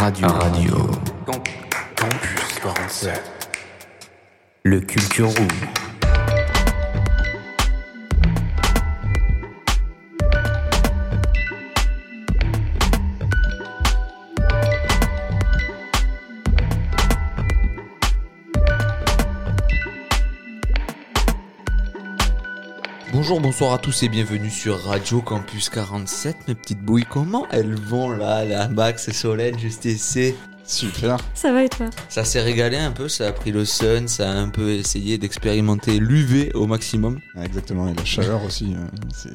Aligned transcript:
Radio. 0.00 0.28
Radio. 0.28 0.90
Campus 1.96 2.58
47. 2.62 3.20
Le 4.62 4.80
Culture 4.80 5.28
Room. 5.28 5.87
Bonjour, 23.28 23.42
bonsoir 23.42 23.72
à 23.74 23.78
tous 23.78 24.04
et 24.04 24.08
bienvenue 24.08 24.48
sur 24.48 24.84
Radio 24.84 25.20
Campus 25.20 25.68
47. 25.68 26.48
Mes 26.48 26.54
petites 26.54 26.80
bouilles, 26.80 27.04
comment 27.04 27.46
elles 27.50 27.74
vont 27.74 28.08
là, 28.08 28.42
la 28.46 28.68
Max 28.68 29.06
et 29.08 29.12
Solène, 29.12 29.58
juste 29.58 29.84
ici? 29.84 30.34
Super. 30.70 31.16
Ça 31.34 31.50
va 31.50 31.64
et 31.64 31.68
toi? 31.70 31.88
Ça 32.10 32.24
s'est 32.24 32.42
régalé 32.42 32.76
un 32.76 32.90
peu, 32.92 33.08
ça 33.08 33.26
a 33.28 33.32
pris 33.32 33.52
le 33.52 33.64
sun, 33.64 34.06
ça 34.06 34.30
a 34.30 34.34
un 34.34 34.50
peu 34.50 34.68
essayé 34.72 35.16
d'expérimenter 35.16 35.98
l'UV 35.98 36.52
au 36.54 36.66
maximum. 36.66 37.20
Ah, 37.34 37.46
Exactement, 37.46 37.88
et 37.88 37.94
la 37.94 38.04
chaleur 38.04 38.44
aussi. 38.44 38.74
euh, 38.76 38.86
c'est- 39.16 39.30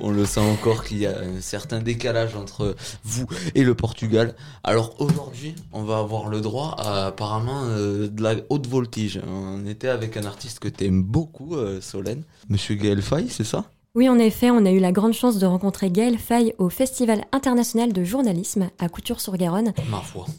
On 0.00 0.12
le 0.12 0.24
sent 0.24 0.38
encore 0.40 0.84
qu'il 0.84 0.98
y 0.98 1.06
a 1.06 1.18
un 1.18 1.40
certain 1.40 1.80
décalage 1.80 2.36
entre 2.36 2.76
vous 3.02 3.26
et 3.56 3.64
le 3.64 3.74
Portugal. 3.74 4.36
Alors 4.62 4.94
aujourd'hui, 5.00 5.56
on 5.72 5.82
va 5.82 5.98
avoir 5.98 6.28
le 6.28 6.40
droit 6.40 6.76
à 6.78 7.06
apparemment 7.06 7.62
euh, 7.64 8.06
de 8.08 8.22
la 8.22 8.34
haute 8.48 8.68
voltige. 8.68 9.20
On 9.26 9.66
était 9.66 9.88
avec 9.88 10.16
un 10.16 10.24
artiste 10.24 10.60
que 10.60 10.68
t'aimes 10.68 11.02
beaucoup, 11.02 11.56
euh, 11.56 11.80
Solène, 11.80 12.22
Monsieur 12.48 12.76
Gaël 12.76 13.02
Fay, 13.02 13.26
c'est 13.28 13.42
ça? 13.44 13.64
Oui, 13.96 14.10
en 14.10 14.18
effet, 14.18 14.50
on 14.50 14.66
a 14.66 14.70
eu 14.72 14.78
la 14.78 14.92
grande 14.92 15.14
chance 15.14 15.38
de 15.38 15.46
rencontrer 15.46 15.90
Gaël 15.90 16.18
Faye 16.18 16.52
au 16.58 16.68
Festival 16.68 17.24
international 17.32 17.94
de 17.94 18.04
journalisme 18.04 18.68
à 18.78 18.90
Couture-sur-Garonne, 18.90 19.72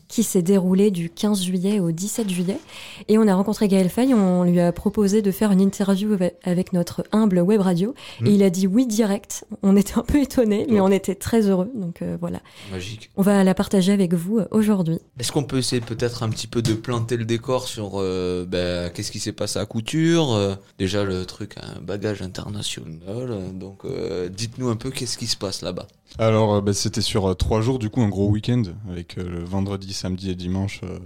qui 0.08 0.22
s'est 0.22 0.44
déroulé 0.44 0.92
du 0.92 1.10
15 1.10 1.42
juillet 1.42 1.80
au 1.80 1.92
17 1.92 2.30
juillet. 2.30 2.60
Et 3.08 3.18
on 3.18 3.28
a 3.28 3.34
rencontré 3.34 3.68
Gaël 3.68 3.90
Faye, 3.90 4.14
on 4.14 4.44
lui 4.44 4.60
a 4.60 4.72
proposé 4.72 5.24
de 5.24 5.32
faire 5.32 5.52
une 5.52 5.60
interview 5.60 6.14
ave- 6.14 6.34
avec 6.44 6.72
notre 6.72 7.04
humble 7.12 7.40
web 7.40 7.60
radio. 7.62 7.96
Mm. 8.22 8.28
Et 8.28 8.32
il 8.36 8.44
a 8.44 8.52
dit 8.52 8.68
oui 8.68 8.86
direct. 8.86 9.44
On 9.64 9.76
était 9.76 9.98
un 9.98 10.04
peu 10.04 10.22
étonnés, 10.22 10.68
mais 10.70 10.80
Oh. 10.80 10.84
on 10.86 10.92
était 10.92 11.16
très 11.16 11.50
heureux. 11.50 11.72
Donc 11.74 12.04
euh, 12.04 12.16
voilà, 12.20 12.42
Magique. 12.72 13.10
on 13.18 13.24
va 13.24 13.44
la 13.44 13.56
partager 13.56 13.92
avec 13.92 14.14
vous 14.14 14.38
euh, 14.38 14.46
aujourd'hui. 14.52 15.00
Est-ce 15.20 15.32
qu'on 15.32 15.44
peut 15.44 15.58
essayer 15.58 15.82
peut-être 15.82 16.22
un 16.22 16.30
petit 16.30 16.46
peu 16.46 16.62
de 16.62 16.76
planter 16.76 17.18
le 17.18 17.26
décor 17.26 17.68
sur 17.68 17.94
euh, 17.96 18.46
ben, 18.48 18.92
qu'est-ce 18.92 19.12
qui 19.12 19.20
s'est 19.20 19.32
passé 19.32 19.58
à 19.58 19.66
Couture 19.66 20.32
euh, 20.36 20.54
Déjà 20.78 21.04
le 21.04 21.26
truc 21.26 21.56
a 21.58 21.78
un 21.78 21.82
bagage 21.82 22.22
international, 22.22 22.96
donc 23.54 23.86
euh, 23.86 24.30
dites-nous 24.30 24.70
un 24.70 24.76
peu 24.76 24.90
qu'est-ce 24.92 25.18
qui 25.18 25.28
se 25.28 25.38
passe 25.38 25.62
là-bas. 25.62 25.88
Alors, 26.20 26.56
euh, 26.56 26.62
bah, 26.62 26.74
c'était 26.74 27.02
sur 27.02 27.26
euh, 27.28 27.34
trois 27.34 27.62
jours, 27.62 27.80
du 27.80 27.90
coup, 27.90 28.02
un 28.02 28.10
gros 28.10 28.28
week-end, 28.30 28.64
avec 28.90 29.16
le 29.18 29.44
vendredi, 29.44 29.94
samedi 29.94 30.30
et 30.32 30.36
dimanche, 30.36 30.82
euh, 30.84 30.98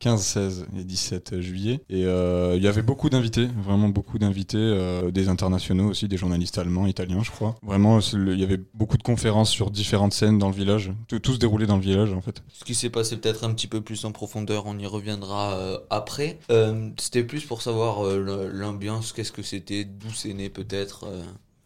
15, 0.00 0.22
16 0.22 0.66
et 0.78 0.84
17 0.84 1.40
juillet. 1.42 1.82
Et 1.90 2.06
euh, 2.06 2.54
il 2.56 2.62
y 2.62 2.68
avait 2.68 2.80
beaucoup 2.80 3.10
d'invités, 3.10 3.46
vraiment 3.62 3.90
beaucoup 3.90 4.18
d'invités, 4.18 4.56
euh, 4.56 5.10
des 5.10 5.28
internationaux 5.28 5.90
aussi, 5.90 6.08
des 6.08 6.16
journalistes 6.16 6.56
allemands, 6.56 6.86
italiens, 6.86 7.22
je 7.22 7.30
crois. 7.30 7.56
Vraiment, 7.62 7.98
le- 8.14 8.32
il 8.32 8.40
y 8.40 8.42
avait 8.42 8.58
beaucoup 8.72 8.96
de 8.96 9.02
conférences 9.02 9.50
sur 9.50 9.70
différentes 9.70 10.14
scènes 10.14 10.38
dans 10.38 10.48
le 10.48 10.54
village. 10.54 10.90
Tout, 11.06 11.18
tout 11.18 11.34
se 11.34 11.38
déroulait 11.38 11.66
dans 11.66 11.76
le 11.76 11.82
village, 11.82 12.14
en 12.14 12.22
fait. 12.22 12.42
Ce 12.48 12.64
qui 12.64 12.74
s'est 12.74 12.88
passé 12.88 13.18
peut-être 13.18 13.44
un 13.44 13.52
petit 13.52 13.66
peu 13.66 13.82
plus 13.82 14.06
en 14.06 14.12
profondeur, 14.12 14.64
on 14.64 14.78
y 14.78 14.86
reviendra 14.86 15.52
euh, 15.58 15.78
après. 15.90 16.38
C'était 16.96 17.22
plus 17.22 17.44
pour 17.44 17.60
savoir 17.60 18.02
l'ambiance, 18.04 19.12
qu'est-ce 19.12 19.32
que 19.32 19.42
c'était, 19.42 19.84
d'où 19.84 20.08
c'est 20.14 20.32
né 20.32 20.48
peut-être. 20.48 21.04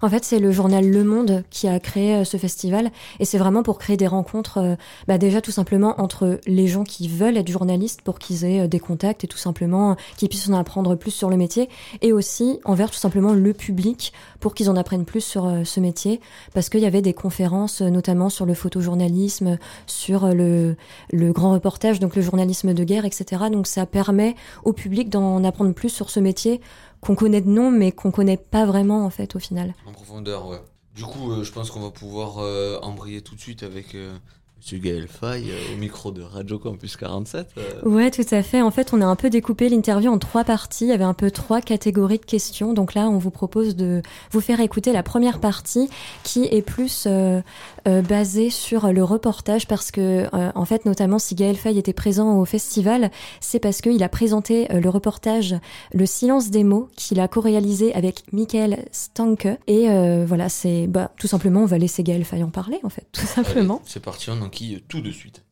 En 0.03 0.09
fait, 0.11 0.25
c'est 0.25 0.41
le 0.41 0.51
journal 0.51 0.91
Le 0.91 1.05
Monde 1.05 1.45
qui 1.51 1.69
a 1.69 1.79
créé 1.79 2.17
euh, 2.17 2.25
ce 2.25 2.37
festival 2.37 2.91
et 3.21 3.25
c'est 3.25 3.39
vraiment 3.39 3.63
pour 3.63 3.79
créer 3.79 3.97
des 3.97 4.09
rencontres, 4.09 4.59
euh, 4.59 4.75
bah 5.07 5.19
déjà 5.19 5.41
tout 5.41 5.53
simplement 5.53 6.01
entre 6.01 6.41
les 6.47 6.67
gens 6.67 6.85
qui 6.85 7.09
veulent 7.09 7.37
être 7.37 7.51
journalistes 7.51 8.03
pour 8.03 8.19
qu'ils 8.19 8.45
aient 8.45 8.63
euh, 8.63 8.67
des 8.67 8.81
contacts 8.81 9.25
et 9.25 9.29
tout 9.29 9.39
simplement 9.39 9.97
qu'ils 10.17 10.29
puissent 10.29 10.49
en 10.49 10.55
apprendre 10.55 10.97
plus 10.97 11.13
sur 11.13 11.31
le 11.31 11.37
métier 11.37 11.69
et 12.03 12.13
aussi 12.13 12.59
envers 12.65 12.91
tout 12.91 12.99
simplement 12.99 13.33
le 13.33 13.53
public 13.55 14.13
pour 14.41 14.55
qu'ils 14.55 14.69
en 14.69 14.77
apprennent 14.77 15.05
plus 15.07 15.23
sur 15.23 15.51
ce 15.65 15.81
métier 15.81 16.21
parce 16.53 16.69
qu'il 16.69 16.81
y 16.81 16.87
avait 16.87 17.01
des 17.01 17.15
conférences 17.15 17.81
notamment 17.81 18.29
sur 18.29 18.47
le 18.47 18.55
photojournalisme, 18.55 19.59
sur 19.87 20.27
le 20.35 20.77
grand 21.13 21.53
reportage, 21.53 22.01
donc 22.01 22.17
le 22.17 22.23
journalisme 22.23 22.75
de 22.75 22.85
guerre, 22.85 23.05
etc. 23.05 23.45
Donc 23.51 23.67
ça 23.67 23.87
permet 23.87 24.35
au 24.65 24.73
public 24.73 25.09
d'en 25.09 25.43
apprendre 25.45 25.73
plus 25.73 25.89
sur 25.89 26.11
ce 26.11 26.21
métier 26.21 26.61
qu'on 27.05 27.15
connaît 27.15 27.41
de 27.41 27.49
nom 27.49 27.71
mais 27.71 27.93
qu'on 27.93 28.11
connaît 28.11 28.37
pas 28.37 28.65
vraiment 28.65 29.05
en 29.05 29.11
fait 29.11 29.37
au 29.37 29.39
final. 29.39 29.75
En 29.87 29.93
profondeur, 29.93 30.49
ouais. 30.49 30.61
Du 30.95 31.05
coup, 31.05 31.33
euh, 31.33 31.43
je 31.43 31.53
pense 31.53 31.71
qu'on 31.71 31.81
va 31.81 31.91
pouvoir 31.91 32.39
euh, 32.39 32.79
embrayer 32.83 33.21
tout 33.21 33.35
de 33.35 33.41
suite 33.41 33.63
avec 33.63 33.95
euh, 33.95 34.17
Monsieur 34.65 34.79
Gaël 34.79 35.07
Fay 35.09 35.51
euh, 35.51 35.75
au 35.75 35.77
micro 35.77 36.11
de 36.11 36.23
Radio 36.23 36.59
Campus 36.59 36.97
47. 36.97 37.49
euh. 37.59 37.87
Ouais, 37.87 38.11
tout 38.11 38.25
à 38.31 38.43
fait. 38.43 38.63
En 38.63 38.71
fait, 38.71 38.95
on 38.95 39.03
a 39.03 39.05
un 39.05 39.15
peu 39.15 39.29
découpé 39.29 39.69
l'interview 39.69 40.11
en 40.11 40.17
trois 40.17 40.43
parties. 40.43 40.87
Il 40.87 40.89
y 40.89 40.93
avait 40.93 41.05
un 41.05 41.13
peu 41.13 41.31
trois 41.31 41.61
catégories 41.61 42.17
de 42.19 42.25
questions. 42.25 42.73
Donc 42.73 42.95
là, 42.95 43.11
on 43.11 43.19
vous 43.19 43.31
propose 43.31 43.77
de 43.77 44.01
vous 44.31 44.41
faire 44.41 44.61
écouter 44.61 44.95
la 44.95 45.03
première 45.03 45.39
partie 45.39 45.91
qui 46.23 46.45
est 46.45 46.63
plus 46.63 47.05
euh, 47.07 47.43
euh, 47.87 48.01
basée 48.01 48.49
sur 48.49 48.91
le 48.91 49.05
reportage 49.05 49.69
parce 49.69 49.91
que, 49.91 50.29
euh, 50.33 50.51
en 50.55 50.65
fait, 50.65 50.87
notamment 50.87 51.19
si 51.19 51.35
Gaël 51.35 51.57
Fay 51.57 51.77
était 51.77 51.93
présent 51.93 52.39
au 52.39 52.47
festival, 52.47 53.11
c'est 53.41 53.61
parce 53.61 53.83
qu'il 53.83 54.03
a 54.03 54.09
présenté 54.09 54.69
le 54.71 54.89
reportage 54.89 55.57
Le 55.93 56.07
silence 56.07 56.49
des 56.49 56.65
mots 56.65 56.89
qu'il 56.97 57.21
a 57.21 57.29
co-réalisé 57.29 57.93
avec 57.93 58.23
Michael 58.33 58.87
Stanke. 58.93 59.49
Et 59.67 59.89
voilà, 60.25 60.49
c'est 60.49 60.87
bah, 60.87 61.11
tout 61.19 61.27
simplement, 61.27 61.61
on 61.61 61.67
va 61.67 61.77
laisser 61.77 62.03
Gaël 62.03 62.25
Fay 62.25 62.43
en 62.43 62.49
parler, 62.49 62.81
en 62.83 62.89
fait, 62.89 63.05
tout 63.13 63.27
simplement. 63.27 63.83
C'est 63.85 64.03
parti, 64.03 64.31
on 64.31 64.54
tout 64.89 65.01
de 65.01 65.11
suite. 65.11 65.45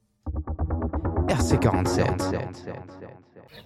RC47. 1.27 2.37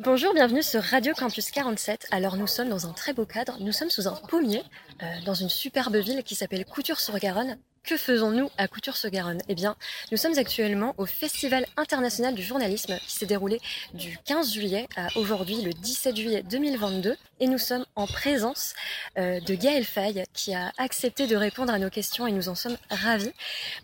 Bonjour, 0.01 0.33
bienvenue 0.33 0.63
sur 0.63 0.83
Radio 0.83 1.13
Campus 1.15 1.51
47. 1.51 2.07
Alors 2.11 2.37
nous 2.37 2.47
sommes 2.47 2.71
dans 2.71 2.87
un 2.87 2.93
très 2.93 3.13
beau 3.13 3.27
cadre, 3.27 3.59
nous 3.61 3.73
sommes 3.73 3.91
sous 3.91 4.09
un 4.09 4.15
pommier, 4.29 4.63
euh, 5.03 5.07
dans 5.27 5.35
une 5.35 5.51
superbe 5.51 5.97
ville 5.97 6.23
qui 6.23 6.35
s'appelle 6.35 6.65
Couture-sur-Garonne. 6.65 7.59
Que 7.87 7.97
faisons-nous 7.97 8.51
à 8.59 8.67
Couture-sur-Garonne? 8.67 9.39
Eh 9.49 9.55
bien, 9.55 9.77
nous 10.11 10.17
sommes 10.17 10.37
actuellement 10.37 10.93
au 10.99 11.07
Festival 11.07 11.65
international 11.77 12.35
du 12.35 12.43
journalisme 12.43 12.99
qui 13.07 13.15
s'est 13.15 13.27
déroulé 13.27 13.61
du 13.95 14.19
15 14.25 14.53
juillet 14.53 14.89
à 14.97 15.07
aujourd'hui, 15.15 15.63
le 15.63 15.73
17 15.73 16.17
juillet 16.17 16.43
2022. 16.51 17.17
Et 17.39 17.47
nous 17.47 17.59
sommes 17.59 17.85
en 17.95 18.09
présence 18.09 18.75
euh, 19.19 19.39
de 19.39 19.55
Gaël 19.55 19.85
Faye 19.85 20.25
qui 20.33 20.53
a 20.53 20.73
accepté 20.79 21.29
de 21.29 21.37
répondre 21.37 21.73
à 21.73 21.79
nos 21.79 21.89
questions 21.89 22.27
et 22.27 22.33
nous 22.33 22.49
en 22.49 22.57
sommes 22.57 22.77
ravis. 22.91 23.31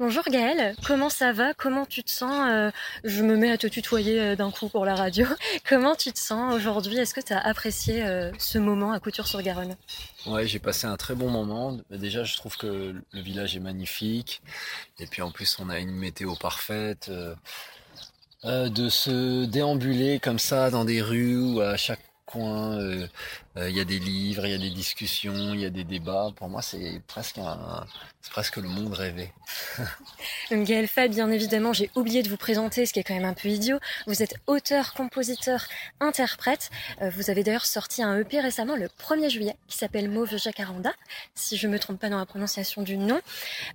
Bonjour 0.01 0.25
Gaël, 0.25 0.75
comment 0.85 1.11
ça 1.11 1.33
va? 1.33 1.55
Comment 1.55 1.87
tu 1.87 2.03
te 2.03 2.11
sens? 2.11 2.49
Euh, 2.51 2.73
Je 3.05 3.23
me 3.23 3.37
mets 3.37 3.53
à 3.53 3.59
te 3.59 3.69
tutoyer 3.69 4.19
euh, 4.19 4.35
d'un 4.37 4.51
coup 4.51 4.69
pour 4.69 4.85
la 4.85 4.97
radio. 4.97 5.27
Comment 5.69 5.95
tu 5.95 6.13
te 6.13 6.19
sens 6.19 6.53
aujourd'hui? 6.53 6.99
Est-ce 6.99 7.15
que 7.15 7.21
tu 7.21 7.35
as 7.35 7.39
apprécié 7.39 8.05
ce 8.39 8.59
moment 8.59 8.91
à 8.91 8.99
Couture-sur-Garonne? 8.99 9.77
Ouais, 10.27 10.47
j'ai 10.47 10.59
passé 10.61 10.87
un 10.87 10.97
très 10.97 11.15
bon 11.15 11.31
moment. 11.31 11.79
Déjà, 11.91 12.23
je 12.25 12.37
trouve 12.37 12.57
que 12.57 12.95
le 13.11 13.21
village 13.21 13.57
est 13.57 13.61
magnifique. 13.61 14.41
Et 14.99 15.07
puis 15.07 15.23
en 15.23 15.33
plus, 15.33 15.59
on 15.61 15.69
a 15.69 15.79
une 15.81 15.91
météo 15.93 16.37
parfaite. 16.37 17.09
euh, 17.09 17.35
euh, 18.45 18.69
de 18.69 18.89
se 18.89 19.45
déambuler 19.45 20.19
comme 20.19 20.39
ça 20.39 20.71
dans 20.71 20.85
des 20.85 21.01
rues 21.01 21.37
où 21.37 21.61
à 21.61 21.77
chaque 21.77 22.01
coin, 22.27 22.77
euh, 22.81 23.07
euh, 23.57 23.69
il 23.69 23.77
y 23.77 23.81
a 23.81 23.85
des 23.85 23.99
livres, 23.99 24.47
il 24.47 24.53
y 24.53 24.55
a 24.55 24.59
des 24.59 24.71
discussions, 24.71 25.55
il 25.55 25.61
y 25.61 25.65
a 25.65 25.71
des 25.71 25.85
débats. 25.85 26.31
Pour 26.37 26.49
moi, 26.49 26.63
c'est 26.63 27.01
presque 27.07 27.39
un, 27.39 27.87
presque 28.31 28.57
le 28.57 28.69
monde 28.69 28.95
rêvé. 28.95 29.33
Gaël 30.51 30.89
Faye, 30.89 31.09
bien 31.09 31.31
évidemment, 31.31 31.73
j'ai 31.73 31.91
oublié 31.95 32.23
de 32.23 32.29
vous 32.29 32.37
présenter, 32.37 32.87
ce 32.87 32.93
qui 32.93 33.01
est 33.01 33.05
quand 33.05 33.15
même 33.15 33.25
un 33.25 33.35
peu 33.35 33.49
idiot. 33.49 33.79
Vous 34.07 34.23
êtes 34.23 34.37
auteur, 34.47 34.95
compositeur, 34.95 35.67
interprète. 36.01 36.71
Euh, 37.01 37.11
vous 37.11 37.31
avez 37.31 37.43
d'ailleurs 37.43 37.67
sorti 37.67 38.03
un 38.03 38.19
EP 38.19 38.41
récemment, 38.41 38.77
le 38.77 38.87
1er 38.87 39.29
juillet, 39.29 39.57
qui 39.69 39.79
s'appelle 39.79 40.09
Mauve 40.09 40.37
Jacaranda, 40.37 40.93
si 41.35 41.57
je 41.57 41.69
me 41.69 41.79
trompe 41.79 41.99
pas 41.99 42.09
dans 42.09 42.19
la 42.19 42.27
prononciation 42.27 42.83
du 42.83 42.97
nom, 42.97 43.21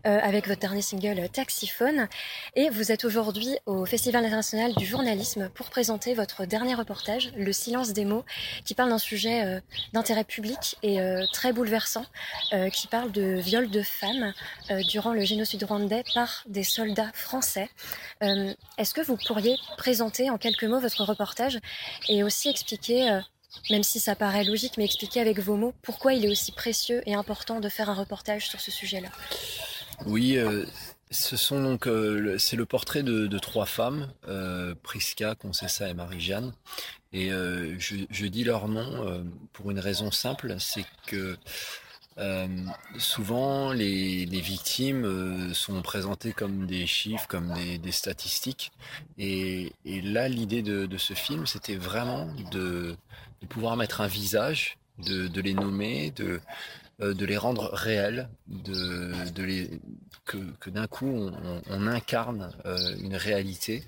euh, 0.05 0.19
avec 0.21 0.47
votre 0.47 0.61
dernier 0.61 0.81
single 0.81 1.19
euh, 1.19 1.27
Taxiphone. 1.27 2.07
Et 2.55 2.69
vous 2.69 2.91
êtes 2.91 3.05
aujourd'hui 3.05 3.57
au 3.65 3.85
Festival 3.85 4.25
international 4.25 4.73
du 4.75 4.85
journalisme 4.85 5.49
pour 5.49 5.69
présenter 5.69 6.13
votre 6.13 6.45
dernier 6.45 6.75
reportage, 6.75 7.31
Le 7.35 7.51
silence 7.51 7.93
des 7.93 8.05
mots, 8.05 8.25
qui 8.65 8.73
parle 8.73 8.89
d'un 8.89 8.97
sujet 8.97 9.45
euh, 9.45 9.59
d'intérêt 9.93 10.23
public 10.23 10.77
et 10.83 10.99
euh, 10.99 11.25
très 11.31 11.53
bouleversant, 11.53 12.05
euh, 12.53 12.69
qui 12.69 12.87
parle 12.87 13.11
de 13.11 13.35
viol 13.39 13.69
de 13.69 13.81
femmes 13.81 14.33
euh, 14.71 14.81
durant 14.83 15.13
le 15.13 15.21
génocide 15.21 15.63
rwandais 15.63 16.03
par 16.13 16.43
des 16.47 16.63
soldats 16.63 17.11
français. 17.13 17.69
Est-ce 18.21 18.93
que 18.93 19.01
vous 19.01 19.17
pourriez 19.27 19.57
présenter 19.77 20.29
en 20.29 20.37
quelques 20.37 20.63
mots 20.63 20.79
votre 20.79 21.03
reportage 21.03 21.59
et 22.09 22.23
aussi 22.23 22.49
expliquer, 22.49 23.19
même 23.69 23.83
si 23.83 23.99
ça 23.99 24.15
paraît 24.15 24.43
logique, 24.43 24.73
mais 24.77 24.85
expliquer 24.85 25.21
avec 25.21 25.39
vos 25.39 25.55
mots 25.55 25.73
pourquoi 25.81 26.13
il 26.13 26.25
est 26.25 26.29
aussi 26.29 26.51
précieux 26.51 27.01
et 27.05 27.13
important 27.13 27.59
de 27.59 27.69
faire 27.69 27.89
un 27.89 27.93
reportage 27.93 28.47
sur 28.49 28.59
ce 28.59 28.71
sujet-là? 28.71 29.09
Oui, 30.05 30.39
ce 31.09 31.37
sont 31.37 31.61
donc 31.61 31.87
euh, 31.87 32.37
c'est 32.37 32.55
le 32.55 32.65
portrait 32.65 33.03
de, 33.03 33.39
trois 33.39 33.65
femmes, 33.65 34.11
euh, 34.27 34.75
Priska, 34.83 35.35
Concessa 35.35 35.89
et 35.89 35.93
Marie-Jeanne. 35.93 36.53
Et 37.13 37.31
euh, 37.31 37.77
je, 37.79 37.95
je 38.09 38.25
dis 38.25 38.43
leur 38.43 38.67
nom 38.67 39.07
euh, 39.07 39.23
pour 39.53 39.71
une 39.71 39.79
raison 39.79 40.11
simple, 40.11 40.55
c'est 40.59 40.85
que 41.05 41.37
euh, 42.17 42.47
souvent 42.97 43.71
les, 43.71 44.25
les 44.25 44.41
victimes 44.41 45.05
euh, 45.05 45.53
sont 45.53 45.81
présentées 45.81 46.33
comme 46.33 46.65
des 46.65 46.87
chiffres, 46.87 47.27
comme 47.27 47.53
des, 47.53 47.77
des 47.77 47.91
statistiques. 47.91 48.71
Et, 49.17 49.71
et 49.85 50.01
là, 50.01 50.27
l'idée 50.27 50.63
de, 50.63 50.85
de 50.87 50.97
ce 50.97 51.13
film, 51.13 51.45
c'était 51.45 51.75
vraiment 51.75 52.27
de, 52.51 52.95
de 53.41 53.47
pouvoir 53.47 53.77
mettre 53.77 54.01
un 54.01 54.07
visage, 54.07 54.77
de, 54.97 55.41
les 55.41 55.53
nommer, 55.53 56.11
de, 56.11 56.41
de 56.99 57.25
les 57.25 57.37
rendre 57.37 57.69
réels, 57.73 58.27
de, 58.47 59.11
de 59.31 59.43
les, 59.43 59.79
que, 60.25 60.37
que 60.59 60.69
d'un 60.69 60.87
coup 60.87 61.31
on, 61.69 61.87
incarne 61.87 62.51
euh, 62.65 62.95
une 62.99 63.15
réalité. 63.15 63.83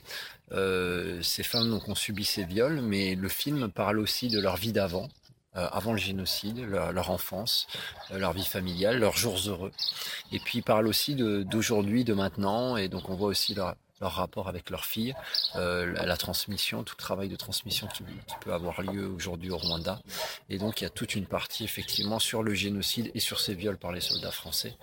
Euh, 0.51 1.21
ces 1.21 1.43
femmes 1.43 1.69
donc 1.69 1.87
ont 1.89 1.95
subi 1.95 2.25
ces 2.25 2.43
viols, 2.43 2.81
mais 2.81 3.15
le 3.15 3.29
film 3.29 3.69
parle 3.69 3.99
aussi 3.99 4.29
de 4.29 4.39
leur 4.39 4.55
vie 4.57 4.71
d'avant, 4.71 5.09
euh, 5.55 5.67
avant 5.71 5.91
le 5.91 5.99
génocide, 5.99 6.59
leur, 6.59 7.11
enfance, 7.11 7.67
euh, 8.11 8.17
leur 8.17 8.33
vie 8.33 8.45
familiale, 8.45 8.99
leurs 8.99 9.17
jours 9.17 9.39
heureux. 9.47 9.71
Et 10.31 10.39
puis 10.39 10.59
il 10.59 10.63
parle 10.63 10.87
aussi 10.87 11.15
de- 11.15 11.43
d'aujourd'hui, 11.43 12.03
de, 12.03 12.13
maintenant, 12.13 12.77
et 12.77 12.87
donc 12.87 13.09
on 13.09 13.15
voit 13.15 13.29
aussi 13.29 13.53
leur, 13.53 13.75
leur 14.01 14.13
rapport 14.13 14.47
avec 14.47 14.69
leur 14.69 14.85
fille, 14.85 15.13
euh, 15.55 15.91
la, 15.93 16.17
transmission, 16.17 16.83
tout 16.83 16.95
travail 16.95 17.29
de 17.29 17.35
transmission 17.35 17.87
qui, 17.87 18.03
qui 18.03 18.35
peut 18.41 18.53
avoir 18.53 18.81
lieu 18.81 19.07
aujourd'hui 19.07 19.51
au 19.51 19.57
Rwanda. 19.57 20.01
Et 20.49 20.57
donc 20.57 20.81
il 20.81 20.85
y 20.85 20.87
a 20.87 20.89
toute 20.89 21.15
une 21.15 21.25
partie 21.25 21.63
effectivement 21.63 22.19
sur 22.19 22.43
le 22.43 22.53
génocide 22.53 23.11
et 23.13 23.19
sur 23.19 23.39
ces 23.39 23.53
viols 23.53 23.77
par 23.77 23.91
les 23.91 24.01
soldats 24.01 24.31
français. 24.31 24.75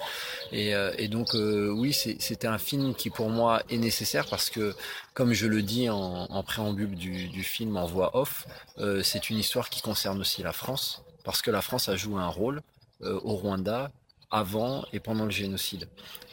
Et, 0.52 0.74
euh, 0.74 0.92
et 0.98 1.08
donc 1.08 1.34
euh, 1.34 1.70
oui, 1.70 1.92
c'était 1.92 2.46
un 2.46 2.58
film 2.58 2.94
qui 2.94 3.10
pour 3.10 3.30
moi 3.30 3.62
est 3.68 3.78
nécessaire 3.78 4.26
parce 4.28 4.50
que, 4.50 4.74
comme 5.14 5.32
je 5.32 5.46
le 5.46 5.62
dis 5.62 5.88
en, 5.88 6.26
en 6.30 6.42
préambule 6.42 6.94
du, 6.94 7.28
du 7.28 7.42
film 7.42 7.76
en 7.76 7.86
voix 7.86 8.16
off, 8.16 8.46
euh, 8.78 9.02
c'est 9.02 9.30
une 9.30 9.38
histoire 9.38 9.70
qui 9.70 9.80
concerne 9.80 10.20
aussi 10.20 10.42
la 10.42 10.52
France 10.52 11.02
parce 11.24 11.42
que 11.42 11.50
la 11.50 11.62
France 11.62 11.88
a 11.88 11.96
joué 11.96 12.20
un 12.20 12.28
rôle 12.28 12.62
euh, 13.02 13.20
au 13.24 13.34
Rwanda 13.34 13.90
avant 14.30 14.84
et 14.92 15.00
pendant 15.00 15.24
le 15.24 15.30
génocide. 15.30 15.88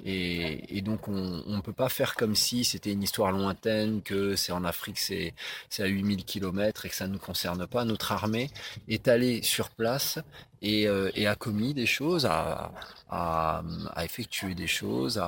Et, 0.05 0.81
donc 0.81 1.07
on 1.07 1.43
ne 1.47 1.61
peut 1.61 1.73
pas 1.73 1.89
faire 1.89 2.15
comme 2.15 2.35
si 2.35 2.65
c'était 2.65 2.91
une 2.91 3.03
histoire 3.03 3.31
lointaine, 3.31 4.01
que 4.01 4.35
c'est 4.35 4.51
en 4.51 4.65
Afrique, 4.65 4.97
c'est 4.97 5.33
à 5.79 5.85
8000 5.85 6.25
km 6.25 6.85
et 6.85 6.89
que 6.89 6.95
ça 6.95 7.07
ne 7.07 7.13
nous 7.13 7.19
concerne 7.19 7.65
pas. 7.67 7.85
Notre 7.85 8.11
armée 8.11 8.49
est 8.87 9.07
allée 9.07 9.41
sur 9.43 9.69
place 9.69 10.19
et, 10.61 10.87
euh, 10.87 11.11
a 11.25 11.35
commis 11.35 11.73
des 11.73 11.85
choses, 11.85 12.25
a, 12.25 12.71
a, 13.09 13.63
effectué 14.03 14.55
des 14.55 14.67
choses. 14.67 15.21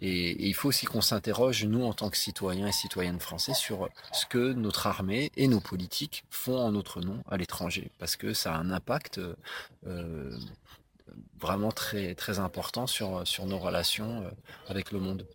et 0.00 0.48
il 0.48 0.54
faut 0.54 0.68
aussi 0.68 0.86
qu'on 0.86 1.00
s'interroge, 1.02 1.64
nous, 1.64 1.84
en 1.84 1.92
tant 1.92 2.08
que 2.10 2.16
citoyens 2.16 2.66
et 2.68 2.72
citoyennes 2.72 3.20
français, 3.20 3.54
sur 3.54 3.88
ce 4.12 4.26
que 4.26 4.52
notre 4.52 4.86
armée 4.86 5.30
et 5.36 5.48
nos 5.48 5.60
politiques 5.60 6.24
font 6.30 6.58
en 6.58 6.72
notre 6.72 7.00
nom 7.00 7.22
à 7.28 7.36
l'étranger. 7.36 7.90
Parce 7.98 8.16
que 8.16 8.32
ça 8.32 8.54
a 8.54 8.58
un 8.58 8.70
impact 8.70 9.20
euh, 9.86 10.36
vraiment 11.40 11.72
très, 11.72 12.14
très 12.14 12.38
important 12.38 12.86
sur, 12.86 13.26
sur 13.26 13.46
nos 13.46 13.58
relations 13.58 14.22
euh, 14.22 14.30
avec 14.68 14.92
le 14.92 15.00
monde. 15.00 15.26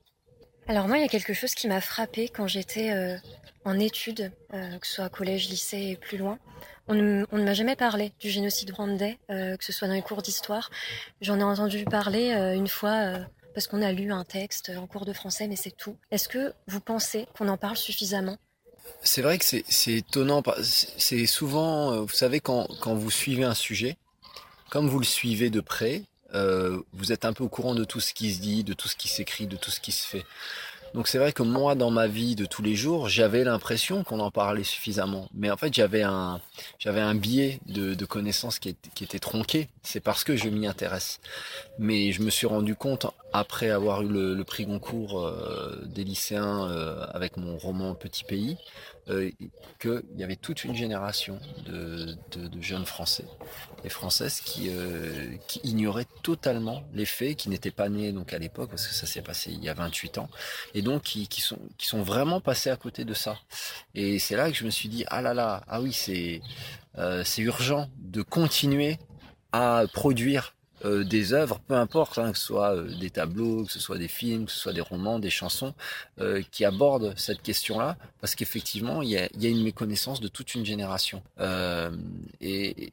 Alors 0.67 0.87
moi, 0.87 0.97
il 0.97 1.01
y 1.01 1.05
a 1.05 1.09
quelque 1.09 1.33
chose 1.33 1.53
qui 1.53 1.67
m'a 1.67 1.81
frappé 1.81 2.27
quand 2.27 2.47
j'étais 2.47 2.91
euh, 2.91 3.17
en 3.65 3.77
études, 3.79 4.31
euh, 4.53 4.77
que 4.79 4.87
ce 4.87 4.95
soit 4.95 5.09
collège, 5.09 5.47
lycée 5.49 5.77
et 5.91 5.95
plus 5.95 6.17
loin. 6.17 6.39
On 6.87 6.95
ne, 6.95 7.25
on 7.31 7.37
ne 7.37 7.43
m'a 7.43 7.53
jamais 7.53 7.75
parlé 7.75 8.13
du 8.19 8.29
génocide 8.29 8.71
rwandais, 8.71 9.19
euh, 9.29 9.57
que 9.57 9.63
ce 9.65 9.71
soit 9.71 9.87
dans 9.87 9.93
les 9.93 10.01
cours 10.01 10.21
d'histoire. 10.21 10.69
J'en 11.21 11.39
ai 11.39 11.43
entendu 11.43 11.83
parler 11.85 12.31
une 12.55 12.67
fois 12.67 13.19
parce 13.53 13.67
qu'on 13.67 13.81
a 13.81 13.91
lu 13.91 14.11
un 14.11 14.23
texte 14.23 14.71
en 14.75 14.85
cours 14.85 15.05
de 15.05 15.13
français, 15.13 15.47
mais 15.47 15.55
c'est 15.55 15.75
tout. 15.75 15.97
Est-ce 16.11 16.27
que 16.27 16.53
vous 16.67 16.79
pensez 16.81 17.27
qu'on 17.37 17.47
en 17.47 17.57
parle 17.57 17.77
suffisamment? 17.77 18.37
C'est 19.01 19.21
vrai 19.21 19.37
que 19.39 19.45
c'est 19.45 19.91
étonnant. 19.93 20.43
c'est- 20.61 21.25
souvent, 21.25 22.01
vous 22.01 22.09
savez, 22.13 22.39
quand, 22.39 22.67
quand 22.81 22.93
vous 22.95 23.09
suivez 23.11 23.43
un 23.45 23.55
sujet, 23.55 23.97
comme 24.69 24.87
vous 24.87 24.99
le 24.99 25.05
suivez 25.05 25.49
de 25.49 25.61
près, 25.61 26.03
euh, 26.33 26.81
vous 26.93 27.11
êtes 27.11 27.25
un 27.25 27.33
peu 27.33 27.43
au 27.43 27.49
courant 27.49 27.75
de 27.75 27.83
tout 27.83 27.99
ce 27.99 28.13
qui 28.13 28.33
se 28.33 28.41
dit, 28.41 28.63
de 28.63 28.73
tout 28.73 28.87
ce 28.87 28.95
qui 28.95 29.07
s'écrit, 29.07 29.47
de 29.47 29.57
tout 29.57 29.71
ce 29.71 29.79
qui 29.79 29.91
se 29.91 30.05
fait. 30.05 30.25
Donc 30.95 31.09
c'est 31.09 31.17
vrai 31.17 31.33
que 31.33 31.43
moi, 31.43 31.75
dans 31.75 31.91
ma 31.91 32.07
vie 32.07 32.35
de 32.35 32.45
tous 32.45 32.61
les 32.61 32.73
jours, 32.73 33.09
j'avais 33.09 33.43
l'impression 33.43 34.05
qu'on 34.05 34.21
en 34.21 34.31
parlait 34.31 34.63
suffisamment. 34.63 35.27
Mais 35.33 35.51
en 35.51 35.57
fait, 35.57 35.73
j'avais 35.73 36.03
un, 36.03 36.39
j'avais 36.79 37.01
un 37.01 37.15
biais 37.15 37.59
de, 37.65 37.95
de 37.95 38.05
connaissances 38.05 38.59
qui, 38.59 38.77
qui 38.95 39.03
était 39.03 39.19
tronqué. 39.19 39.67
C'est 39.83 39.99
parce 39.99 40.23
que 40.23 40.37
je 40.37 40.47
m'y 40.47 40.67
intéresse. 40.67 41.19
Mais 41.79 42.13
je 42.13 42.21
me 42.21 42.29
suis 42.29 42.47
rendu 42.47 42.75
compte, 42.75 43.07
après 43.33 43.71
avoir 43.71 44.03
eu 44.03 44.07
le, 44.07 44.35
le 44.35 44.43
prix 44.45 44.65
Goncourt 44.65 45.19
euh, 45.19 45.83
des 45.85 46.05
lycéens 46.05 46.69
euh, 46.69 47.05
avec 47.13 47.35
mon 47.35 47.57
roman 47.57 47.93
Petit 47.93 48.23
Pays, 48.23 48.55
euh, 49.07 49.29
qu'il 49.79 50.03
y 50.17 50.23
avait 50.23 50.35
toute 50.35 50.63
une 50.63 50.75
génération 50.75 51.39
de, 51.65 52.17
jeunes 52.59 52.85
Français 52.85 53.25
et 53.83 53.89
Françaises 53.89 54.41
qui, 54.41 54.69
euh, 54.69 55.35
qui 55.47 55.59
ignoraient 55.63 56.07
totalement 56.23 56.83
les 56.93 57.05
faits, 57.05 57.37
qui 57.37 57.49
n'étaient 57.49 57.69
pas 57.71 57.87
nés 57.89 58.11
donc 58.11 58.33
à 58.33 58.39
l'époque, 58.39 58.69
parce 58.71 58.87
que 58.87 58.93
ça 58.93 59.05
s'est 59.05 59.21
passé 59.21 59.51
il 59.51 59.63
y 59.63 59.69
a 59.69 59.75
28 59.75 60.17
ans, 60.17 60.29
et 60.73 60.81
donc 60.81 61.03
qui, 61.03 61.27
sont, 61.41 62.01
vraiment 62.01 62.41
passés 62.41 62.69
à 62.69 62.75
côté 62.77 63.05
de 63.05 63.13
ça. 63.13 63.37
Et 63.93 64.17
c'est 64.19 64.35
là 64.35 64.49
que 64.49 64.57
je 64.57 64.65
me 64.65 64.71
suis 64.71 64.89
dit, 64.89 65.05
ah 65.07 65.21
là 65.21 65.33
là, 65.33 65.63
ah 65.67 65.81
oui, 65.81 65.93
c'est 65.93 66.41
euh, 66.97 67.23
c'est 67.23 67.41
urgent 67.41 67.89
de 67.99 68.21
continuer 68.21 68.97
à 69.51 69.83
produire 69.93 70.55
euh, 70.83 71.03
des 71.03 71.33
œuvres, 71.33 71.59
peu 71.59 71.75
importe, 71.75 72.17
hein, 72.17 72.31
que 72.31 72.37
ce 72.37 72.45
soit 72.45 72.75
euh, 72.75 72.93
des 72.99 73.09
tableaux, 73.09 73.63
que 73.63 73.71
ce 73.71 73.79
soit 73.79 73.97
des 73.97 74.07
films, 74.07 74.45
que 74.45 74.51
ce 74.51 74.59
soit 74.59 74.73
des 74.73 74.81
romans, 74.81 75.19
des 75.19 75.29
chansons, 75.29 75.73
euh, 76.19 76.41
qui 76.51 76.65
abordent 76.65 77.13
cette 77.17 77.41
question-là, 77.41 77.97
parce 78.19 78.35
qu'effectivement, 78.35 79.01
il 79.01 79.09
y 79.09 79.17
a, 79.17 79.29
y 79.37 79.45
a 79.45 79.49
une 79.49 79.63
méconnaissance 79.63 80.19
de 80.19 80.27
toute 80.27 80.53
une 80.55 80.65
génération. 80.65 81.23
Euh, 81.39 81.91
et 82.41 82.91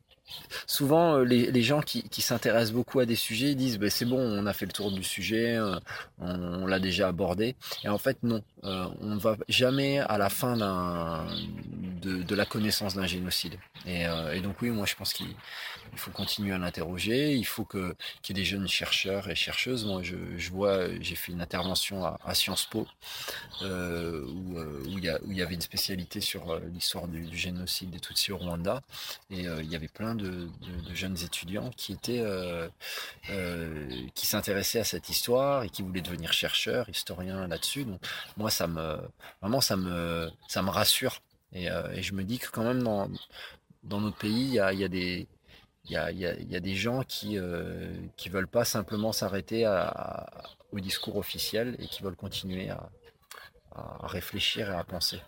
souvent, 0.66 1.16
euh, 1.16 1.24
les, 1.24 1.50
les 1.50 1.62
gens 1.62 1.80
qui, 1.80 2.08
qui 2.08 2.22
s'intéressent 2.22 2.72
beaucoup 2.72 3.00
à 3.00 3.06
des 3.06 3.16
sujets 3.16 3.54
disent, 3.54 3.78
ben, 3.78 3.90
c'est 3.90 4.04
bon, 4.04 4.18
on 4.18 4.46
a 4.46 4.52
fait 4.52 4.66
le 4.66 4.72
tour 4.72 4.90
du 4.92 5.02
sujet, 5.02 5.56
euh, 5.56 5.78
on, 6.18 6.66
l'a 6.66 6.78
déjà 6.78 7.08
abordé. 7.08 7.56
Et 7.84 7.88
en 7.88 7.98
fait, 7.98 8.18
non, 8.22 8.42
euh, 8.64 8.86
on 9.00 9.14
ne 9.14 9.18
va 9.18 9.36
jamais 9.48 9.98
à 9.98 10.18
la 10.18 10.28
fin 10.28 10.56
de, 10.56 12.22
de 12.22 12.34
la 12.34 12.44
connaissance 12.44 12.94
d'un 12.94 13.06
génocide. 13.06 13.54
Et, 13.86 14.06
euh, 14.06 14.34
et 14.34 14.40
donc 14.40 14.60
oui, 14.62 14.70
moi 14.70 14.86
je 14.86 14.94
pense 14.94 15.12
qu'il 15.12 15.28
il 15.92 15.98
faut 15.98 16.10
continuer 16.10 16.52
à 16.52 16.58
l'interroger. 16.58 17.34
Il 17.34 17.46
faut 17.46 17.64
que 17.64 17.94
qu'il 18.22 18.36
y 18.36 18.40
ait 18.40 18.42
des 18.42 18.48
jeunes 18.48 18.68
chercheurs 18.68 19.28
et 19.28 19.34
chercheuses. 19.34 19.84
Moi, 19.84 20.02
je, 20.02 20.16
je 20.36 20.50
vois, 20.50 20.88
j'ai 21.00 21.14
fait 21.14 21.32
une 21.32 21.40
intervention 21.40 22.04
à, 22.04 22.34
Sciences 22.34 22.66
Po 22.66 22.86
euh, 23.62 24.24
où, 24.26 24.58
euh, 24.58 24.82
où 24.86 24.98
il 25.32 25.36
y 25.36 25.42
avait 25.42 25.54
une 25.54 25.60
spécialité 25.60 26.20
sur 26.20 26.50
euh, 26.50 26.60
l'histoire 26.72 27.08
du, 27.08 27.26
du 27.26 27.36
génocide 27.36 27.90
des 27.90 28.00
Tutsis 28.00 28.32
au 28.32 28.38
Rwanda, 28.38 28.82
et 29.30 29.46
euh, 29.46 29.62
il 29.62 29.70
y 29.70 29.76
avait 29.76 29.88
plein 29.88 30.14
de, 30.14 30.48
jeunes 30.94 31.16
étudiants 31.22 31.70
qui 31.76 31.92
étaient 31.92 32.22
qui 34.14 34.26
s'intéressaient 34.26 34.80
à 34.80 34.84
cette 34.84 35.08
histoire 35.08 35.62
et 35.62 35.70
qui 35.70 35.82
voulaient 35.82 36.00
devenir 36.00 36.32
chercheurs, 36.32 36.88
historiens 36.88 37.46
là-dessus. 37.46 37.84
Donc 37.84 38.00
moi, 38.36 38.50
ça 38.50 38.66
me 38.66 38.98
vraiment 39.40 39.60
ça 39.60 39.76
me 39.76 40.30
ça 40.48 40.62
me 40.62 40.70
rassure. 40.70 41.20
Et, 41.52 41.68
je 42.02 42.12
me 42.14 42.24
dis 42.24 42.38
que 42.38 42.48
quand 42.50 42.64
même 42.64 42.82
dans 42.82 43.08
dans 43.84 44.00
notre 44.00 44.16
pays, 44.16 44.58
il 44.72 44.78
y 44.78 44.84
a 44.84 44.88
des 44.88 45.26
il 45.84 45.90
y 45.92 45.96
a, 45.96 46.10
il 46.10 46.18
y 46.18 46.26
a- 46.26 46.34
il 46.34 46.50
y 46.50 46.56
a 46.56 46.60
des 46.60 46.74
gens 46.76 47.02
qui 47.02 47.38
euh, 47.38 47.92
qui 48.16 48.28
veulent 48.28 48.46
pas 48.48 48.64
simplement 48.64 49.12
s'arrêter 49.12 49.66
au 50.72 50.80
discours 50.80 51.16
officiel 51.16 51.76
et 51.78 51.86
qui 51.86 52.02
veulent 52.02 52.16
continuer 52.16 52.70
à, 52.70 52.88
à 53.74 54.06
réfléchir 54.06 54.70
et 54.70 54.74
à 54.74 54.84
penser. 54.84 55.20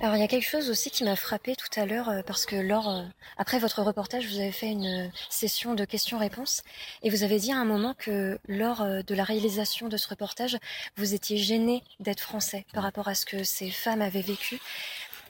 Alors 0.00 0.16
il 0.16 0.20
y 0.20 0.24
a 0.24 0.28
quelque 0.28 0.48
chose 0.48 0.70
aussi 0.70 0.90
qui 0.90 1.04
m'a 1.04 1.14
frappé 1.14 1.54
tout 1.54 1.80
à 1.80 1.86
l'heure 1.86 2.08
euh, 2.08 2.22
parce 2.26 2.46
que 2.46 2.56
lors 2.56 2.88
euh, 2.90 3.02
après 3.38 3.60
votre 3.60 3.80
reportage 3.82 4.26
vous 4.26 4.40
avez 4.40 4.50
fait 4.50 4.70
une 4.72 5.06
euh, 5.06 5.08
session 5.30 5.74
de 5.74 5.84
questions-réponses 5.84 6.62
et 7.04 7.10
vous 7.10 7.22
avez 7.22 7.38
dit 7.38 7.52
à 7.52 7.58
un 7.58 7.64
moment 7.64 7.94
que 7.94 8.38
lors 8.48 8.82
euh, 8.82 9.02
de 9.02 9.14
la 9.14 9.22
réalisation 9.22 9.88
de 9.88 9.96
ce 9.96 10.08
reportage 10.08 10.58
vous 10.96 11.14
étiez 11.14 11.36
gêné 11.36 11.84
d'être 12.00 12.18
français 12.20 12.66
par 12.72 12.82
rapport 12.82 13.06
à 13.06 13.14
ce 13.14 13.24
que 13.24 13.44
ces 13.44 13.70
femmes 13.70 14.02
avaient 14.02 14.20
vécu 14.20 14.60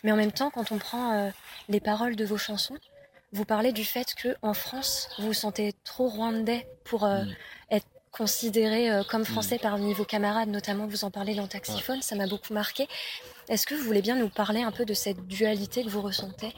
mais 0.02 0.12
en 0.12 0.16
même 0.16 0.32
temps 0.32 0.50
quand 0.50 0.72
on 0.72 0.78
prend 0.78 1.12
euh, 1.12 1.30
les 1.68 1.80
paroles 1.80 2.16
de 2.16 2.24
vos 2.24 2.38
chansons 2.38 2.78
vous 3.34 3.44
parlez 3.44 3.72
du 3.72 3.84
fait 3.84 4.14
que 4.14 4.36
en 4.42 4.54
France 4.54 5.08
vous 5.18 5.26
vous 5.26 5.32
sentez 5.34 5.74
trop 5.84 6.08
rwandais 6.08 6.66
pour 6.84 7.04
euh, 7.04 7.24
Mm. 7.24 7.34
être 7.72 7.86
considéré 8.12 8.90
euh, 8.92 9.02
comme 9.02 9.24
français 9.24 9.58
parmi 9.60 9.92
vos 9.92 10.04
camarades 10.04 10.48
notamment 10.48 10.86
vous 10.86 11.04
en 11.04 11.10
parlez 11.10 11.34
dans 11.34 11.48
Taxiphone 11.48 12.00
ça 12.00 12.14
m'a 12.14 12.28
beaucoup 12.28 12.52
marqué 12.54 12.86
est-ce 13.48 13.66
que 13.66 13.74
vous 13.74 13.82
voulez 13.84 14.00
bien 14.02 14.16
nous 14.16 14.30
parler 14.30 14.62
un 14.62 14.70
peu 14.72 14.84
de 14.86 14.94
cette 14.94 15.26
dualité 15.26 15.84
que 15.84 15.90
vous 15.90 16.00
ressentez? 16.00 16.54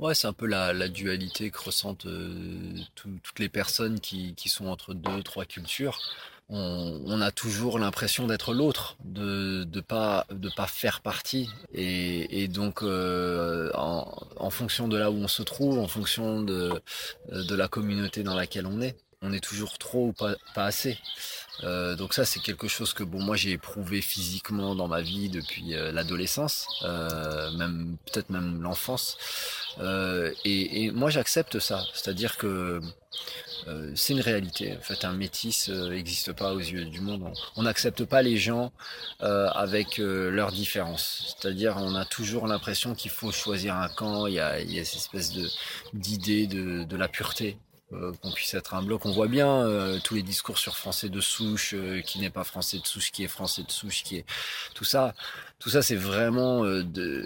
Ouais, 0.00 0.12
c'est 0.12 0.26
un 0.26 0.32
peu 0.32 0.46
la, 0.46 0.72
la 0.72 0.88
dualité 0.88 1.50
que 1.52 1.60
ressentent 1.62 2.06
euh, 2.06 2.74
tout- 2.96 3.20
toutes 3.22 3.38
les 3.38 3.48
personnes 3.48 4.00
qui, 4.00 4.34
qui 4.34 4.48
sont 4.48 4.66
entre 4.66 4.92
deux, 4.92 5.22
trois 5.22 5.44
cultures. 5.44 6.00
On, 6.48 7.02
on 7.06 7.20
a 7.20 7.32
toujours 7.32 7.78
l'impression 7.80 8.26
d'être 8.28 8.54
l'autre, 8.54 8.96
de 9.04 9.64
de 9.64 9.80
pas 9.80 10.26
de 10.30 10.48
pas 10.48 10.68
faire 10.68 11.00
partie. 11.00 11.50
Et, 11.72 12.42
et 12.42 12.48
donc, 12.48 12.82
euh, 12.82 13.70
en, 13.74 14.12
en 14.36 14.50
fonction 14.50 14.86
de 14.86 14.96
là 14.96 15.10
où 15.10 15.16
on 15.16 15.28
se 15.28 15.42
trouve, 15.42 15.78
en 15.80 15.88
fonction 15.88 16.42
de 16.42 16.80
de 17.32 17.54
la 17.56 17.66
communauté 17.68 18.22
dans 18.22 18.34
laquelle 18.34 18.66
on 18.66 18.80
est, 18.80 18.96
on 19.22 19.32
est 19.32 19.40
toujours 19.40 19.78
trop 19.78 20.08
ou 20.08 20.12
pas, 20.12 20.34
pas 20.54 20.64
assez. 20.64 20.98
Euh, 21.64 21.96
donc 21.96 22.12
ça, 22.12 22.24
c'est 22.24 22.40
quelque 22.40 22.68
chose 22.68 22.92
que 22.92 23.02
bon, 23.02 23.22
moi 23.22 23.36
j'ai 23.36 23.52
éprouvé 23.52 24.00
physiquement 24.02 24.74
dans 24.74 24.88
ma 24.88 25.00
vie 25.00 25.30
depuis 25.30 25.74
euh, 25.74 25.90
l'adolescence, 25.90 26.66
euh, 26.82 27.50
même 27.52 27.96
peut-être 28.06 28.30
même 28.30 28.62
l'enfance. 28.62 29.16
Euh, 29.78 30.32
et, 30.44 30.84
et, 30.84 30.90
moi, 30.90 31.10
j'accepte 31.10 31.58
ça, 31.58 31.82
c'est-à-dire 31.94 32.36
que 32.36 32.80
euh, 33.68 33.92
c'est 33.94 34.12
une 34.12 34.20
réalité. 34.20 34.76
En 34.76 34.82
fait, 34.82 35.04
un 35.04 35.12
métis 35.14 35.68
n'existe 35.70 36.32
pas 36.32 36.52
aux 36.52 36.58
yeux 36.58 36.84
du 36.84 37.00
monde. 37.00 37.32
On 37.56 37.62
n'accepte 37.62 38.04
pas 38.04 38.22
les 38.22 38.36
gens 38.36 38.72
avec 39.20 39.98
leurs 39.98 40.52
différences. 40.52 41.36
C'est-à-dire, 41.40 41.76
on 41.78 41.94
a 41.94 42.04
toujours 42.04 42.46
l'impression 42.46 42.94
qu'il 42.94 43.10
faut 43.10 43.32
choisir 43.32 43.74
un 43.76 43.88
camp. 43.88 44.26
Il 44.26 44.34
y 44.34 44.40
a, 44.40 44.60
il 44.60 44.72
y 44.72 44.78
a 44.78 44.84
cette 44.84 45.00
espèce 45.00 45.32
de 45.32 45.48
d'idée 45.94 46.46
de, 46.46 46.84
de 46.84 46.96
la 46.96 47.08
pureté 47.08 47.58
qu'on 48.22 48.32
puisse 48.32 48.54
être 48.54 48.74
un 48.74 48.82
bloc. 48.82 49.06
On 49.06 49.12
voit 49.12 49.28
bien 49.28 49.48
euh, 49.48 49.98
tous 50.02 50.14
les 50.14 50.22
discours 50.22 50.58
sur 50.58 50.76
français 50.76 51.08
de 51.08 51.20
souche, 51.20 51.74
euh, 51.74 52.00
qui 52.00 52.20
n'est 52.20 52.30
pas 52.30 52.44
français 52.44 52.78
de 52.78 52.86
souche, 52.86 53.12
qui 53.12 53.24
est 53.24 53.28
français 53.28 53.62
de 53.62 53.70
souche, 53.70 54.02
qui 54.02 54.16
est 54.16 54.24
tout 54.74 54.84
ça. 54.84 55.14
Tout 55.58 55.70
ça, 55.70 55.82
c'est 55.82 55.96
vraiment 55.96 56.64
de. 56.64 57.24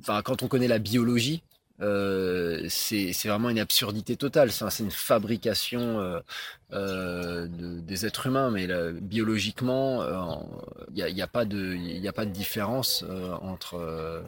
Enfin, 0.00 0.22
quand 0.22 0.42
on 0.42 0.48
connaît 0.48 0.68
la 0.68 0.78
biologie, 0.78 1.42
c'est 1.80 3.12
vraiment 3.24 3.50
une 3.50 3.58
absurdité 3.58 4.16
totale. 4.16 4.52
C'est 4.52 4.84
une 4.84 4.90
fabrication 4.92 6.20
de, 6.70 7.48
des 7.80 8.06
êtres 8.06 8.26
humains, 8.28 8.50
mais 8.50 8.68
biologiquement, 9.00 10.04
il 10.94 11.14
n'y 11.14 11.22
a 11.22 11.26
pas 11.26 11.44
de 11.44 12.30
différence 12.30 13.04
entre 13.42 14.22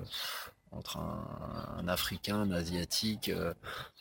entre 0.76 0.98
un, 0.98 1.88
Africain, 1.88 2.40
un 2.40 2.50
Asiatique. 2.50 3.28
Euh, 3.28 3.52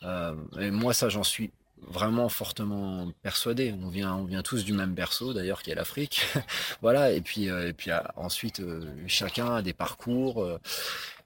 euh, 0.02 0.34
et 0.58 0.70
moi, 0.70 0.94
ça, 0.94 1.08
j'en 1.08 1.22
suis 1.22 1.50
vraiment 1.86 2.28
fortement 2.28 3.10
persuadé. 3.22 3.74
On 3.82 3.88
vient, 3.88 4.14
on 4.14 4.24
vient 4.24 4.42
tous 4.42 4.64
du 4.64 4.72
même 4.72 4.94
berceau, 4.94 5.34
d'ailleurs, 5.34 5.62
qui 5.62 5.70
est 5.70 5.74
l'Afrique. 5.74 6.22
voilà. 6.82 7.12
Et 7.12 7.20
puis, 7.20 7.50
euh, 7.50 7.68
et 7.68 7.72
puis 7.72 7.90
ensuite, 8.16 8.62
chacun 9.06 9.56
a 9.56 9.62
des 9.62 9.72
parcours. 9.74 10.46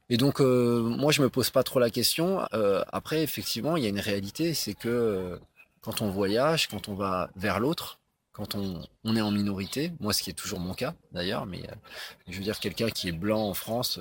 et 0.08 0.16
donc, 0.16 0.40
moi, 0.40 1.12
je 1.12 1.22
me 1.22 1.28
pose 1.28 1.50
pas 1.50 1.62
trop 1.62 1.78
la 1.78 1.90
question. 1.90 2.40
après, 2.92 3.22
effectivement, 3.22 3.76
il 3.76 3.84
y 3.84 3.86
a 3.86 3.90
une 3.90 4.00
réalité, 4.00 4.54
c'est 4.54 4.74
que 4.74 5.38
quand 5.80 6.02
on 6.02 6.10
voyage, 6.10 6.68
quand 6.68 6.88
on 6.88 6.94
va 6.94 7.30
vers 7.36 7.60
l'autre, 7.60 7.98
quand 8.32 8.54
on, 8.54 9.16
est 9.16 9.20
en 9.20 9.32
minorité, 9.32 9.90
moi 9.98 10.12
ce 10.12 10.22
qui 10.22 10.30
est 10.30 10.34
toujours 10.34 10.60
mon 10.60 10.72
cas 10.72 10.94
d'ailleurs, 11.10 11.44
mais 11.44 11.62
je 12.28 12.38
veux 12.38 12.44
dire 12.44 12.60
quelqu'un 12.60 12.88
qui 12.88 13.08
est 13.08 13.12
blanc 13.12 13.42
en 13.48 13.54
France, 13.54 13.98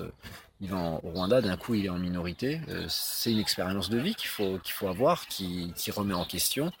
il 0.60 0.70
va 0.70 0.76
au 1.02 1.10
Rwanda, 1.10 1.40
d'un 1.40 1.56
coup 1.56 1.74
il 1.74 1.86
est 1.86 1.88
en 1.88 1.98
minorité. 1.98 2.60
Euh, 2.68 2.84
c'est 2.88 3.30
une 3.32 3.38
expérience 3.38 3.90
de 3.90 3.98
vie 3.98 4.14
qu'il 4.14 4.28
faut 4.28 4.58
qu'il 4.58 4.72
faut 4.72 4.88
avoir, 4.88 5.26
qui, 5.28 5.72
qui 5.76 5.90
remet 5.90 6.14
en 6.14 6.24
question. 6.24 6.72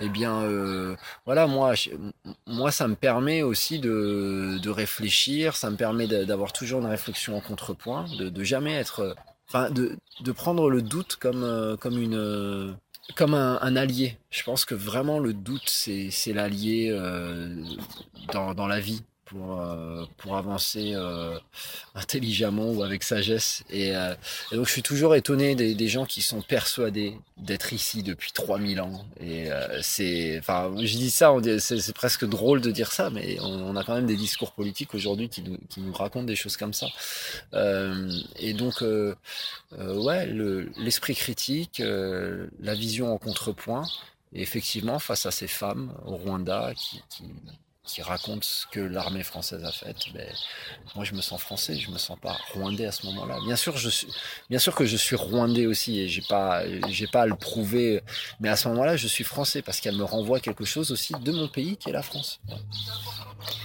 Eh 0.00 0.08
bien, 0.08 0.40
euh, 0.42 0.96
voilà, 1.26 1.46
moi, 1.46 1.74
je, 1.74 1.90
moi, 2.46 2.70
ça 2.70 2.88
me 2.88 2.94
permet 2.94 3.42
aussi 3.42 3.78
de, 3.78 4.58
de 4.62 4.70
réfléchir, 4.70 5.56
ça 5.56 5.70
me 5.70 5.76
permet 5.76 6.06
d'avoir 6.06 6.52
toujours 6.52 6.80
une 6.80 6.86
réflexion 6.86 7.36
en 7.36 7.40
contrepoint, 7.40 8.06
de, 8.18 8.28
de 8.28 8.44
jamais 8.44 8.74
être, 8.74 9.14
enfin, 9.48 9.70
de, 9.70 9.96
de 10.20 10.32
prendre 10.32 10.70
le 10.70 10.82
doute 10.82 11.16
comme 11.16 11.44
euh, 11.44 11.76
comme 11.76 12.00
une 12.00 12.76
comme 13.14 13.34
un, 13.34 13.58
un, 13.60 13.76
allié. 13.76 14.18
Je 14.30 14.42
pense 14.42 14.64
que 14.64 14.74
vraiment 14.74 15.18
le 15.18 15.32
doute, 15.32 15.68
c'est 15.68 16.32
l'allié 16.32 16.88
euh, 16.90 17.62
dans, 18.32 18.54
dans 18.54 18.66
la 18.66 18.80
vie 18.80 19.02
pour, 19.26 19.60
euh, 19.60 20.04
pour 20.16 20.36
avancer 20.36 20.92
euh, 20.94 21.38
intelligemment 21.94 22.70
ou 22.70 22.82
avec 22.82 23.02
sagesse. 23.02 23.64
Et, 23.70 23.94
euh, 23.94 24.14
et, 24.52 24.56
donc 24.56 24.66
je 24.66 24.72
suis 24.72 24.82
toujours 24.82 25.14
étonné 25.14 25.54
des, 25.54 25.88
gens 25.88 26.06
qui 26.06 26.22
sont 26.22 26.42
persuadés 26.42 27.16
d'être 27.36 27.72
ici 27.72 28.02
depuis 28.02 28.32
3000 28.32 28.80
ans. 28.80 29.04
Et 29.20 29.48
c'est, 29.82 30.38
enfin, 30.38 30.72
je 30.78 30.96
dis 30.96 31.10
ça, 31.10 31.32
c'est 31.58 31.94
presque 31.94 32.24
drôle 32.24 32.60
de 32.60 32.70
dire 32.70 32.90
ça, 32.90 33.10
mais 33.10 33.38
on, 33.40 33.76
a 33.76 33.84
quand 33.84 33.94
même 33.94 34.06
des 34.06 34.16
discours 34.16 34.52
politiques 34.52 34.94
aujourd'hui 34.94 35.28
qui 35.28 35.42
nous, 35.42 35.58
qui 35.68 35.80
nous 35.80 35.92
racontent 35.92 36.24
des 36.24 36.34
choses 36.34 36.56
comme 36.56 36.72
ça. 36.72 36.86
Et 38.40 38.52
donc, 38.54 38.80
ouais, 38.82 40.26
l'esprit 40.76 41.12
le, 41.12 41.18
critique, 41.18 41.80
la 41.80 42.74
vision 42.74 43.12
en 43.12 43.18
contrepoint. 43.18 43.84
Effectivement, 44.32 44.98
face 44.98 45.24
à 45.24 45.30
ces 45.30 45.46
femmes 45.46 45.92
au 46.04 46.16
Rwanda 46.16 46.72
qui, 46.74 47.00
qui 47.86 48.02
raconte 48.02 48.44
ce 48.44 48.66
que 48.66 48.80
l'armée 48.80 49.22
française 49.22 49.64
a 49.64 49.72
fait, 49.72 49.96
ben, 50.12 50.28
moi 50.94 51.04
je 51.04 51.14
me 51.14 51.20
sens 51.20 51.40
français, 51.40 51.78
je 51.78 51.90
me 51.90 51.98
sens 51.98 52.18
pas 52.20 52.36
rwandais 52.52 52.86
à 52.86 52.92
ce 52.92 53.06
moment-là. 53.06 53.38
Bien 53.44 53.56
sûr, 53.56 53.76
bien 54.50 54.58
sûr 54.58 54.74
que 54.74 54.84
je 54.84 54.96
suis 54.96 55.16
rwandais 55.16 55.66
aussi 55.66 56.00
et 56.00 56.08
j'ai 56.08 56.22
pas, 56.22 56.64
j'ai 56.88 57.06
pas 57.06 57.22
à 57.22 57.26
le 57.26 57.36
prouver, 57.36 58.02
mais 58.40 58.48
à 58.48 58.56
ce 58.56 58.68
moment-là, 58.68 58.96
je 58.96 59.06
suis 59.06 59.24
français 59.24 59.62
parce 59.62 59.80
qu'elle 59.80 59.96
me 59.96 60.04
renvoie 60.04 60.40
quelque 60.40 60.64
chose 60.64 60.90
aussi 60.90 61.14
de 61.14 61.32
mon 61.32 61.48
pays 61.48 61.76
qui 61.76 61.90
est 61.90 61.92
la 61.92 62.02
France. 62.02 62.40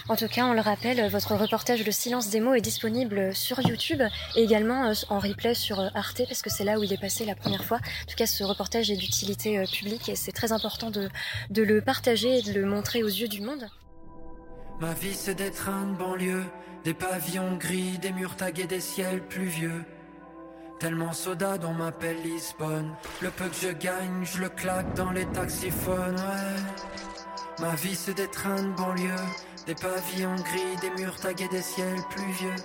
En 0.07 0.15
tout 0.15 0.27
cas, 0.27 0.45
on 0.45 0.53
le 0.53 0.61
rappelle, 0.61 1.09
votre 1.09 1.35
reportage 1.35 1.83
Le 1.83 1.91
silence 1.91 2.29
des 2.29 2.39
mots 2.39 2.53
est 2.53 2.61
disponible 2.61 3.33
sur 3.33 3.59
YouTube 3.61 4.03
et 4.35 4.43
également 4.43 4.93
en 5.09 5.19
replay 5.19 5.55
sur 5.55 5.79
Arte 5.95 6.21
parce 6.27 6.43
que 6.43 6.51
c'est 6.51 6.63
là 6.63 6.77
où 6.77 6.83
il 6.83 6.93
est 6.93 7.01
passé 7.01 7.25
la 7.25 7.35
première 7.35 7.63
fois. 7.63 7.77
En 7.77 8.09
tout 8.09 8.15
cas, 8.15 8.27
ce 8.27 8.43
reportage 8.43 8.91
est 8.91 8.97
d'utilité 8.97 9.63
publique 9.71 10.09
et 10.09 10.15
c'est 10.15 10.31
très 10.31 10.51
important 10.51 10.91
de, 10.91 11.09
de 11.49 11.63
le 11.63 11.81
partager 11.81 12.39
et 12.39 12.41
de 12.43 12.53
le 12.53 12.65
montrer 12.65 13.01
aux 13.03 13.07
yeux 13.07 13.27
du 13.27 13.41
monde. 13.41 13.67
Ma 14.81 14.93
vie 14.93 15.13
c'est 15.13 15.35
des 15.35 15.51
trains 15.51 15.85
de 15.85 15.95
banlieue, 15.95 16.43
des 16.83 16.95
pavillons 16.95 17.55
gris, 17.57 18.00
des 18.00 18.11
murs 18.11 18.35
tagués, 18.35 18.65
des 18.65 18.79
ciels 18.79 19.21
pluvieux. 19.27 19.83
Tellement 20.79 21.13
soda 21.13 21.57
on 21.63 21.73
m'appelle 21.75 22.19
Lisbonne. 22.23 22.91
Le 23.21 23.29
peu 23.29 23.47
que 23.47 23.55
je 23.61 23.71
gagne, 23.73 24.25
je 24.25 24.39
le 24.39 24.50
claque 24.50 24.91
dans 24.95 25.11
les 25.11 25.27
taxiphones, 25.27 26.15
ouais. 26.15 27.59
Ma 27.59 27.75
vie 27.75 27.93
c'est 27.93 28.15
des 28.15 28.27
trains 28.27 28.63
de 28.63 28.71
banlieue, 28.71 29.27
des 29.67 29.75
pavillons 29.75 30.35
gris, 30.35 30.77
des 30.81 30.89
murs 31.00 31.19
tagués, 31.19 31.47
des 31.50 31.61
ciels 31.61 32.01
pluvieux. 32.09 32.55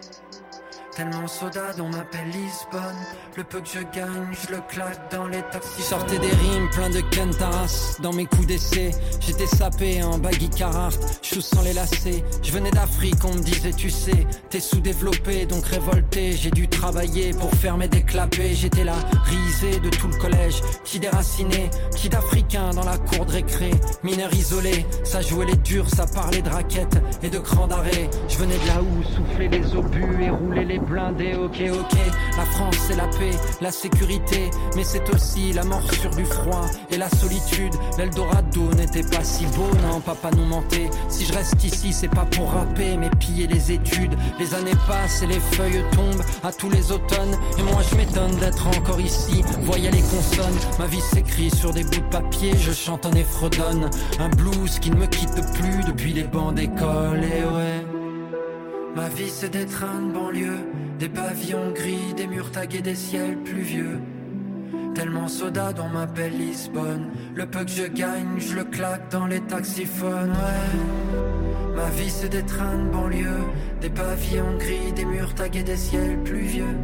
Tellement 0.96 1.28
soda 1.28 1.60
on 1.78 1.90
m'appelle 1.90 2.26
Lisbonne. 2.28 2.96
Le 3.36 3.44
peu 3.44 3.60
que 3.60 3.68
je 3.68 3.80
gagne, 3.80 4.32
je 4.32 4.54
le 4.54 4.62
claque 4.66 5.12
dans 5.12 5.26
les 5.26 5.42
taxis 5.42 5.82
Sortais 5.82 6.18
des 6.18 6.30
rimes 6.30 6.70
plein 6.70 6.88
de 6.88 7.00
Kentaras 7.14 7.98
Dans 8.00 8.14
mes 8.14 8.24
coups 8.24 8.46
d'essai 8.46 8.92
J'étais 9.20 9.46
sapé 9.46 10.02
en 10.02 10.16
baggy 10.16 10.48
Carhartt 10.48 10.98
Chou 11.22 11.42
sans 11.42 11.60
les 11.60 11.74
lacets. 11.74 12.24
Je 12.42 12.50
venais 12.50 12.70
d'Afrique, 12.70 13.22
on 13.24 13.34
me 13.34 13.42
disait 13.42 13.74
tu 13.74 13.90
sais 13.90 14.26
T'es 14.48 14.58
sous-développé 14.60 15.44
donc 15.44 15.66
révolté. 15.66 16.32
J'ai 16.32 16.50
dû 16.50 16.66
travailler 16.66 17.32
pour 17.32 17.52
faire 17.52 17.76
mes 17.76 17.88
déclapés 17.88 18.54
J'étais 18.54 18.84
là, 18.84 18.94
risé 19.24 19.78
de 19.80 19.90
tout 19.90 20.08
le 20.08 20.16
collège. 20.16 20.62
Qui 20.84 20.98
déraciné, 20.98 21.68
qui 21.94 22.08
d'Africain 22.08 22.70
dans 22.70 22.84
la 22.84 22.96
cour 22.96 23.26
de 23.26 23.32
récré. 23.32 23.70
Mineur 24.02 24.32
isolé, 24.32 24.86
ça 25.04 25.20
jouait 25.20 25.44
les 25.44 25.56
durs 25.56 25.90
Ça 25.90 26.06
parlait 26.06 26.40
de 26.40 26.48
raquettes 26.48 26.98
et 27.22 27.28
de 27.28 27.38
cran 27.38 27.66
d'arrêt 27.66 28.08
Je 28.28 28.38
venais 28.38 28.56
de 28.56 28.66
là 28.66 28.80
où 28.80 29.02
souffler 29.02 29.48
les 29.48 29.76
obus 29.76 30.22
et 30.22 30.30
rouler 30.30 30.64
les 30.64 30.78
blindé, 30.86 31.34
ok, 31.34 31.62
ok. 31.72 31.98
La 32.36 32.44
France, 32.44 32.76
c'est 32.86 32.96
la 32.96 33.06
paix, 33.08 33.30
la 33.60 33.70
sécurité, 33.70 34.50
mais 34.74 34.84
c'est 34.84 35.08
aussi 35.14 35.52
la 35.52 35.64
morsure 35.64 36.10
du 36.10 36.24
froid 36.24 36.64
et 36.90 36.96
la 36.96 37.08
solitude. 37.10 37.74
L'Eldorado 37.98 38.72
n'était 38.76 39.02
pas 39.02 39.24
si 39.24 39.46
beau, 39.46 39.68
non, 39.86 40.00
papa 40.00 40.30
nous 40.36 40.44
mentait. 40.44 40.90
Si 41.08 41.24
je 41.24 41.32
reste 41.32 41.62
ici, 41.64 41.92
c'est 41.92 42.08
pas 42.08 42.24
pour 42.24 42.50
rapper, 42.50 42.96
mais 42.96 43.10
piller 43.18 43.46
les 43.46 43.72
études. 43.72 44.16
Les 44.38 44.54
années 44.54 44.76
passent 44.86 45.22
et 45.22 45.26
les 45.26 45.40
feuilles 45.40 45.84
tombent 45.92 46.22
à 46.42 46.52
tous 46.52 46.70
les 46.70 46.92
automnes. 46.92 47.36
Et 47.58 47.62
moi, 47.62 47.82
je 47.90 47.96
m'étonne 47.96 48.36
d'être 48.36 48.66
encore 48.66 49.00
ici. 49.00 49.42
Voyez 49.62 49.90
les 49.90 50.02
consonnes, 50.02 50.58
ma 50.78 50.86
vie 50.86 51.00
s'écrit 51.00 51.50
sur 51.50 51.72
des 51.72 51.84
bouts 51.84 52.00
de 52.00 52.10
papier. 52.10 52.52
Je 52.56 52.72
chante 52.72 53.06
en 53.06 53.12
effredonne, 53.12 53.90
un 54.18 54.28
blues 54.30 54.78
qui 54.78 54.90
ne 54.90 54.96
me 54.96 55.06
quitte 55.06 55.40
plus 55.54 55.84
depuis 55.84 56.12
les 56.12 56.24
bancs 56.24 56.54
d'école, 56.54 57.24
et 57.24 57.44
ouais. 57.44 57.85
Ma 58.96 59.10
vie 59.10 59.28
c'est 59.28 59.50
des 59.50 59.66
trains 59.66 60.00
de 60.00 60.10
banlieue, 60.10 60.58
des 60.98 61.10
pavillons 61.10 61.70
gris, 61.72 62.14
des 62.16 62.26
murs 62.26 62.50
tagués, 62.50 62.80
des 62.80 62.94
ciels 62.94 63.36
pluvieux. 63.44 64.00
Tellement 64.94 65.28
soda 65.28 65.74
on 65.78 65.90
m'appelle 65.90 66.32
Lisbonne. 66.38 67.10
Le 67.34 67.44
peu 67.44 67.62
que 67.66 67.70
je 67.70 67.84
gagne, 67.84 68.38
je 68.38 68.54
le 68.54 68.64
claque 68.64 69.10
dans 69.10 69.26
les 69.26 69.40
taxiphones, 69.40 70.30
ouais. 70.30 71.76
Ma 71.76 71.90
vie 71.90 72.08
c'est 72.08 72.30
des 72.30 72.42
trains 72.42 72.78
de 72.78 72.88
banlieue, 72.88 73.44
des 73.82 73.90
pavillons 73.90 74.56
gris, 74.58 74.94
des 74.94 75.04
murs 75.04 75.34
tagués, 75.34 75.62
des 75.62 75.76
ciels 75.76 76.18
pluvieux. 76.24 76.74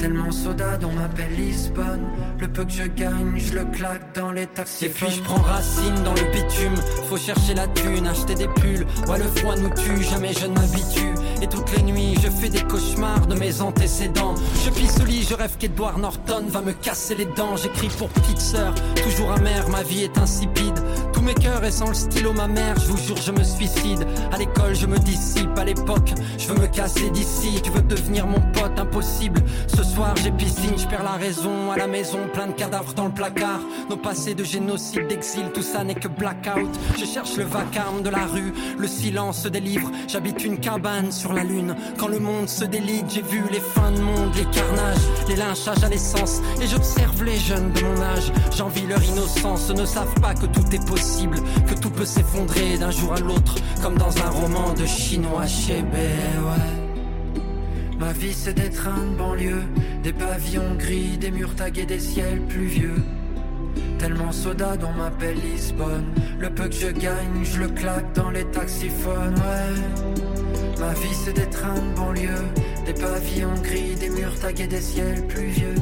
Tellement 0.00 0.30
soda 0.30 0.78
on 0.82 0.92
m'appelle 0.92 1.34
Lisbonne. 1.36 2.06
Le 2.38 2.48
peu 2.48 2.64
que 2.64 2.72
je 2.72 2.84
gagne, 2.84 3.36
je 3.36 3.52
le 3.52 3.66
claque 3.66 4.14
dans 4.14 4.32
les 4.32 4.46
taxis. 4.46 4.86
Et 4.86 4.88
puis 4.88 5.10
je 5.10 5.20
prends 5.20 5.42
racine 5.42 5.94
dans 6.02 6.14
le 6.14 6.22
bitume. 6.32 6.74
Faut 7.10 7.18
chercher 7.18 7.52
la 7.52 7.68
thune, 7.68 8.06
acheter 8.06 8.34
des 8.34 8.48
pulls. 8.48 8.86
Ouais 9.06 9.18
le 9.18 9.24
froid 9.24 9.56
nous 9.56 9.68
tue, 9.68 10.02
jamais 10.02 10.32
je 10.32 10.46
ne 10.46 10.54
m'habitue. 10.54 11.14
Et 11.42 11.46
toutes 11.46 11.76
les 11.76 11.82
nuits 11.82 12.14
je 12.22 12.30
fais 12.30 12.48
des 12.48 12.62
cauchemars 12.62 13.26
de 13.26 13.34
mes 13.34 13.60
antécédents. 13.60 14.34
Je 14.64 14.70
pisse 14.70 14.98
au 15.02 15.04
lit, 15.04 15.26
je 15.28 15.34
rêve 15.34 15.56
qu'Edward 15.58 15.98
Norton 15.98 16.46
va 16.48 16.62
me 16.62 16.72
casser 16.72 17.14
les 17.14 17.26
dents. 17.26 17.56
J'écris 17.56 17.90
pour 17.98 18.08
petite 18.08 18.40
sœur, 18.40 18.74
toujours 19.04 19.32
amer, 19.32 19.68
ma 19.68 19.82
vie 19.82 20.04
est 20.04 20.16
insipide 20.16 20.80
Tous 21.20 21.26
mes 21.26 21.34
cœurs 21.34 21.62
et 21.64 21.70
sans 21.70 21.88
le 21.88 21.94
stylo 21.94 22.32
ma 22.32 22.48
mère, 22.48 22.76
je 22.80 22.86
vous 22.86 22.96
jure 22.96 23.18
je 23.18 23.30
me 23.30 23.44
suicide. 23.44 24.06
À 24.32 24.38
l'école 24.38 24.74
je 24.74 24.86
me 24.86 24.96
dissipe, 24.98 25.50
à 25.58 25.66
l'époque 25.66 26.14
je 26.38 26.48
veux 26.48 26.58
me 26.58 26.66
casser 26.66 27.10
d'ici. 27.10 27.60
Tu 27.62 27.70
veux 27.70 27.82
devenir 27.82 28.26
mon 28.26 28.40
pote, 28.40 28.78
impossible. 28.78 29.42
Ce 29.66 29.82
soir 29.82 30.14
j'ai 30.16 30.30
piscine, 30.30 30.78
je 30.78 30.86
perds 30.86 31.02
la 31.02 31.18
raison. 31.22 31.72
À 31.72 31.76
la 31.76 31.86
maison, 31.86 32.20
plein 32.32 32.46
de 32.46 32.52
cadavres 32.52 32.94
dans 32.94 33.04
le 33.04 33.12
placard. 33.12 33.60
Nos 33.90 33.98
passés 33.98 34.34
de 34.34 34.44
génocide, 34.44 35.08
d'exil, 35.08 35.50
tout 35.52 35.60
ça 35.60 35.84
n'est 35.84 35.94
que 35.94 36.08
blackout. 36.08 36.70
Je 36.98 37.04
cherche 37.04 37.36
le 37.36 37.44
vacarme 37.44 38.00
de 38.00 38.08
la 38.08 38.24
rue, 38.24 38.54
le 38.78 38.88
silence 38.88 39.44
des 39.44 39.60
livres. 39.60 39.90
J'habite 40.08 40.42
une 40.42 40.56
cabane 40.56 41.12
sur 41.12 41.34
la 41.34 41.44
lune. 41.44 41.76
Quand 41.98 42.08
le 42.08 42.18
monde 42.18 42.48
se 42.48 42.64
délite, 42.64 43.10
j'ai 43.10 43.20
vu 43.20 43.42
les 43.52 43.60
fins 43.60 43.92
de 43.92 44.00
monde, 44.00 44.34
les 44.36 44.46
carnages, 44.46 45.04
les 45.28 45.36
lynchages 45.36 45.84
à 45.84 45.90
l'essence. 45.90 46.40
Et 46.62 46.66
j'observe 46.66 47.22
les 47.24 47.36
jeunes 47.36 47.72
de 47.72 47.82
mon 47.82 48.00
âge. 48.00 48.32
J'envie 48.56 48.86
leur 48.86 49.04
innocence, 49.04 49.68
ne 49.68 49.84
savent 49.84 50.14
pas 50.22 50.32
que 50.32 50.46
tout 50.46 50.64
est 50.72 50.86
possible, 50.86 51.09
que 51.66 51.74
tout 51.74 51.90
peut 51.90 52.04
s'effondrer 52.04 52.78
d'un 52.78 52.90
jour 52.90 53.12
à 53.12 53.20
l'autre, 53.20 53.56
comme 53.82 53.96
dans 53.96 54.16
un 54.18 54.30
roman 54.30 54.72
de 54.74 54.86
chinois 54.86 55.46
chez 55.46 55.80
ouais. 55.80 56.70
Ma 57.98 58.12
vie 58.12 58.32
c'est 58.32 58.54
des 58.54 58.70
trains 58.70 59.04
de 59.10 59.16
banlieue, 59.16 59.62
des 60.02 60.12
pavillons 60.12 60.74
gris, 60.78 61.18
des 61.18 61.30
murs 61.30 61.54
tagués, 61.54 61.84
des 61.84 61.98
ciels 61.98 62.40
pluvieux. 62.48 63.02
Tellement 63.98 64.32
soda 64.32 64.76
dont 64.76 64.92
m'appelle 64.92 65.36
Lisbonne. 65.40 66.06
Le 66.38 66.48
peu 66.48 66.68
que 66.68 66.74
je 66.74 66.88
gagne, 66.88 67.44
je 67.44 67.58
le 67.58 67.68
claque 67.68 68.12
dans 68.14 68.30
les 68.30 68.44
taxiphones, 68.44 69.34
ouais. 69.34 70.80
Ma 70.80 70.94
vie 70.94 71.14
c'est 71.24 71.34
des 71.34 71.50
trains 71.50 71.74
de 71.74 71.96
banlieue, 71.96 72.46
des 72.86 72.94
pavillons 72.94 73.60
gris, 73.62 73.94
des 73.96 74.10
murs 74.10 74.38
tagués, 74.38 74.66
des 74.66 74.80
ciels 74.80 75.26
pluvieux. 75.26 75.74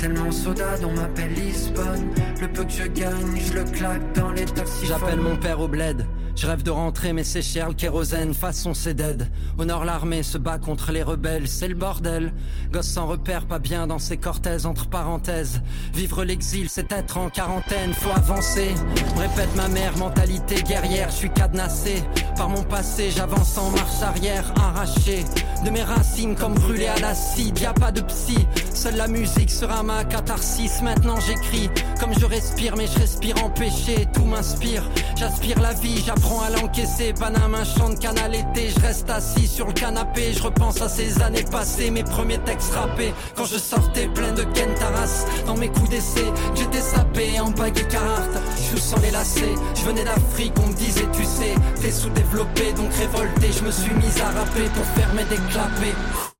Tellement 0.00 0.32
soda 0.32 0.78
dont 0.78 0.92
m'appelle 0.92 1.34
Lisbonne. 1.34 2.08
Le 2.40 2.48
peu 2.48 2.64
que 2.64 2.72
je 2.72 2.84
gagne, 2.84 3.36
je 3.36 3.52
le 3.52 3.64
claque 3.64 4.14
dans 4.14 4.30
les 4.30 4.46
taxis. 4.46 4.86
J'appelle 4.86 5.20
mon 5.20 5.36
père 5.36 5.60
au 5.60 5.68
bled. 5.68 6.06
Je 6.40 6.46
rêve 6.46 6.62
de 6.62 6.70
rentrer, 6.70 7.12
mais 7.12 7.22
c'est 7.22 7.42
cher 7.42 7.68
le 7.68 7.74
kérosène, 7.74 8.32
façon 8.32 8.72
c'est 8.72 8.94
dead. 8.94 9.28
Au 9.58 9.66
nord, 9.66 9.84
l'armée 9.84 10.22
se 10.22 10.38
bat 10.38 10.56
contre 10.56 10.90
les 10.90 11.02
rebelles, 11.02 11.46
c'est 11.46 11.68
le 11.68 11.74
bordel. 11.74 12.32
Gosse 12.72 12.86
sans 12.86 13.06
repère, 13.06 13.44
pas 13.44 13.58
bien 13.58 13.86
dans 13.86 13.98
ses 13.98 14.16
cortèses, 14.16 14.64
entre 14.64 14.88
parenthèses. 14.88 15.60
Vivre 15.92 16.24
l'exil, 16.24 16.70
c'est 16.70 16.90
être 16.92 17.18
en 17.18 17.28
quarantaine, 17.28 17.92
faut 17.92 18.16
avancer. 18.16 18.74
Répète 19.18 19.54
ma 19.54 19.68
mère, 19.68 19.94
mentalité 19.98 20.62
guerrière, 20.62 21.10
je 21.10 21.16
suis 21.16 21.30
cadenassé. 21.30 22.02
Par 22.38 22.48
mon 22.48 22.62
passé, 22.62 23.10
j'avance 23.14 23.58
en 23.58 23.68
marche 23.72 24.00
arrière, 24.00 24.50
arraché. 24.56 25.26
De 25.62 25.68
mes 25.68 25.82
racines 25.82 26.36
comme 26.36 26.54
brûlé 26.54 26.86
à 26.86 26.98
l'acide, 27.00 27.58
y 27.58 27.66
a 27.66 27.74
pas 27.74 27.92
de 27.92 28.00
psy. 28.00 28.46
Seule 28.72 28.96
la 28.96 29.08
musique 29.08 29.50
sera 29.50 29.82
ma 29.82 30.06
catharsis, 30.06 30.80
maintenant 30.80 31.20
j'écris. 31.20 31.68
Comme 32.00 32.18
je 32.18 32.24
respire, 32.24 32.76
mais 32.78 32.86
je 32.86 32.98
respire 32.98 33.44
empêché, 33.44 34.08
tout 34.14 34.24
m'inspire. 34.24 34.88
J'aspire 35.16 35.60
la 35.60 35.74
vie, 35.74 36.02
j'apprends 36.02 36.29
à 36.38 36.50
l'encaisser. 36.50 37.12
Paname, 37.12 37.54
un 37.54 37.64
chant 37.64 37.90
de 37.90 37.98
canal 37.98 38.34
été, 38.34 38.68
je 38.68 38.80
reste 38.80 39.10
assis 39.10 39.48
sur 39.48 39.66
le 39.66 39.72
canapé. 39.72 40.32
Je 40.32 40.42
repense 40.42 40.80
à 40.80 40.88
ces 40.88 41.20
années 41.22 41.44
passées, 41.50 41.90
mes 41.90 42.04
premiers 42.04 42.38
textes 42.38 42.72
rappés. 42.74 43.12
Quand 43.34 43.46
je 43.46 43.58
sortais 43.58 44.06
plein 44.08 44.32
de 44.32 44.42
Kentaras 44.42 45.26
dans 45.46 45.56
mes 45.56 45.68
coups 45.68 45.90
d'essai, 45.90 46.26
j'étais 46.54 46.80
sapé 46.80 47.40
en 47.40 47.50
bague 47.50 47.78
et 47.78 47.88
Carhartt. 47.88 48.30
Je 48.72 48.78
sens 48.78 49.00
les 49.02 49.10
lacets, 49.10 49.54
je 49.74 49.82
venais 49.82 50.04
d'Afrique, 50.04 50.52
on 50.62 50.68
me 50.68 50.74
disait, 50.74 51.08
tu 51.12 51.24
sais, 51.24 51.54
t'es 51.80 51.90
sous-développé, 51.90 52.72
donc 52.74 52.92
révolté. 52.94 53.48
Je 53.52 53.64
me 53.64 53.70
suis 53.70 53.94
mis 53.94 54.20
à 54.20 54.26
rapper 54.26 54.68
pour 54.74 54.84
fermer 54.94 55.24
des 55.24 55.38
clapets. 55.50 56.39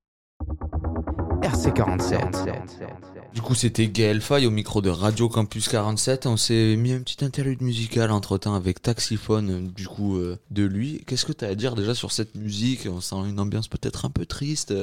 RC47. 1.42 2.52
Du 3.34 3.40
coup, 3.40 3.54
c'était 3.54 3.88
Gaël 3.88 4.20
Faye 4.20 4.46
au 4.46 4.50
micro 4.50 4.82
de 4.82 4.90
Radio 4.90 5.28
Campus 5.28 5.68
47. 5.68 6.26
On 6.26 6.36
s'est 6.36 6.76
mis 6.76 6.92
un 6.92 7.00
petit 7.00 7.24
interlude 7.24 7.62
musical 7.62 8.10
entre 8.10 8.38
temps 8.38 8.54
avec 8.54 8.82
Taxiphone, 8.82 9.68
du 9.68 9.86
coup, 9.86 10.18
euh, 10.18 10.38
de 10.50 10.64
lui. 10.64 11.02
Qu'est-ce 11.06 11.24
que 11.24 11.32
tu 11.32 11.44
as 11.44 11.48
à 11.48 11.54
dire 11.54 11.74
déjà 11.74 11.94
sur 11.94 12.12
cette 12.12 12.34
musique? 12.34 12.88
On 12.90 13.00
sent 13.00 13.16
une 13.28 13.40
ambiance 13.40 13.68
peut-être 13.68 14.04
un 14.04 14.10
peu 14.10 14.26
triste. 14.26 14.74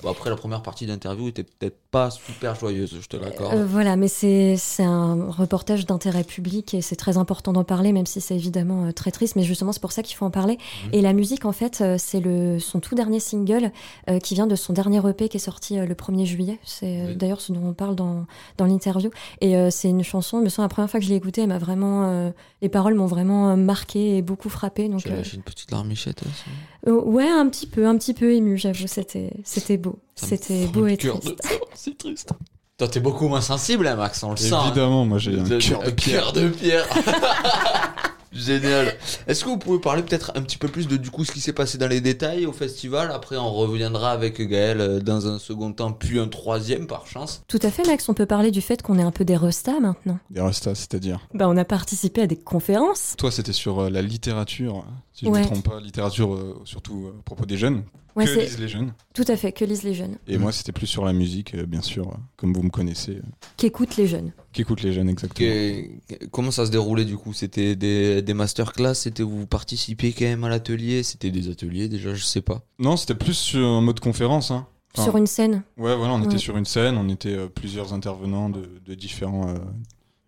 Bon, 0.00 0.10
après, 0.12 0.30
la 0.30 0.36
première 0.36 0.62
partie 0.62 0.86
d'interview 0.86 1.26
était 1.26 1.42
peut-être 1.42 1.76
pas 1.90 2.10
super 2.12 2.54
joyeuse, 2.54 2.96
je 3.02 3.08
te 3.08 3.16
l'accorde. 3.16 3.52
Euh, 3.56 3.66
voilà, 3.66 3.96
mais 3.96 4.06
c'est 4.06 4.56
un 4.84 5.28
reportage 5.28 5.86
d'intérêt 5.86 6.22
public 6.22 6.72
et 6.74 6.82
c'est 6.82 6.94
très 6.94 7.16
important 7.16 7.52
d'en 7.52 7.64
parler, 7.64 7.92
même 7.92 8.06
si 8.06 8.20
c'est 8.20 8.36
évidemment 8.36 8.84
euh, 8.86 8.92
très 8.92 9.10
triste. 9.10 9.34
Mais 9.34 9.42
justement, 9.42 9.72
c'est 9.72 9.80
pour 9.80 9.90
ça 9.90 10.04
qu'il 10.04 10.14
faut 10.14 10.24
en 10.24 10.30
parler. 10.30 10.56
Mhm. 10.84 10.90
Et 10.92 11.00
la 11.02 11.12
musique, 11.12 11.44
en 11.46 11.50
fait, 11.50 11.80
euh, 11.80 11.96
c'est 11.98 12.22
son 12.60 12.78
tout 12.78 12.94
dernier 12.94 13.18
single 13.18 13.72
euh, 14.08 14.20
qui 14.20 14.34
vient 14.34 14.46
de 14.46 14.54
son 14.54 14.72
dernier 14.72 15.00
EP 15.08 15.28
qui 15.28 15.38
est 15.38 15.40
sorti 15.40 15.76
euh, 15.80 15.84
le 15.84 15.94
1er 15.96 16.26
juillet. 16.26 16.60
C'est 16.62 17.06
Oui. 17.08 17.16
d'ailleurs 17.16 17.40
ce 17.40 17.50
dont 17.50 17.64
on 17.66 17.72
parle 17.74 17.96
dans, 17.96 18.24
dans 18.56 18.66
l'interview. 18.66 19.10
Et 19.40 19.56
c'est 19.72 19.88
une 19.88 20.04
chanson, 20.04 20.40
me 20.40 20.48
semble, 20.48 20.66
la 20.66 20.68
première 20.68 20.90
fois 20.90 21.00
que 21.00 21.06
je 21.06 21.10
l'ai 21.10 21.16
écoutée, 21.16 21.40
elle 21.42 21.48
m'a 21.48 21.58
vraiment, 21.58 22.32
les 22.62 22.68
paroles 22.68 22.94
m'ont 22.94 23.06
vraiment 23.06 23.56
marqué 23.56 24.16
et 24.18 24.22
beaucoup 24.22 24.48
frappé. 24.48 24.88
J'ai 24.98 25.08
lâché 25.10 25.36
une 25.36 25.42
petite 25.42 25.72
larmichette. 25.72 26.22
hein, 26.24 26.30
euh, 26.30 26.77
ouais, 26.86 27.28
un 27.28 27.48
petit 27.48 27.66
peu, 27.66 27.86
un 27.86 27.96
petit 27.96 28.14
peu 28.14 28.32
ému, 28.34 28.56
j'avoue. 28.56 28.86
C'était, 28.86 29.32
c'était 29.44 29.76
beau. 29.76 29.98
C'était 30.14 30.66
beau 30.66 30.86
et 30.86 30.96
triste. 30.96 31.26
de- 31.26 31.36
C'est 31.74 31.96
triste. 31.98 32.32
Toi, 32.76 32.86
t'es 32.88 33.00
beaucoup 33.00 33.26
moins 33.28 33.40
sensible, 33.40 33.86
hein, 33.88 33.96
Max, 33.96 34.22
on 34.22 34.30
le 34.30 34.36
sent. 34.36 34.52
hein. 34.54 34.62
Évidemment, 34.66 35.04
moi 35.04 35.18
j'ai 35.18 35.38
un 35.38 35.44
cœur 35.58 35.82
de 35.82 35.90
pierre. 35.90 36.22
cœur 36.22 36.32
de 36.32 36.48
pierre. 36.48 36.86
Génial. 38.32 38.94
Est-ce 39.26 39.44
que 39.44 39.48
vous 39.48 39.58
pouvez 39.58 39.80
parler 39.80 40.02
peut-être 40.02 40.32
un 40.34 40.42
petit 40.42 40.58
peu 40.58 40.68
plus 40.68 40.86
de 40.88 40.96
du 40.96 41.10
coup 41.10 41.24
ce 41.24 41.32
qui 41.32 41.40
s'est 41.40 41.52
passé 41.52 41.78
dans 41.78 41.88
les 41.88 42.00
détails 42.00 42.46
au 42.46 42.52
festival? 42.52 43.10
Après, 43.12 43.36
on 43.36 43.52
reviendra 43.52 44.10
avec 44.10 44.40
Gaël 44.40 44.80
euh, 44.80 45.00
dans 45.00 45.26
un 45.26 45.38
second 45.38 45.72
temps, 45.72 45.92
puis 45.92 46.18
un 46.18 46.28
troisième 46.28 46.86
par 46.86 47.06
chance. 47.06 47.42
Tout 47.48 47.58
à 47.62 47.70
fait, 47.70 47.86
Max. 47.86 48.08
On 48.08 48.14
peut 48.14 48.26
parler 48.26 48.50
du 48.50 48.60
fait 48.60 48.82
qu'on 48.82 48.98
est 48.98 49.02
un 49.02 49.10
peu 49.10 49.24
des 49.24 49.36
restas 49.36 49.80
maintenant. 49.80 50.18
Des 50.30 50.40
restas, 50.40 50.74
c'est-à-dire? 50.74 51.20
Bah, 51.34 51.46
on 51.48 51.56
a 51.56 51.64
participé 51.64 52.22
à 52.22 52.26
des 52.26 52.36
conférences. 52.36 53.14
Toi, 53.18 53.30
c'était 53.30 53.52
sur 53.52 53.80
euh, 53.80 53.90
la 53.90 54.02
littérature, 54.02 54.84
si 55.12 55.24
je 55.24 55.30
ne 55.30 55.34
Ouais. 55.34 55.40
me 55.40 55.46
trompe 55.46 55.64
pas, 55.68 55.80
littérature 55.80 56.34
euh, 56.34 56.60
surtout 56.64 57.10
à 57.18 57.22
propos 57.24 57.46
des 57.46 57.56
jeunes. 57.56 57.82
Ouais, 58.18 58.34
que 58.34 58.40
lisent 58.40 58.58
les 58.58 58.68
jeunes. 58.68 58.92
tout 59.14 59.24
à 59.28 59.36
fait 59.36 59.52
que 59.52 59.64
lisent 59.64 59.82
les 59.82 59.94
jeunes, 59.94 60.16
Et 60.26 60.38
moi, 60.38 60.52
c'était 60.52 60.72
plus 60.72 60.86
sur 60.86 61.04
la 61.04 61.12
musique, 61.12 61.54
euh, 61.54 61.66
bien 61.66 61.82
sûr, 61.82 62.08
euh, 62.08 62.16
comme 62.36 62.52
vous 62.52 62.62
me 62.62 62.70
connaissez, 62.70 63.12
euh, 63.16 63.22
qu'écoutent 63.56 63.96
les 63.96 64.06
jeunes. 64.06 64.32
qu'écoutent 64.52 64.82
les 64.82 64.92
jeunes 64.92 65.08
exactement. 65.08 65.48
Que- 65.48 66.26
comment 66.30 66.50
ça 66.50 66.66
se 66.66 66.70
déroulait 66.70 67.04
du 67.04 67.16
coup? 67.16 67.32
C'était 67.32 67.76
des, 67.76 68.20
des 68.22 68.34
masterclass? 68.34 68.94
C'était 68.94 69.22
vous 69.22 69.46
participiez 69.46 70.12
quand 70.12 70.24
même 70.26 70.44
à 70.44 70.48
l'atelier? 70.48 71.02
C'était 71.02 71.30
des 71.30 71.48
ateliers 71.50 71.88
déjà? 71.88 72.14
Je 72.14 72.22
sais 72.24 72.42
pas. 72.42 72.62
Non, 72.78 72.96
c'était 72.96 73.14
plus 73.14 73.34
sur 73.34 73.66
un 73.66 73.80
mode 73.80 74.00
conférence. 74.00 74.50
Hein. 74.50 74.66
Enfin, 74.94 75.04
Sur 75.04 75.16
une 75.16 75.26
scène. 75.26 75.62
Ouais, 75.76 75.94
voilà, 75.96 76.14
on 76.14 76.20
Ouais. 76.20 76.26
était 76.26 76.38
sur 76.38 76.56
une 76.56 76.64
scène, 76.64 76.96
on 76.96 77.08
était 77.08 77.28
euh, 77.34 77.46
plusieurs 77.48 77.92
intervenants 77.92 78.48
de, 78.48 78.68
de 78.84 78.94
différents, 78.94 79.48
euh, 79.50 79.58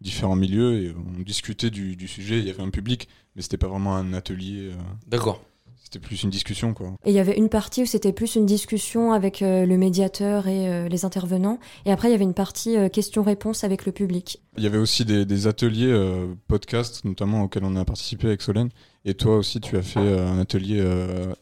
différents 0.01 0.37
milieux 0.37 0.83
et 0.85 0.95
on 1.19 1.23
discutait 1.23 1.71
du, 1.71 1.97
du 1.97 2.07
sujet. 2.07 2.39
Il 2.39 2.47
y 2.47 2.51
avait 2.51 2.63
un 2.63 2.71
public, 2.71 3.09
mais 3.35 3.43
c'était 3.43 3.57
pas 3.57 3.69
vraiment 3.69 3.97
un 3.97 4.13
atelier. 4.13 4.69
euh, 4.71 4.75
D'accord. 5.09 5.43
C'était 5.83 5.99
plus 5.99 6.23
une 6.23 6.31
discussion, 6.31 6.73
quoi. 6.73 6.93
Et 7.05 7.11
il 7.11 7.15
y 7.15 7.19
avait 7.19 7.37
une 7.37 7.49
partie 7.49 7.83
où 7.83 7.87
c'était 7.87 8.13
plus 8.13 8.37
une 8.37 8.47
discussion 8.47 9.13
avec 9.13 9.43
euh, 9.43 9.67
le 9.67 9.77
médiateur 9.77 10.47
et 10.47 10.69
euh, 10.69 10.89
les 10.89 11.05
intervenants. 11.05 11.59
Et 11.85 11.91
après, 11.93 12.09
il 12.09 12.13
y 12.13 12.15
avait 12.15 12.25
une 12.25 12.35
partie 12.35 12.77
euh, 12.77 12.89
questions-réponses 12.89 13.65
avec 13.65 13.87
le 13.87 13.93
public. 13.93 14.41
Il 14.57 14.63
y 14.63 14.67
avait 14.67 14.79
aussi 14.79 15.05
des, 15.05 15.25
des 15.25 15.47
ateliers 15.47 15.91
euh, 15.91 16.27
podcast, 16.49 17.05
notamment 17.05 17.43
auxquels 17.43 17.65
on 17.65 17.75
a 17.77 17.85
participé 17.85 18.29
avec 18.29 18.43
Solène. 18.43 18.69
Et 19.07 19.15
toi 19.15 19.39
aussi, 19.39 19.61
tu 19.61 19.79
as 19.79 19.83
fait 19.83 19.99
un 19.99 20.39
atelier 20.39 20.79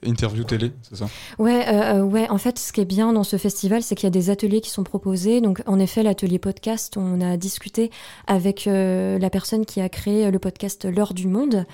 interview 0.07 0.45
télé, 0.45 0.71
c'est 0.83 0.95
ça? 0.95 1.09
Ouais, 1.41 1.99
ouais. 1.99 2.31
En 2.31 2.39
fait, 2.39 2.57
ce 2.57 2.73
qui 2.73 2.81
est 2.83 2.85
bien 2.85 3.13
dans 3.13 3.25
ce 3.25 3.37
festival, 3.37 3.83
c'est 3.83 3.97
qu'il 3.97 4.05
y 4.05 4.07
a 4.07 4.11
des 4.11 4.31
ateliers 4.31 4.61
qui 4.61 4.71
sont 4.71 4.85
proposés. 4.85 5.41
Donc, 5.41 5.61
en 5.67 5.81
effet, 5.81 6.05
l'atelier 6.05 6.39
podcast, 6.39 6.97
on 6.97 7.21
a 7.21 7.37
discuté 7.37 7.91
avec 8.29 8.67
la 8.67 9.31
personne 9.31 9.67
qui 9.67 9.81
a 9.81 9.89
créé 9.89 10.31
le 10.31 10.39
podcast 10.39 10.85
L'heure 10.85 11.15
du 11.15 11.27
monde, 11.27 11.67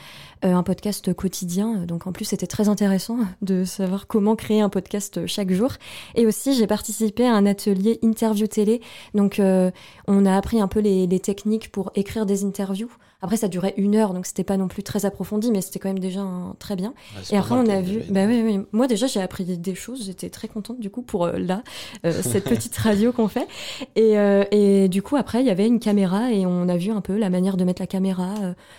un 0.52 0.62
podcast 0.62 1.12
quotidien. 1.14 1.84
Donc, 1.86 2.06
en 2.06 2.12
plus, 2.12 2.26
c'était 2.26 2.46
très 2.46 2.68
intéressant 2.68 3.18
de 3.42 3.64
savoir 3.64 4.06
comment 4.06 4.36
créer 4.36 4.60
un 4.60 4.68
podcast 4.68 5.26
chaque 5.26 5.52
jour. 5.52 5.72
Et 6.14 6.26
aussi, 6.26 6.54
j'ai 6.54 6.66
participé 6.66 7.26
à 7.26 7.34
un 7.34 7.46
atelier 7.46 7.98
interview 8.02 8.46
télé. 8.46 8.80
Donc, 9.14 9.38
euh, 9.38 9.70
on 10.06 10.26
a 10.26 10.36
appris 10.36 10.60
un 10.60 10.68
peu 10.68 10.80
les 10.80 11.20
techniques 11.20 11.70
pour 11.72 11.90
écrire 11.94 12.26
des 12.26 12.44
interviews. 12.44 12.90
Après, 13.24 13.38
ça 13.38 13.48
durait 13.48 13.72
une 13.78 13.96
heure, 13.96 14.12
donc 14.12 14.26
c'était 14.26 14.44
pas 14.44 14.58
non 14.58 14.68
plus 14.68 14.82
très 14.82 15.06
approfondi, 15.06 15.50
mais 15.50 15.62
c'était 15.62 15.78
quand 15.78 15.88
même 15.88 15.98
déjà 15.98 16.20
un- 16.20 16.54
très 16.58 16.76
bien. 16.76 16.92
Ouais, 17.16 17.22
Et 17.32 17.36
après, 17.38 17.54
on 17.54 17.66
a 17.68 17.80
vu. 17.80 18.02
Bah 18.10 18.26
oui, 18.26 18.42
oui. 18.44 18.60
Moi, 18.72 18.86
déjà, 18.86 19.06
j'ai 19.06 19.20
appris 19.22 19.44
des 19.44 19.74
choses. 19.74 20.04
J'étais 20.04 20.28
très 20.28 20.46
contente, 20.46 20.78
du 20.78 20.90
coup, 20.90 21.00
pour 21.00 21.24
euh, 21.24 21.38
là, 21.38 21.62
euh, 22.04 22.12
cette 22.22 22.44
petite 22.44 22.76
radio 22.76 23.12
qu'on 23.12 23.28
fait. 23.28 23.48
Et, 23.96 24.18
euh, 24.18 24.44
et 24.50 24.88
du 24.88 25.00
coup, 25.00 25.16
après, 25.16 25.40
il 25.40 25.46
y 25.46 25.50
avait 25.50 25.66
une 25.66 25.80
caméra 25.80 26.30
et 26.32 26.44
on 26.44 26.68
a 26.68 26.76
vu 26.76 26.90
un 26.90 27.00
peu 27.00 27.16
la 27.16 27.30
manière 27.30 27.56
de 27.56 27.64
mettre 27.64 27.80
la 27.80 27.86
caméra. 27.86 28.34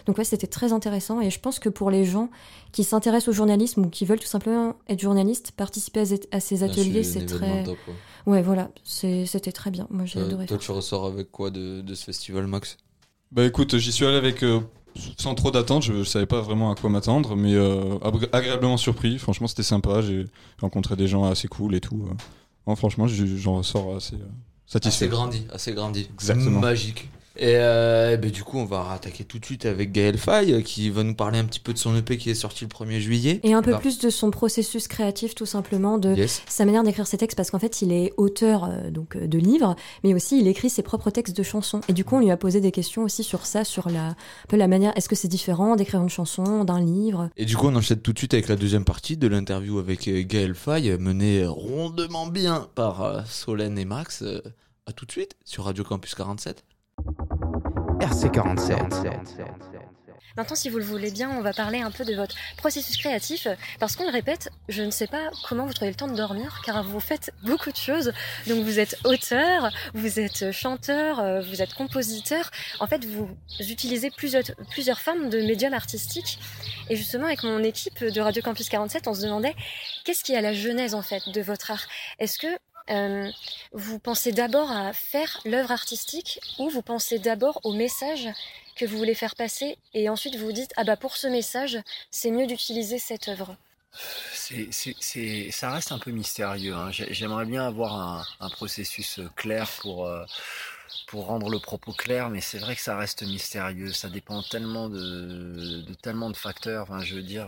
Donc, 0.06 0.20
ouais, 0.20 0.24
c'était 0.24 0.46
très 0.48 0.72
intéressant. 0.74 1.22
Et 1.22 1.32
je 1.32 1.40
pense 1.40 1.58
que 1.58 1.70
pour 1.70 1.90
les 1.90 2.06
gens 2.06 2.30
qui 2.72 2.84
s'intéressent 2.84 3.30
au 3.30 3.34
journalisme 3.34 3.86
ou 3.86 3.90
qui 3.90 4.06
veulent 4.06 4.20
tout 4.20 4.28
simplement 4.28 4.76
être 4.90 5.00
journalistes, 5.02 5.54
participer 5.54 6.02
à, 6.02 6.06
ces- 6.06 6.28
à 6.32 6.40
ces 6.40 6.58
Là, 6.58 6.66
ateliers, 6.68 7.04
c'est 7.04 7.26
très. 7.26 7.64
top, 7.64 7.78
ouais. 7.88 8.34
Ouais, 8.34 8.42
voilà. 8.44 8.70
C'était 8.84 9.52
très 9.52 9.72
bien. 9.72 9.88
Moi, 9.90 10.06
j'ai 10.06 10.20
adoré 10.20 10.46
toi, 10.46 10.58
ça. 10.58 10.64
tu 10.64 10.72
ressors 10.72 11.06
avec 11.06 11.32
quoi 11.32 11.50
de, 11.50 11.82
de 11.82 11.96
ce 11.96 12.04
festival, 12.06 12.46
Max? 12.48 12.78
Bah 13.36 13.44
écoute, 13.46 13.78
j'y 13.78 13.92
suis 13.92 14.06
allé 14.06 14.16
avec 14.16 14.44
euh, 14.44 14.62
sans 15.18 15.36
trop 15.36 15.52
d'attente, 15.52 15.84
je, 15.84 15.92
je 15.94 16.04
savais 16.04 16.26
pas 16.26 16.40
vraiment 16.42 16.72
à 16.72 16.76
quoi 16.76 16.90
m'attendre, 16.90 17.36
mais 17.36 17.54
euh, 17.54 17.98
agré- 18.00 18.30
agréablement 18.32 18.78
surpris. 18.78 19.18
Franchement, 19.20 19.48
c'était 19.48 19.62
sympa. 19.64 20.02
J'ai 20.02 20.26
rencontré 20.62 20.96
des 20.96 21.08
gens 21.08 21.26
assez 21.26 21.48
cool 21.50 21.76
et 21.76 21.82
tout. 21.82 22.06
euh. 22.10 22.14
Non, 22.66 22.76
franchement, 22.78 23.08
j'ai- 23.08 23.28
j'en 23.38 23.58
ressors 23.58 23.96
assez 23.98 24.16
euh, 24.16 24.20
Assez 24.20 24.80
satisfait. 24.80 25.08
grandi, 25.10 25.46
assez 25.52 25.74
grandi. 25.74 26.08
Exactement. 26.14 26.62
Magique. 26.62 27.10
Et 27.38 27.56
euh, 27.58 28.16
ben, 28.18 28.32
du 28.32 28.44
coup, 28.44 28.58
on 28.58 28.66
va 28.66 28.92
attaquer 28.92 29.24
tout 29.26 29.40
de 29.40 29.46
suite 29.46 29.66
avec 29.66 29.92
Gaël 29.92 30.18
Faye 30.18 30.54
euh, 30.54 30.62
qui 30.62 30.90
va 30.90 31.04
nous 31.04 31.16
parler 31.16 31.38
un 31.40 31.46
petit 31.46 31.60
peu 31.60 31.74
de 31.74 31.78
son 31.78 31.96
EP 31.96 32.18
qui 32.18 32.30
est 32.30 32.36
sorti 32.36 32.64
le 32.66 32.70
1er 32.70 33.00
juillet. 33.00 33.40
Et 33.44 33.54
un 33.54 33.62
peu 33.62 33.72
Bah, 33.72 33.80
plus 33.80 34.00
de 34.00 34.10
son 34.10 34.32
processus 34.32 34.88
créatif, 34.88 35.36
tout 35.36 35.46
simplement, 35.46 35.98
de 35.98 36.16
Yes. 36.16 36.42
sa 36.48 36.66
manière 36.66 36.84
d'écrire 36.84 37.08
ses 37.08 37.18
textes, 37.18 37.36
parce 37.38 37.52
qu'en 37.52 37.60
fait, 37.60 37.82
il 37.82 37.92
est 37.92 38.14
auteur 38.18 38.66
euh, 38.66 38.90
donc 38.90 39.18
de 39.18 39.38
livres, 39.38 39.76
mais 40.04 40.14
aussi 40.14 40.40
il 40.40 40.48
écrit 40.48 40.70
ses 40.70 40.82
propres 40.84 41.10
textes 41.10 41.36
de 41.36 41.44
chansons. 41.44 41.82
Et 41.90 41.94
du 41.94 42.06
coup, 42.06 42.16
on 42.16 42.20
lui 42.20 42.32
a 42.32 42.38
posé 42.38 42.62
des 42.62 42.72
questions 42.72 43.04
aussi 43.04 43.24
sur 43.24 43.46
ça, 43.46 43.64
sur 43.66 43.90
la, 43.90 44.08
un 44.10 44.16
peu 44.48 44.56
la 44.58 44.68
manière. 44.68 44.94
Est-ce 44.98 45.10
que 45.10 45.16
c'est 45.16 45.28
différent 45.28 45.76
d'écrire 45.76 46.02
une 46.02 46.10
chanson, 46.10 46.64
d'un 46.64 46.80
livre? 46.80 47.30
Et 47.38 47.46
du 47.46 47.58
coup, 47.58 47.68
on 47.68 47.76
enchaîne 47.76 48.00
tout 48.00 48.14
de 48.14 48.18
suite 48.18 48.34
avec 48.34 48.48
la 48.48 48.56
deuxième 48.56 48.86
partie 48.86 49.18
de 49.18 49.28
l'interview 49.28 49.80
avec 49.80 50.10
Gaël 50.28 50.56
Faye, 50.56 50.98
menée 50.98 51.46
rondement 51.46 52.28
bien 52.28 52.68
par 52.76 53.24
Solène 53.28 53.78
et 53.78 53.86
Max. 53.86 54.24
À 54.88 54.92
tout 54.94 55.06
de 55.06 55.12
suite 55.12 55.36
sur 55.44 55.64
Radio 55.66 55.84
Campus 55.84 56.14
47. 56.16 56.64
RC47. 58.00 59.06
Maintenant, 60.38 60.56
si 60.56 60.70
vous 60.70 60.80
le 60.80 60.84
voulez 60.84 61.12
bien, 61.12 61.30
on 61.30 61.42
va 61.42 61.54
parler 61.54 61.80
un 61.80 61.92
peu 61.92 62.04
de 62.04 62.14
votre 62.14 62.36
processus 62.58 62.98
créatif, 62.98 63.48
parce 63.80 63.96
qu'on 63.96 64.06
le 64.06 64.12
répète, 64.12 64.50
je 64.68 64.84
ne 64.84 64.92
sais 64.92 65.08
pas 65.08 65.30
comment 65.48 65.66
vous 65.66 65.72
trouvez 65.72 65.92
le 65.92 65.96
temps 65.96 66.10
de 66.10 66.16
dormir, 66.16 66.62
car 66.66 66.84
vous 66.84 67.00
faites 67.00 67.32
beaucoup 67.44 67.72
de 67.72 67.78
choses. 67.78 68.12
Donc 68.48 68.64
vous 68.66 68.80
êtes 68.80 68.98
auteur, 69.06 69.72
vous 69.94 70.20
êtes 70.20 70.52
chanteur, 70.52 71.20
euh, 71.20 71.42
vous 71.42 71.62
êtes 71.62 71.74
compositeur. 71.74 72.52
En 72.82 72.88
fait, 72.88 73.06
vous 73.06 73.30
utilisez 73.60 74.12
plusieurs, 74.12 75.00
formes 75.00 75.30
de 75.30 75.40
médiums 75.40 75.74
artistiques. 75.74 76.40
Et 76.90 76.98
justement, 76.98 77.28
avec 77.28 77.44
mon 77.44 77.64
équipe 77.64 78.04
de 78.04 78.20
Radio 78.20 78.42
Campus 78.42 78.68
47, 78.68 79.08
on 79.08 79.14
se 79.14 79.22
demandait 79.22 79.56
qu'est-ce 80.04 80.24
qui 80.24 80.36
à 80.36 80.42
la 80.42 80.54
genèse 80.54 80.96
en 80.96 81.02
fait 81.02 81.30
de 81.30 81.42
votre 81.42 81.72
art? 81.72 81.88
Est-ce 82.20 82.38
que 82.40 82.48
euh, 82.90 83.30
vous 83.72 84.00
pensez 84.00 84.32
d'abord 84.32 84.72
à 84.72 84.94
faire 84.94 85.40
l'œuvre 85.46 85.72
artistique 85.72 86.40
ou 86.60 86.70
vous 86.70 86.82
pensez 86.82 87.20
d'abord 87.20 87.60
au 87.64 87.74
message 87.74 88.30
que 88.76 88.86
vous 88.86 88.98
voulez 88.98 89.16
faire 89.16 89.36
passer 89.36 89.78
et 89.94 90.10
ensuite 90.10 90.36
vous 90.36 90.46
vous 90.48 90.52
dites 90.52 90.72
ah 90.78 90.84
bah 90.84 90.98
pour 90.98 91.16
ce 91.18 91.28
message 91.28 91.80
c'est 92.12 92.32
mieux 92.32 92.48
d'utiliser 92.48 93.00
cette 93.00 93.28
œuvre. 93.28 93.56
Ça 95.52 95.72
reste 95.72 95.92
un 95.92 96.00
peu 96.00 96.12
mystérieux. 96.12 96.74
hein. 96.76 96.92
J'ai- 96.92 97.14
J'aimerais 97.14 97.46
bien 97.46 97.66
avoir 97.66 98.26
un, 98.40 98.50
processus 98.50 99.20
euh, 99.20 99.30
clair 99.36 99.70
pour, 99.80 100.06
euh, 100.06 100.26
pour 101.08 101.26
rendre 101.28 101.50
le 101.50 101.60
propos 101.60 101.94
clair, 101.94 102.30
mais 102.30 102.42
c'est 102.42 102.58
vrai 102.60 102.76
que 102.76 102.82
ça 102.82 102.98
reste 102.98 103.24
mystérieux. 103.24 103.94
Ça 103.94 104.10
dépend 104.10 104.44
tellement 104.44 104.90
de, 104.90 105.86
tellement 106.02 106.30
de 106.30 106.38
facteurs. 106.38 107.02
Je 107.04 107.16
veux 107.16 107.24
dire, 107.24 107.48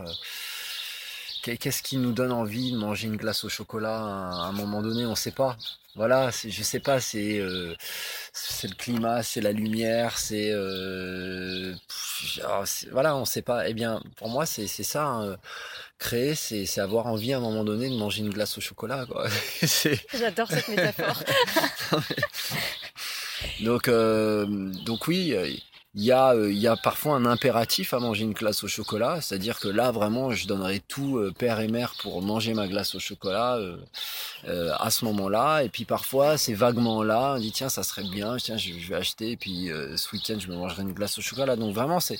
qu'est-ce 1.55 1.81
qui 1.81 1.97
nous 1.97 2.11
donne 2.11 2.31
envie 2.33 2.71
de 2.73 2.77
manger 2.77 3.07
une 3.07 3.15
glace 3.15 3.45
au 3.45 3.49
chocolat 3.49 3.97
à 3.97 4.47
un 4.47 4.51
moment 4.51 4.81
donné? 4.81 5.05
On 5.05 5.11
ne 5.11 5.15
sait 5.15 5.31
pas. 5.31 5.55
Voilà, 5.95 6.29
je 6.31 6.63
sais 6.63 6.79
pas. 6.79 6.99
C'est, 6.99 7.39
euh, 7.39 7.75
c'est 8.33 8.67
le 8.67 8.75
climat, 8.75 9.23
c'est 9.23 9.41
la 9.41 9.51
lumière, 9.51 10.17
c'est, 10.17 10.51
euh, 10.51 11.73
ah, 12.43 12.63
voilà, 12.91 13.15
on 13.15 13.25
sait 13.25 13.41
pas. 13.41 13.69
Eh 13.69 13.73
bien, 13.73 14.01
pour 14.17 14.29
moi, 14.29 14.45
c'est, 14.45 14.67
c'est 14.67 14.83
ça. 14.83 15.05
hein 15.05 15.37
créer, 15.99 16.35
c'est 16.35 16.65
c'est 16.65 16.81
avoir 16.81 17.07
envie 17.07 17.33
à 17.33 17.37
un 17.37 17.39
moment 17.39 17.63
donné 17.63 17.89
de 17.89 17.95
manger 17.95 18.21
une 18.21 18.29
glace 18.29 18.57
au 18.57 18.61
chocolat. 18.61 19.05
J'adore 20.13 20.49
cette 20.49 20.67
métaphore. 20.69 21.23
donc, 23.61 23.87
euh, 23.87 24.45
donc 24.85 25.07
oui, 25.07 25.35
il 25.97 26.03
y, 26.03 26.11
a, 26.11 26.35
euh, 26.35 26.53
y 26.53 26.67
a 26.67 26.77
parfois 26.77 27.15
un 27.15 27.25
impératif 27.25 27.91
à 27.95 27.99
manger 27.99 28.23
une 28.23 28.33
glace 28.33 28.63
au 28.63 28.67
chocolat, 28.67 29.19
c'est-à-dire 29.19 29.59
que 29.59 29.67
là, 29.67 29.89
vraiment, 29.89 30.31
je 30.31 30.47
donnerais 30.47 30.79
tout, 30.87 31.17
euh, 31.17 31.33
père 31.37 31.59
et 31.59 31.67
mère, 31.67 31.95
pour 32.03 32.21
manger 32.21 32.53
ma 32.53 32.67
glace 32.67 32.93
au 32.93 32.99
chocolat 32.99 33.55
euh, 33.55 33.77
euh, 34.47 34.71
à 34.77 34.91
ce 34.91 35.05
moment-là. 35.05 35.63
Et 35.63 35.69
puis 35.69 35.85
parfois, 35.85 36.37
c'est 36.37 36.53
vaguement 36.53 37.01
là, 37.01 37.33
on 37.35 37.39
dit, 37.39 37.51
tiens, 37.51 37.69
ça 37.69 37.81
serait 37.81 38.03
bien, 38.03 38.37
tiens, 38.37 38.57
je, 38.57 38.73
vais 38.87 38.95
acheter, 38.95 39.31
et 39.31 39.37
puis 39.37 39.71
euh, 39.71 39.97
ce 39.97 40.15
week-end, 40.15 40.37
je 40.39 40.47
me 40.49 40.55
mangerai 40.55 40.83
une 40.83 40.93
glace 40.93 41.17
au 41.17 41.21
chocolat. 41.21 41.55
Donc 41.55 41.73
vraiment, 41.73 41.99
c'est 41.99 42.19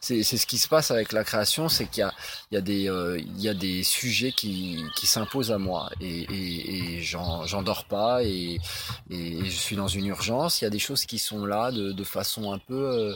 c'est 0.00 0.22
ce 0.22 0.46
qui 0.46 0.58
se 0.58 0.68
passe 0.68 0.92
avec 0.92 1.12
la 1.12 1.24
création, 1.24 1.68
c'est 1.68 1.86
qu'il 1.86 2.02
y 2.02 2.04
a, 2.04 2.12
il 2.52 2.54
y, 2.54 2.58
a 2.58 2.60
des, 2.60 2.88
euh, 2.88 3.18
il 3.18 3.40
y 3.40 3.48
a 3.48 3.54
des 3.54 3.82
sujets 3.82 4.30
qui, 4.30 4.84
qui 4.94 5.06
s'imposent 5.06 5.50
à 5.50 5.58
moi, 5.58 5.90
et, 6.00 6.20
et, 6.22 6.98
et 6.98 7.02
j'en 7.02 7.62
dors 7.62 7.86
pas, 7.86 8.22
et, 8.22 8.60
et, 9.10 9.38
et 9.38 9.44
je 9.44 9.56
suis 9.56 9.74
dans 9.74 9.88
une 9.88 10.06
urgence. 10.06 10.60
Il 10.60 10.64
y 10.64 10.66
a 10.68 10.70
des 10.70 10.78
choses 10.78 11.06
qui 11.06 11.18
sont 11.18 11.44
là 11.44 11.72
de, 11.72 11.90
de 11.90 12.04
façon 12.04 12.52
un 12.52 12.58
peu, 12.58 13.15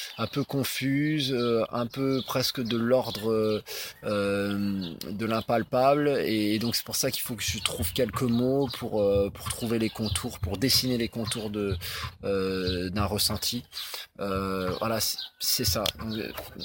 un 0.17 0.27
peu 0.27 0.43
confuse, 0.43 1.33
euh, 1.33 1.63
un 1.71 1.85
peu 1.87 2.21
presque 2.25 2.61
de 2.61 2.77
l'ordre 2.77 3.61
euh, 4.03 4.93
de 5.09 5.25
l'impalpable. 5.25 6.09
Et, 6.25 6.59
donc 6.59 6.75
c'est 6.75 6.85
pour 6.85 6.95
ça 6.95 7.11
qu'il 7.11 7.21
faut 7.23 7.35
que 7.35 7.43
je 7.43 7.59
trouve 7.59 7.93
quelques 7.93 8.21
mots 8.23 8.67
pour, 8.77 9.01
euh, 9.01 9.29
pour 9.29 9.49
trouver 9.49 9.79
les 9.79 9.89
contours, 9.89 10.39
pour 10.39 10.57
dessiner 10.57 10.97
les 10.97 11.07
contours 11.09 11.49
de 11.49 11.75
d'un 12.23 13.05
ressenti. 13.05 13.63
Voilà, 14.17 14.99
c'est- 15.39 15.63
ça. 15.65 15.83
Donc, 15.99 16.13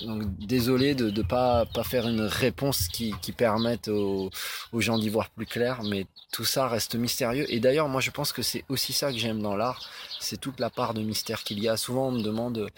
donc, 0.07 0.23
désolé 0.47 0.95
de 0.95 1.11
ne 1.11 1.23
pas, 1.23 1.65
pas 1.67 1.85
faire 1.85 2.07
une 2.09 2.23
réponse 2.23 2.89
qui, 2.89 3.15
qui 3.23 3.33
permette 3.33 3.89
aux, 3.89 4.31
aux 4.73 4.81
gens 4.81 4.99
d'y 4.99 5.09
voir 5.09 5.31
plus 5.31 5.47
clair, 5.47 5.83
mais 5.85 6.07
tout 6.33 6.45
ça 6.45 6.69
reste 6.69 6.95
mystérieux. 6.97 7.47
Et 7.53 7.61
d'ailleurs, 7.61 7.89
moi, 7.89 8.01
je 8.01 8.11
pense 8.11 8.33
que 8.33 8.43
c'est 8.43 8.65
aussi 8.69 8.93
ça 8.93 9.13
que 9.13 9.19
j'aime 9.19 9.41
dans 9.41 9.57
l'art, 9.57 9.89
c'est 10.21 10.41
toute 10.41 10.61
la 10.61 10.71
part 10.71 10.95
de 10.95 11.03
mystère 11.03 11.43
qu'il 11.45 11.61
y 11.63 11.69
a. 11.69 11.77
Souvent, 11.77 12.09
on 12.09 12.13
me 12.13 12.23
demande, 12.23 12.69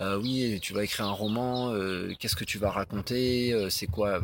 euh, 0.00 0.09
oui, 0.18 0.58
tu 0.60 0.72
vas 0.72 0.84
écrire 0.84 1.06
un 1.06 1.12
roman, 1.12 1.72
euh, 1.72 2.14
qu'est-ce 2.18 2.36
que 2.36 2.44
tu 2.44 2.58
vas 2.58 2.70
raconter, 2.70 3.52
euh, 3.52 3.70
c'est 3.70 3.86
quoi 3.86 4.22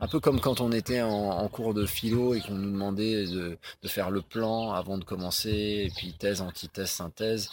Un 0.00 0.08
peu 0.08 0.20
comme 0.20 0.40
quand 0.40 0.60
on 0.60 0.72
était 0.72 1.02
en, 1.02 1.48
cours 1.48 1.74
de 1.74 1.86
philo 1.86 2.34
et 2.34 2.40
qu'on 2.40 2.54
nous 2.54 2.72
demandait 2.72 3.26
de, 3.26 3.58
de 3.82 3.88
faire 3.88 4.10
le 4.10 4.22
plan 4.22 4.72
avant 4.72 4.98
de 4.98 5.04
commencer, 5.04 5.50
et 5.86 5.92
puis 5.96 6.12
thèse, 6.14 6.40
antithèse, 6.40 6.90
synthèse. 6.90 7.50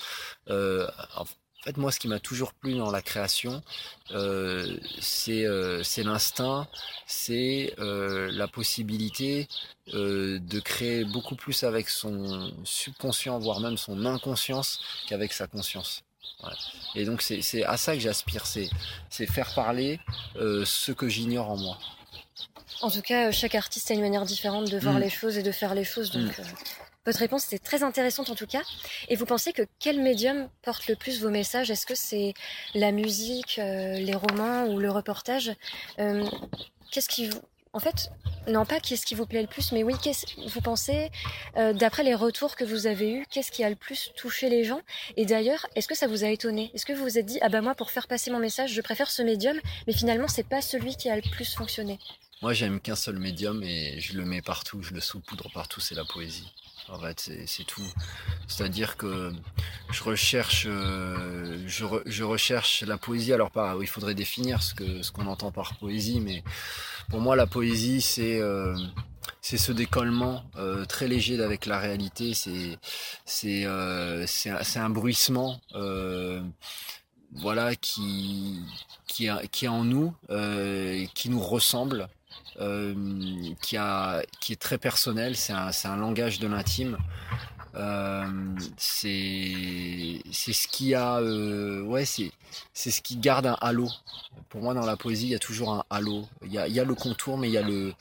Euh, 0.49 0.87
en 1.15 1.25
fait, 1.63 1.77
moi, 1.77 1.91
ce 1.91 1.99
qui 1.99 2.07
m'a 2.07 2.19
toujours 2.19 2.53
plu 2.53 2.75
dans 2.75 2.89
la 2.91 3.01
création, 3.01 3.61
c'est 4.99 5.43
l'instinct, 6.03 6.67
c'est 7.05 7.75
la 7.77 8.47
possibilité 8.47 9.47
de 9.87 10.59
créer 10.59 11.05
beaucoup 11.05 11.35
plus 11.35 11.63
avec 11.63 11.89
son 11.89 12.51
subconscient, 12.63 13.37
voire 13.39 13.59
même 13.59 13.77
son 13.77 14.05
inconscience, 14.05 14.79
qu'avec 15.07 15.33
sa 15.33 15.47
conscience. 15.47 16.03
Ouais. 16.43 16.49
Et 16.95 17.05
donc 17.05 17.21
c'est 17.21 17.63
à 17.63 17.77
ça 17.77 17.93
que 17.93 17.99
j'aspire, 17.99 18.45
c'est 18.45 18.69
faire 19.27 19.53
parler 19.53 19.99
euh, 20.37 20.65
ce 20.65 20.91
que 20.91 21.07
j'ignore 21.07 21.49
en 21.49 21.57
moi. 21.57 21.77
En 22.81 22.89
tout 22.89 23.01
cas, 23.01 23.27
euh, 23.27 23.31
chaque 23.31 23.53
artiste 23.55 23.91
a 23.91 23.93
une 23.93 24.01
manière 24.01 24.25
différente 24.25 24.69
de 24.69 24.77
voir 24.79 24.95
Mm. 24.95 24.99
les 25.01 25.09
choses 25.09 25.37
et 25.37 25.43
de 25.43 25.51
faire 25.51 25.75
les 25.75 25.83
choses. 25.83 26.09
Donc, 26.11 26.37
Mm. 26.37 26.41
euh, 26.41 26.45
votre 27.05 27.19
réponse 27.19 27.45
était 27.45 27.59
très 27.59 27.83
intéressante 27.83 28.29
en 28.31 28.35
tout 28.35 28.47
cas. 28.47 28.61
Et 29.07 29.15
vous 29.15 29.25
pensez 29.25 29.53
que 29.53 29.61
quel 29.79 30.01
médium 30.01 30.49
porte 30.63 30.87
le 30.87 30.95
plus 30.95 31.21
vos 31.21 31.29
messages? 31.29 31.69
Est-ce 31.69 31.85
que 31.85 31.95
c'est 31.95 32.33
la 32.73 32.91
musique, 32.91 33.59
euh, 33.59 33.93
les 33.99 34.15
romans 34.15 34.65
ou 34.65 34.79
le 34.79 34.89
reportage? 34.91 35.51
Qu'est-ce 35.97 37.07
qui 37.09 37.29
vous... 37.29 37.39
En 37.73 37.79
fait, 37.79 38.11
non 38.47 38.65
pas 38.65 38.81
qu'est-ce 38.81 39.05
qui 39.05 39.15
vous 39.15 39.25
plaît 39.25 39.41
le 39.41 39.47
plus, 39.47 39.71
mais 39.71 39.81
oui, 39.81 39.93
qu'est-ce 40.03 40.25
vous 40.49 40.59
pensez, 40.59 41.09
euh, 41.55 41.71
d'après 41.71 42.03
les 42.03 42.15
retours 42.15 42.57
que 42.57 42.65
vous 42.65 42.85
avez 42.85 43.13
eus, 43.13 43.25
qu'est-ce 43.29 43.49
qui 43.49 43.63
a 43.63 43.69
le 43.69 43.77
plus 43.77 44.11
touché 44.17 44.49
les 44.49 44.65
gens? 44.65 44.81
Et 45.15 45.25
d'ailleurs, 45.25 45.65
est-ce 45.75 45.87
que 45.87 45.95
ça 45.95 46.07
vous 46.07 46.25
a 46.25 46.27
étonné? 46.27 46.69
Est-ce 46.73 46.85
que 46.85 46.91
vous 46.91 47.03
vous 47.03 47.17
êtes 47.17 47.25
dit, 47.25 47.39
ah 47.41 47.47
bah 47.47 47.61
moi, 47.61 47.73
pour 47.73 47.89
faire 47.89 48.07
passer 48.07 48.29
mon 48.29 48.39
message, 48.39 48.73
je 48.73 48.81
préfère 48.81 49.09
ce 49.09 49.21
médium, 49.21 49.57
mais 49.87 49.93
finalement, 49.93 50.27
c'est 50.27 50.45
pas 50.45 50.61
celui 50.61 50.97
qui 50.97 51.09
a 51.09 51.15
le 51.15 51.21
plus 51.21 51.55
fonctionné? 51.55 51.97
Moi, 52.41 52.53
j'aime 52.53 52.81
qu'un 52.81 52.97
seul 52.97 53.19
médium 53.19 53.63
et 53.63 54.01
je 54.01 54.17
le 54.17 54.25
mets 54.25 54.41
partout, 54.41 54.83
je 54.83 54.93
le 54.93 54.99
saupoudre 54.99 55.49
partout, 55.53 55.79
c'est 55.79 55.95
la 55.95 56.03
poésie. 56.03 56.51
En 56.89 56.99
fait, 56.99 57.31
c'est 57.45 57.63
tout. 57.63 57.87
C'est-à-dire 58.49 58.97
que 58.97 59.31
je 59.91 60.03
recherche, 60.03 60.65
euh, 60.67 61.63
je, 61.67 61.85
je 62.05 62.23
recherche 62.23 62.81
la 62.81 62.97
poésie. 62.97 63.31
Alors, 63.31 63.51
pas, 63.51 63.77
il 63.79 63.87
faudrait 63.87 64.15
définir 64.15 64.61
ce 64.61 64.73
que 64.73 65.01
ce 65.03 65.11
qu'on 65.11 65.27
entend 65.27 65.51
par 65.51 65.75
poésie, 65.75 66.19
mais 66.19 66.43
pour 67.11 67.19
moi, 67.19 67.35
la 67.35 67.45
poésie, 67.45 67.99
c'est 68.01 68.39
euh, 68.39 68.73
ce 69.41 69.71
décollement 69.73 70.43
euh, 70.55 70.85
très 70.85 71.09
léger 71.09 71.41
avec 71.43 71.65
la 71.65 71.77
réalité. 71.77 72.33
C'est 72.33 72.79
c'est 73.25 73.65
euh, 73.65 74.25
c'est 74.25 74.79
un, 74.79 74.89
bruissement. 74.89 75.59
voilà 77.33 77.75
qui 77.75 78.61
qui 79.07 79.27
est, 79.27 79.47
qui 79.49 79.65
est 79.65 79.67
en 79.67 79.83
nous, 79.83 80.13
qui 81.13 81.29
nous 81.29 81.41
ressemble, 81.41 82.07
qui, 83.61 83.77
a, 83.77 84.23
qui 84.39 84.53
est 84.53 84.61
très 84.61 84.77
personnel, 84.77 85.35
c'est 85.35 85.53
un, 85.53 85.71
c'est 85.73 85.89
un 85.89 85.97
langage 85.97 86.39
de 86.39 86.47
l'intime. 86.47 86.97
Euh, 87.75 88.25
c'est 88.77 90.21
ce 90.31 90.67
qui 90.67 90.93
a 90.93 91.19
euh, 91.19 91.81
ouais 91.83 92.03
c'est 92.03 92.31
c'est 92.73 92.91
ce 92.91 93.01
qui 93.01 93.15
garde 93.17 93.45
un 93.45 93.57
halo. 93.61 93.87
Pour 94.49 94.61
moi 94.61 94.73
dans 94.73 94.85
la 94.85 94.97
poésie 94.97 95.27
il 95.27 95.31
y 95.31 95.35
a 95.35 95.39
toujours 95.39 95.73
un 95.73 95.83
halo. 95.89 96.27
Il 96.45 96.51
y 96.51 96.57
a, 96.57 96.67
y 96.67 96.79
a 96.79 96.83
le 96.83 96.95
contour 96.95 97.37
mais 97.37 97.47
il 97.49 97.53
y 97.53 97.57
a 97.57 97.61
le 97.61 97.93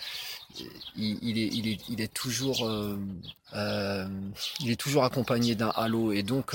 il, 0.97 1.39
est 1.39 1.47
il 1.53 1.69
est 1.69 1.79
il 1.89 2.01
est 2.01 2.13
toujours 2.13 2.67
euh, 2.67 4.07
il 4.61 4.71
est 4.71 4.81
toujours 4.81 5.05
accompagné 5.05 5.55
d'un 5.55 5.71
halo. 5.71 6.13
Et 6.13 6.23
donc 6.23 6.55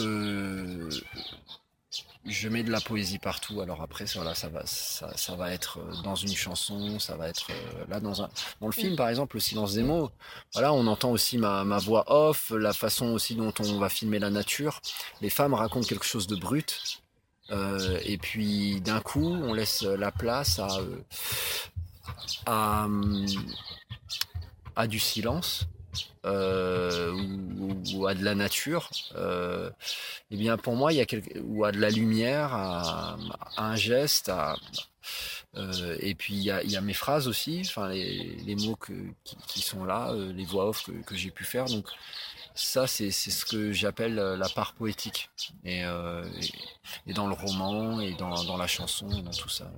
je 2.25 2.49
mets 2.49 2.63
de 2.63 2.71
la 2.71 2.81
poésie 2.81 3.19
partout. 3.19 3.61
Alors 3.61 3.81
après, 3.81 4.05
voilà, 4.15 4.35
ça 4.35 4.49
va, 4.49 4.65
ça, 4.65 5.15
ça 5.15 5.35
va 5.35 5.51
être 5.51 5.79
euh, 5.79 6.01
dans 6.03 6.15
une 6.15 6.35
chanson, 6.35 6.99
ça 6.99 7.15
va 7.15 7.29
être 7.29 7.47
euh, 7.51 7.85
là 7.87 7.99
dans 7.99 8.21
un, 8.21 8.29
dans 8.61 8.67
le 8.67 8.73
film 8.73 8.95
par 8.95 9.09
exemple, 9.09 9.35
le 9.35 9.41
silence 9.41 9.73
des 9.73 9.83
mots. 9.83 10.09
Voilà, 10.53 10.73
on 10.73 10.87
entend 10.87 11.11
aussi 11.11 11.37
ma, 11.37 11.63
ma 11.63 11.77
voix 11.77 12.03
off, 12.07 12.51
la 12.51 12.73
façon 12.73 13.07
aussi 13.07 13.35
dont 13.35 13.53
on 13.59 13.77
va 13.79 13.89
filmer 13.89 14.19
la 14.19 14.29
nature. 14.29 14.81
Les 15.21 15.29
femmes 15.29 15.53
racontent 15.53 15.87
quelque 15.87 16.05
chose 16.05 16.27
de 16.27 16.35
brut. 16.35 17.01
Euh, 17.51 17.99
et 18.03 18.17
puis 18.17 18.81
d'un 18.81 19.01
coup, 19.01 19.27
on 19.27 19.53
laisse 19.53 19.83
la 19.83 20.11
place 20.11 20.57
à, 20.57 20.67
à, 22.47 22.87
à 24.75 24.87
du 24.87 24.99
silence 24.99 25.67
euh, 26.25 27.13
ou, 27.93 28.07
à 28.07 28.15
de 28.15 28.23
la 28.23 28.35
nature, 28.35 28.89
euh, 29.15 29.69
eh 30.31 30.37
bien 30.37 30.57
pour 30.57 30.75
moi 30.75 30.93
il 30.93 30.97
y 30.97 31.01
a 31.01 31.05
quelque, 31.05 31.39
ou 31.39 31.65
à 31.65 31.71
de 31.71 31.79
la 31.79 31.89
lumière, 31.89 32.53
à, 32.53 33.17
un 33.57 33.75
geste, 33.75 34.31
euh, 35.55 35.97
et 35.99 36.15
puis 36.15 36.35
il 36.35 36.43
y 36.43 36.51
a, 36.51 36.81
mes 36.81 36.93
phrases 36.93 37.27
aussi, 37.27 37.61
enfin 37.65 37.89
les, 37.89 38.55
mots 38.55 38.77
qui, 39.47 39.61
sont 39.61 39.85
là, 39.85 40.13
les 40.13 40.45
voix 40.45 40.69
off 40.69 40.89
que, 41.05 41.15
j'ai 41.15 41.31
pu 41.31 41.43
faire. 41.43 41.65
Donc 41.65 41.87
ça 42.55 42.87
c'est 42.87 43.11
ce 43.11 43.45
que 43.45 43.71
j'appelle 43.71 44.15
la 44.15 44.49
part 44.49 44.73
poétique. 44.73 45.29
Et, 45.63 45.81
et, 45.81 46.51
et, 47.07 47.13
dans 47.13 47.27
le 47.27 47.33
roman 47.33 47.99
et 48.01 48.13
dans, 48.13 48.57
la 48.57 48.67
chanson, 48.67 49.07
dans 49.07 49.31
tout 49.31 49.49
ça. 49.49 49.71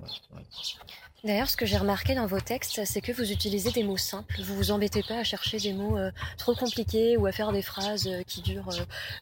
D'ailleurs, 1.24 1.50
ce 1.50 1.56
que 1.56 1.66
j'ai 1.66 1.76
remarqué 1.76 2.14
dans 2.14 2.26
vos 2.26 2.38
textes, 2.38 2.84
c'est 2.84 3.00
que 3.00 3.10
vous 3.10 3.32
utilisez 3.32 3.72
des 3.72 3.82
mots 3.82 3.96
simples. 3.96 4.40
Vous 4.40 4.54
vous 4.54 4.70
embêtez 4.70 5.02
pas 5.02 5.18
à 5.18 5.24
chercher 5.24 5.58
des 5.58 5.72
mots 5.72 5.98
euh, 5.98 6.12
trop 6.36 6.54
compliqués 6.54 7.16
ou 7.16 7.26
à 7.26 7.32
faire 7.32 7.50
des 7.50 7.62
phrases 7.62 8.06
euh, 8.06 8.22
qui 8.22 8.40
durent, 8.40 8.70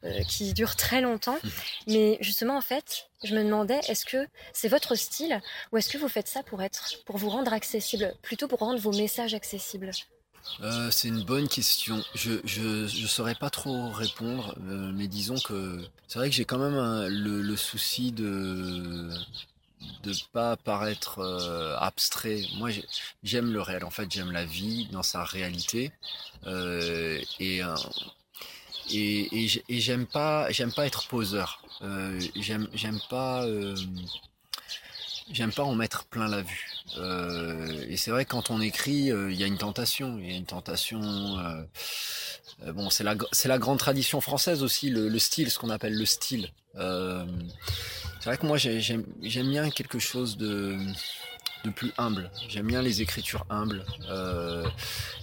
euh, 0.04 0.22
qui 0.24 0.52
durent 0.52 0.76
très 0.76 1.00
longtemps. 1.00 1.38
Mais 1.86 2.18
justement, 2.20 2.58
en 2.58 2.60
fait, 2.60 3.08
je 3.24 3.34
me 3.34 3.42
demandais, 3.42 3.80
est-ce 3.88 4.04
que 4.04 4.28
c'est 4.52 4.68
votre 4.68 4.94
style 4.94 5.40
ou 5.72 5.78
est-ce 5.78 5.88
que 5.88 5.96
vous 5.96 6.08
faites 6.08 6.28
ça 6.28 6.42
pour 6.42 6.62
être, 6.62 7.02
pour 7.06 7.16
vous 7.16 7.30
rendre 7.30 7.54
accessible, 7.54 8.14
plutôt 8.20 8.46
pour 8.46 8.58
rendre 8.58 8.78
vos 8.78 8.92
messages 8.92 9.32
accessibles? 9.32 9.90
C'est 10.92 11.08
une 11.08 11.24
bonne 11.24 11.48
question. 11.48 12.04
Je, 12.14 12.34
je, 12.44 12.86
je 12.86 13.06
saurais 13.08 13.34
pas 13.34 13.50
trop 13.50 13.90
répondre, 13.90 14.54
mais 14.60 15.08
disons 15.08 15.34
que 15.40 15.80
c'est 16.06 16.20
vrai 16.20 16.28
que 16.30 16.36
j'ai 16.36 16.44
quand 16.44 16.58
même 16.58 16.76
un, 16.76 17.08
le, 17.08 17.42
le 17.42 17.56
souci 17.56 18.12
de 18.12 19.10
de 20.02 20.12
pas 20.32 20.56
paraître 20.56 21.18
euh, 21.18 21.76
abstrait. 21.78 22.42
Moi, 22.56 22.70
j'aime 23.22 23.52
le 23.52 23.60
réel. 23.60 23.84
En 23.84 23.90
fait, 23.90 24.10
j'aime 24.10 24.32
la 24.32 24.44
vie 24.44 24.88
dans 24.92 25.02
sa 25.02 25.24
réalité. 25.24 25.92
Euh, 26.46 27.20
et, 27.40 27.62
euh, 27.62 27.74
et, 28.92 29.48
j'aime 29.68 30.06
pas, 30.06 30.50
j'aime 30.50 30.72
pas 30.72 30.86
être 30.86 31.08
poseur. 31.08 31.62
J'aime, 32.36 32.68
j'aime 32.72 33.00
pas, 33.10 33.46
j'aime 35.30 35.52
pas 35.52 35.64
en 35.64 35.74
mettre 35.74 36.04
plein 36.06 36.28
la 36.28 36.42
vue. 36.42 36.70
et 37.88 37.96
c'est 37.96 38.10
vrai 38.10 38.24
que 38.24 38.30
quand 38.30 38.50
on 38.50 38.60
écrit, 38.60 39.10
il 39.10 39.34
y 39.34 39.44
a 39.44 39.46
une 39.46 39.58
tentation. 39.58 40.18
Il 40.18 40.30
y 40.30 40.34
a 40.34 40.36
une 40.36 40.46
tentation. 40.46 41.00
bon, 42.66 42.90
c'est 42.90 43.04
la, 43.04 43.16
c'est 43.32 43.48
la 43.48 43.58
grande 43.58 43.78
tradition 43.78 44.20
française 44.20 44.62
aussi, 44.62 44.90
le 44.90 45.18
style, 45.18 45.50
ce 45.50 45.58
qu'on 45.58 45.70
appelle 45.70 45.96
le 45.96 46.06
style. 46.06 46.50
Euh, 46.78 47.24
c'est 48.20 48.30
vrai 48.30 48.38
que 48.38 48.46
moi 48.46 48.56
j'aime 48.58 49.04
bien 49.22 49.70
quelque 49.70 49.98
chose 49.98 50.36
de, 50.36 50.76
de 51.64 51.70
plus 51.70 51.92
humble. 51.98 52.30
J'aime 52.48 52.66
bien 52.66 52.82
les 52.82 53.02
écritures 53.02 53.46
humbles. 53.50 53.84
Euh, 54.08 54.66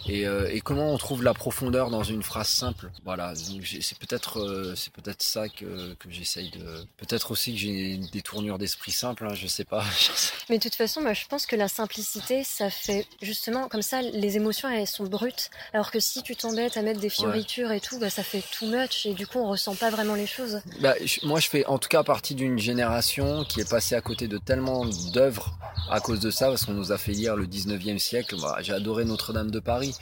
et, 0.07 0.27
euh, 0.27 0.49
et, 0.51 0.59
comment 0.59 0.93
on 0.93 0.97
trouve 0.97 1.23
la 1.23 1.33
profondeur 1.33 1.89
dans 1.89 2.03
une 2.03 2.23
phrase 2.23 2.47
simple. 2.47 2.91
Voilà, 3.05 3.33
c'est 3.35 3.97
peut-être 3.97 4.39
euh, 4.39 4.75
c'est 4.75 4.91
peut-être 4.91 5.23
ça 5.23 5.47
que, 5.47 5.93
que 5.93 6.09
j'essaye 6.09 6.51
de. 6.51 6.85
Peut-être 6.97 7.31
aussi 7.31 7.53
que 7.53 7.59
j'ai 7.59 7.97
des 8.11 8.21
tournures 8.21 8.57
d'esprit 8.57 8.91
simples. 8.91 9.25
Hein, 9.29 9.33
je 9.33 9.47
sais 9.47 9.63
pas. 9.63 9.83
Mais 10.49 10.57
de 10.57 10.63
toute 10.63 10.75
façon, 10.75 11.01
moi, 11.01 11.13
je 11.13 11.25
pense 11.25 11.45
que 11.45 11.55
la 11.55 11.67
simplicité, 11.67 12.43
ça 12.43 12.69
fait 12.69 13.07
justement 13.21 13.69
comme 13.69 13.81
ça, 13.81 14.01
les 14.01 14.35
émotions 14.35 14.69
elles 14.69 14.87
sont 14.87 15.05
brutes. 15.05 15.49
Alors 15.73 15.91
que 15.91 15.99
si 15.99 16.21
tu 16.23 16.35
t'embêtes 16.35 16.75
à 16.75 16.81
mettre 16.81 16.99
des 16.99 17.09
fioritures 17.09 17.69
ouais. 17.69 17.77
et 17.77 17.81
tout, 17.81 17.99
bah, 17.99 18.09
ça 18.09 18.23
fait 18.23 18.43
too 18.57 18.67
much 18.67 19.05
et 19.05 19.13
du 19.13 19.25
coup 19.25 19.39
on 19.39 19.49
ressent 19.49 19.75
pas 19.75 19.89
vraiment 19.89 20.15
les 20.15 20.27
choses. 20.27 20.61
Bah, 20.81 20.95
moi, 21.23 21.39
je 21.39 21.47
fais 21.47 21.65
en 21.65 21.77
tout 21.77 21.89
cas 21.89 22.03
partie 22.03 22.35
d'une 22.35 22.59
génération 22.59 23.45
qui 23.45 23.61
est 23.61 23.69
passée 23.69 23.95
à 23.95 24.01
côté 24.01 24.27
de 24.27 24.37
tellement 24.37 24.85
d'œuvres 25.13 25.57
à 25.89 25.99
cause 25.99 26.19
de 26.23 26.31
ça, 26.31 26.47
parce 26.47 26.65
qu'on 26.65 26.73
nous 26.73 26.91
a 26.91 26.97
fait 26.97 27.11
lire 27.11 27.35
le 27.35 27.45
19e 27.45 27.99
siècle. 27.99 28.35
Bah, 28.41 28.57
j'ai 28.61 28.73
adoré 28.73 29.05
Notre-Dame 29.05 29.51
de 29.51 29.59
Paris. 29.59 29.95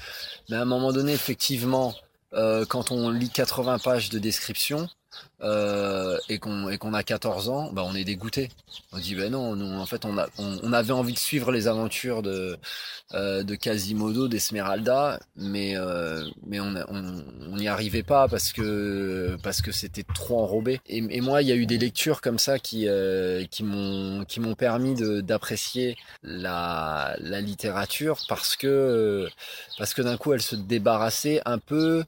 Mais 0.50 0.56
à 0.56 0.62
un 0.62 0.66
moment 0.66 0.94
donné, 0.94 1.14
effectivement, 1.14 1.94
euh, 2.34 2.66
quand 2.66 2.92
on 2.92 3.10
lit 3.10 3.30
80 3.30 3.80
pages 3.80 4.10
de 4.10 4.20
description 4.20 4.88
euh, 5.44 6.18
et 6.30 6.40
qu'on 6.40 6.70
et 6.70 6.78
qu'on 6.78 6.94
a 6.94 7.04
14 7.04 7.50
ans, 7.50 7.72
bah 7.74 7.84
on 7.86 7.96
est 7.96 8.04
dégoûté. 8.04 8.50
On 8.92 9.00
dit 9.00 9.16
ben 9.16 9.32
non, 9.32 9.56
nous, 9.56 9.80
en 9.80 9.86
fait 9.86 10.06
on 10.06 10.18
a 10.18 10.28
on, 10.38 10.60
on, 10.64 10.74
avait 10.74 10.94
envie 10.94 11.14
de 11.14 11.20
suivre 11.20 11.52
les 11.52 11.68
aventures 11.68 12.22
de 12.22 12.58
euh, 13.14 13.44
de 13.44 13.56
Quasimodo, 13.56 14.28
d'Esmeralda, 14.28 15.20
mais 15.36 15.76
euh, 15.76 16.24
mais 16.46 16.60
on 16.60 17.56
n'y 17.58 17.68
arrivait 17.68 18.04
pas 18.04 18.28
parce 18.28 18.54
que 18.54 19.38
parce 19.44 19.62
que 19.62 19.72
c'était 19.72 20.04
trop 20.04 20.42
enrobé. 20.42 20.80
Et, 20.88 20.98
et, 20.98 21.22
moi, 21.22 21.42
il 21.42 21.48
y 21.48 21.52
a 21.52 21.56
eu 21.56 21.66
des 21.66 21.78
lectures 21.78 22.22
comme 22.22 22.40
ça 22.40 22.60
qui 22.60 22.88
euh, 22.88 23.46
qui 23.50 23.64
m'ont 23.64 24.24
qui 24.26 24.40
m'ont 24.40 24.56
permis 24.56 24.96
d'apprécier 25.24 25.98
la 26.24 27.16
la 27.20 27.42
littérature 27.42 28.20
parce 28.30 28.56
que 28.56 29.28
parce 29.78 29.94
que 29.94 30.02
d'un 30.02 30.18
coup 30.18 30.34
elle 30.34 30.42
se 30.42 30.56
débarrassait 30.56 31.42
un 31.46 31.58
peu 31.58 32.04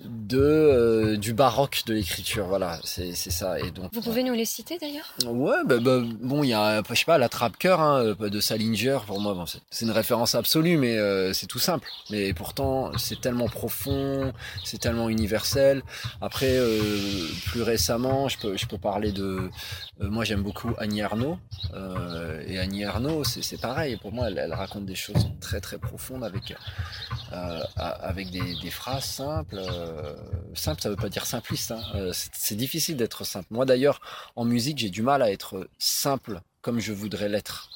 de 0.00 0.38
euh, 0.38 1.16
du 1.16 1.32
baroque 1.32 1.82
de 1.86 1.94
l'écriture 1.94 2.46
voilà 2.46 2.57
c'est 2.84 3.14
c'est 3.14 3.30
ça 3.30 3.58
et 3.58 3.70
donc 3.70 3.92
vous 3.92 4.00
pouvez 4.00 4.22
nous 4.22 4.34
les 4.34 4.44
citer 4.44 4.78
d'ailleurs? 4.78 5.14
Ouais 5.26 5.56
bah, 5.64 5.78
bah, 5.80 6.00
bon 6.20 6.42
il 6.42 6.50
y 6.50 6.54
a 6.54 6.82
je 6.88 6.94
sais 6.94 7.04
pas 7.04 7.18
la 7.18 7.28
trappe 7.28 7.56
cœur 7.56 7.80
hein, 7.80 8.14
de 8.18 8.40
Salinger 8.40 8.98
pour 9.06 9.20
moi 9.20 9.34
bon, 9.34 9.44
c'est 9.46 9.84
une 9.84 9.90
référence 9.90 10.34
absolue 10.34 10.76
mais 10.76 10.96
euh, 10.96 11.32
c'est 11.32 11.46
tout 11.46 11.58
simple 11.58 11.88
mais 12.10 12.32
pourtant 12.32 12.96
c'est 12.96 13.20
tellement 13.20 13.48
profond 13.48 14.32
c'est 14.64 14.80
tellement 14.80 15.08
universel 15.08 15.82
après 16.20 16.56
euh, 16.56 16.80
plus 17.46 17.62
récemment 17.62 18.28
je 18.28 18.38
peux 18.38 18.56
je 18.56 18.66
peux 18.66 18.78
parler 18.78 19.12
de 19.12 19.50
euh, 20.00 20.08
moi 20.08 20.24
j'aime 20.24 20.42
beaucoup 20.42 20.74
Annie 20.78 21.02
Arnaud 21.02 21.38
et 22.46 22.58
Annie 22.58 22.84
Arnaud 22.84 23.24
c'est 23.24 23.60
pareil 23.60 23.96
pour 23.96 24.12
moi 24.12 24.28
elle, 24.28 24.38
elle, 24.38 24.54
raconte 24.54 24.86
des 24.86 24.94
choses 24.94 25.28
très 25.40 25.60
très 25.60 25.78
profondes 25.78 26.24
avec 26.24 26.54
avec 27.76 28.30
des, 28.30 28.54
des 28.62 28.70
phrases 28.70 29.04
simples 29.04 29.58
euh, 29.58 30.14
simple, 30.54 30.80
ça 30.80 30.90
veut 30.90 30.96
pas 30.96 31.08
dire 31.08 31.26
simpliste. 31.26 31.72
Hein. 31.72 31.82
Euh, 32.48 32.50
c'est 32.50 32.56
difficile 32.56 32.96
d'être 32.96 33.24
simple. 33.24 33.48
Moi 33.50 33.64
d'ailleurs, 33.64 34.00
en 34.36 34.44
musique, 34.44 34.78
j'ai 34.78 34.90
du 34.90 35.02
mal 35.02 35.22
à 35.22 35.30
être 35.30 35.68
simple 35.78 36.40
comme 36.62 36.80
je 36.80 36.92
voudrais 36.92 37.28
l'être. 37.28 37.70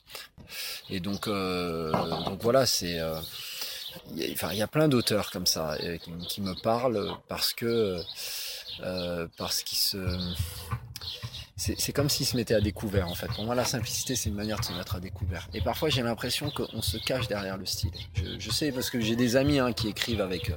Et 0.91 1.01
donc, 1.01 1.29
euh, 1.29 1.93
donc 2.25 2.43
voilà, 2.43 2.67
c'est. 2.67 3.01
Il 4.15 4.25
y, 4.25 4.33
enfin, 4.33 4.53
y 4.55 4.63
a 4.63 4.67
plein 4.67 4.89
d'auteurs 4.89 5.31
comme 5.31 5.47
ça 5.47 5.77
qui, 6.03 6.11
qui, 6.29 6.41
me 6.41 6.55
parlent 6.63 7.15
parce 7.29 7.53
que 7.53 8.01
parce 9.37 9.63
qu'ils 9.63 9.79
se 9.79 9.99
c'est 11.77 11.93
comme 11.93 12.09
s'ils 12.09 12.27
se 12.27 12.37
mettaient 12.37 12.55
à 12.55 12.61
découvert 12.61 13.09
en 13.09 13.15
fait. 13.15 13.29
Pour 13.29 13.45
moi, 13.45 13.55
la 13.55 13.65
simplicité, 13.65 14.17
c'est 14.17 14.29
une 14.29 14.35
manière 14.35 14.59
de 14.61 14.65
se 14.65 14.73
mettre 14.73 14.97
à 14.97 15.01
découvert. 15.01 15.49
Et 15.55 15.61
parfois, 15.61 15.89
j'ai 15.89 16.03
l'impression 16.03 16.51
qu'on 16.51 16.83
se 16.83 16.97
cache 16.97 17.29
derrière 17.29 17.57
le 17.57 17.67
style. 17.67 17.93
Je, 18.15 18.39
je 18.39 18.51
sais 18.51 18.73
parce 18.73 18.91
que 18.91 19.01
j'ai 19.01 19.17
des 19.17 19.37
amis 19.37 19.59
hein, 19.59 19.73
qui 19.73 19.89
écrivent 19.89 20.21
avec 20.21 20.53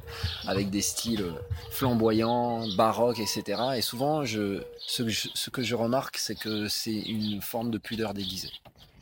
avec 0.47 0.69
des 0.69 0.81
styles 0.81 1.25
flamboyants, 1.71 2.67
baroques, 2.75 3.19
etc. 3.19 3.43
Et 3.75 3.81
souvent, 3.81 4.25
je, 4.25 4.63
ce, 4.79 5.03
que 5.03 5.09
je, 5.09 5.27
ce 5.33 5.49
que 5.49 5.61
je 5.61 5.75
remarque, 5.75 6.17
c'est 6.17 6.35
que 6.35 6.67
c'est 6.67 6.91
une 6.91 7.41
forme 7.41 7.71
de 7.71 7.77
pudeur 7.77 8.13
déguisée. 8.13 8.51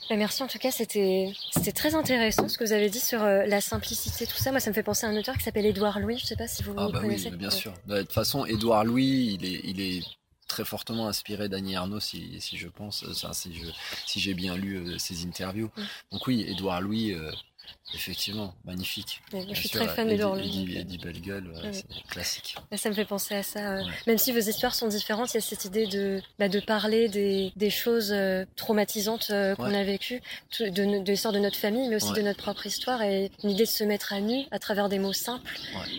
Merci 0.10 0.44
en 0.44 0.48
tout 0.48 0.60
cas, 0.60 0.70
c'était 0.70 1.32
très 1.74 1.96
intéressant 1.96 2.48
ce 2.50 2.58
que 2.58 2.66
vous 2.66 2.74
avez 2.74 2.90
dit 2.90 3.00
sur 3.00 3.24
euh, 3.24 3.46
la 3.46 3.62
simplicité, 3.62 4.28
tout 4.28 4.36
ça. 4.36 4.52
Moi, 4.52 4.60
ça 4.60 4.70
me 4.70 4.76
fait 4.76 4.84
penser 4.84 5.06
à 5.06 5.10
un 5.10 5.18
auteur 5.18 5.38
qui 5.38 5.44
s'appelle 5.44 5.66
Édouard 5.66 6.00
Louis. 6.00 6.18
Je 6.18 6.26
sais 6.26 6.36
pas 6.36 6.48
si 6.48 6.62
vous, 6.62 6.74
ah, 6.78 6.86
vous 6.86 6.92
bah 6.92 7.00
connaissez. 7.00 7.30
Oui, 7.30 7.38
bien 7.38 7.50
sûr. 7.50 7.74
De 7.88 8.02
toute 8.02 8.12
façon, 8.12 8.46
Édouard 8.46 8.84
Louis, 8.84 9.38
il 9.40 9.46
est, 9.46 9.62
il 9.64 9.82
est 9.82 10.04
très 10.54 10.66
fortement 10.66 11.08
inspiré 11.08 11.50
d'Annie 11.50 11.76
Arnaud 11.76 12.00
si, 12.00 12.40
si 12.40 12.58
je 12.58 12.68
pense, 12.68 13.04
si 13.34 13.56
je 13.56 13.66
si 14.06 14.20
j'ai 14.20 14.36
bien 14.36 14.56
lu 14.56 14.76
euh, 14.76 14.98
ses 15.00 15.26
interviews. 15.26 15.72
Mm. 15.76 15.82
Donc 16.12 16.28
oui, 16.28 16.46
Édouard 16.48 16.80
Louis, 16.80 17.12
euh, 17.14 17.32
effectivement, 17.94 18.56
magnifique. 18.66 19.22
Ouais, 19.32 19.46
je 19.50 19.56
suis 19.56 19.70
sûr, 19.70 19.82
très 19.86 19.96
fan 19.96 20.08
d'Édouard 20.08 20.36
Louis. 20.36 20.64
Eddie, 20.64 20.78
Eddie 20.78 20.98
Bellegueule, 20.98 21.48
ouais, 21.48 21.62
ouais. 21.62 21.72
c'est 21.74 21.86
classique. 22.10 22.56
Ça 22.76 22.90
me 22.90 22.96
fait 22.96 23.06
penser 23.06 23.36
à 23.36 23.44
ça. 23.44 23.78
Euh, 23.78 23.84
même 24.08 24.18
si 24.18 24.32
vos 24.32 24.40
histoires 24.40 24.74
sont 24.74 24.88
différentes, 24.88 25.32
il 25.34 25.36
y 25.36 25.38
a 25.38 25.42
cette 25.42 25.66
idée 25.66 25.88
de 25.88 26.22
bah, 26.40 26.50
de 26.50 26.60
parler 26.60 27.08
des, 27.10 27.54
des 27.56 27.70
choses 27.70 28.12
euh, 28.12 28.46
traumatisantes 28.56 29.28
euh, 29.30 29.56
qu'on 29.56 29.74
a 29.74 29.84
vécues, 29.84 30.22
de, 30.60 30.70
de, 30.70 31.04
de 31.04 31.12
l'histoire 31.12 31.34
de 31.34 31.40
notre 31.40 31.58
famille, 31.58 31.88
mais 31.88 31.98
aussi 31.98 32.14
de 32.14 32.22
notre 32.22 32.42
propre 32.42 32.66
histoire, 32.66 33.02
et 33.02 33.32
une 33.44 33.52
idée 33.52 33.66
de 33.66 33.70
se 33.70 33.84
mettre 33.84 34.14
à 34.14 34.22
nu 34.22 34.46
à 34.52 34.60
travers 34.60 34.90
des 34.90 35.00
mots 35.00 35.14
simples 35.14 35.58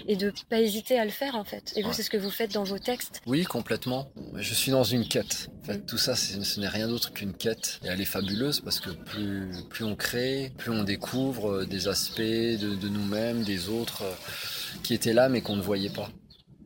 et 0.08 0.16
de 0.16 0.32
pas 0.48 0.60
hésiter 0.60 0.98
à 0.98 1.04
le 1.04 1.10
faire 1.10 1.36
en 1.36 1.44
fait. 1.44 1.72
Et 1.76 1.82
vous, 1.82 1.92
c'est 1.92 2.02
ce 2.02 2.10
que 2.10 2.16
vous 2.16 2.30
faites 2.30 2.52
dans 2.52 2.64
vos 2.64 2.78
textes? 2.78 3.20
Oui, 3.26 3.44
complètement. 3.44 4.10
Je 4.34 4.54
suis 4.54 4.70
dans 4.70 4.84
une 4.84 5.06
quête. 5.06 5.48
En 5.62 5.66
fait, 5.66 5.78
mm. 5.78 5.86
tout 5.86 5.98
ça, 5.98 6.16
ce 6.16 6.60
n'est 6.60 6.68
rien 6.68 6.88
d'autre 6.88 7.12
qu'une 7.12 7.32
quête. 7.32 7.80
Et 7.84 7.88
elle 7.88 8.00
est 8.00 8.04
fabuleuse 8.04 8.60
parce 8.60 8.80
que 8.80 8.90
plus, 8.90 9.50
plus 9.70 9.84
on 9.84 9.96
crée, 9.96 10.52
plus 10.58 10.70
on 10.70 10.82
découvre 10.84 11.53
des 11.62 11.88
aspects 11.88 12.20
de, 12.20 12.74
de 12.74 12.88
nous-mêmes, 12.88 13.42
des 13.42 13.68
autres, 13.68 14.02
euh, 14.02 14.12
qui 14.82 14.94
étaient 14.94 15.12
là 15.12 15.28
mais 15.28 15.40
qu'on 15.40 15.56
ne 15.56 15.62
voyait 15.62 15.90
pas. 15.90 16.08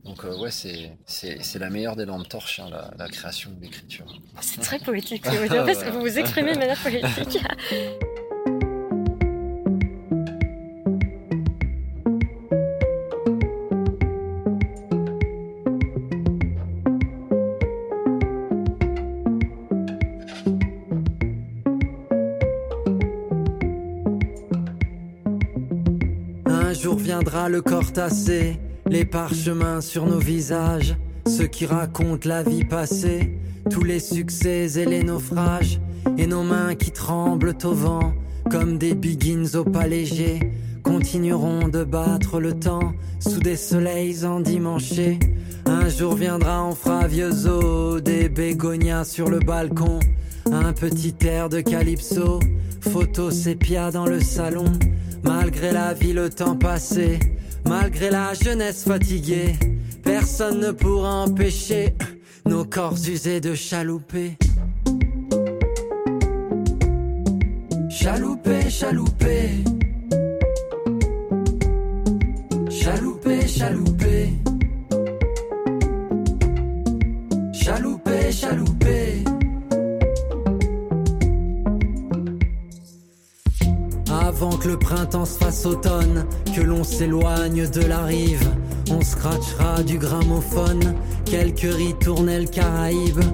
Donc 0.04 0.24
euh, 0.24 0.34
ouais, 0.38 0.50
c'est, 0.50 0.96
c'est, 1.04 1.38
c'est 1.42 1.58
la 1.58 1.68
meilleure 1.68 1.94
des 1.94 2.06
lampes 2.06 2.28
torches, 2.28 2.60
hein, 2.60 2.68
la, 2.70 2.90
la 2.98 3.08
création 3.08 3.50
de 3.50 3.60
l'écriture. 3.60 4.06
C'est 4.40 4.60
très 4.60 4.78
poétique. 4.78 5.26
Vous 5.92 6.00
vous 6.00 6.18
exprimez 6.18 6.54
de 6.54 6.58
manière 6.58 6.78
poétique. 6.78 7.42
Viendra 27.08 27.48
le 27.48 27.62
corps 27.62 27.90
tassé, 27.90 28.58
les 28.86 29.06
parchemins 29.06 29.80
sur 29.80 30.04
nos 30.04 30.18
visages, 30.18 30.94
ceux 31.26 31.46
qui 31.46 31.64
racontent 31.64 32.28
la 32.28 32.42
vie 32.42 32.64
passée, 32.64 33.38
tous 33.70 33.82
les 33.82 33.98
succès 33.98 34.78
et 34.78 34.84
les 34.84 35.02
naufrages, 35.02 35.80
et 36.18 36.26
nos 36.26 36.42
mains 36.42 36.74
qui 36.74 36.90
tremblent 36.90 37.56
au 37.64 37.72
vent, 37.72 38.12
comme 38.50 38.76
des 38.76 38.94
biggins 38.94 39.54
au 39.54 39.64
pas 39.64 39.86
léger, 39.86 40.52
continueront 40.82 41.68
de 41.68 41.82
battre 41.82 42.40
le 42.40 42.52
temps 42.52 42.92
sous 43.20 43.40
des 43.40 43.56
soleils 43.56 44.26
endimanchés. 44.26 45.18
Un 45.64 45.88
jour 45.88 46.14
viendra, 46.14 46.74
vieux 47.08 47.46
os, 47.46 48.02
des 48.02 48.28
bégonias 48.28 49.04
sur 49.04 49.30
le 49.30 49.38
balcon, 49.38 49.98
un 50.52 50.74
petit 50.74 51.14
air 51.22 51.48
de 51.48 51.62
calypso, 51.62 52.38
photo 52.82 53.30
sépia 53.30 53.90
dans 53.90 54.04
le 54.04 54.20
salon. 54.20 54.66
Malgré 55.22 55.72
la 55.72 55.94
vie, 55.94 56.12
le 56.12 56.30
temps 56.30 56.56
passé, 56.56 57.18
malgré 57.66 58.10
la 58.10 58.34
jeunesse 58.34 58.84
fatiguée, 58.84 59.54
personne 60.02 60.60
ne 60.60 60.70
pourra 60.70 61.24
empêcher 61.24 61.94
nos 62.46 62.64
corps 62.64 62.94
usés 62.94 63.40
de 63.40 63.54
chalouper. 63.54 64.36
Chalouper, 67.90 68.70
chalouper. 68.70 69.50
Chalouper, 72.70 73.46
chalouper. 73.46 73.97
Se 85.24 85.38
fasse 85.38 85.66
automne, 85.66 86.26
que 86.54 86.60
l'on 86.60 86.84
s'éloigne 86.84 87.68
de 87.68 87.82
la 87.82 88.04
rive, 88.04 88.48
on 88.90 89.00
scratchera 89.00 89.82
du 89.82 89.98
gramophone, 89.98 90.94
quelques 91.24 91.74
ritournelles 91.74 92.48
caraïbes, 92.48 93.24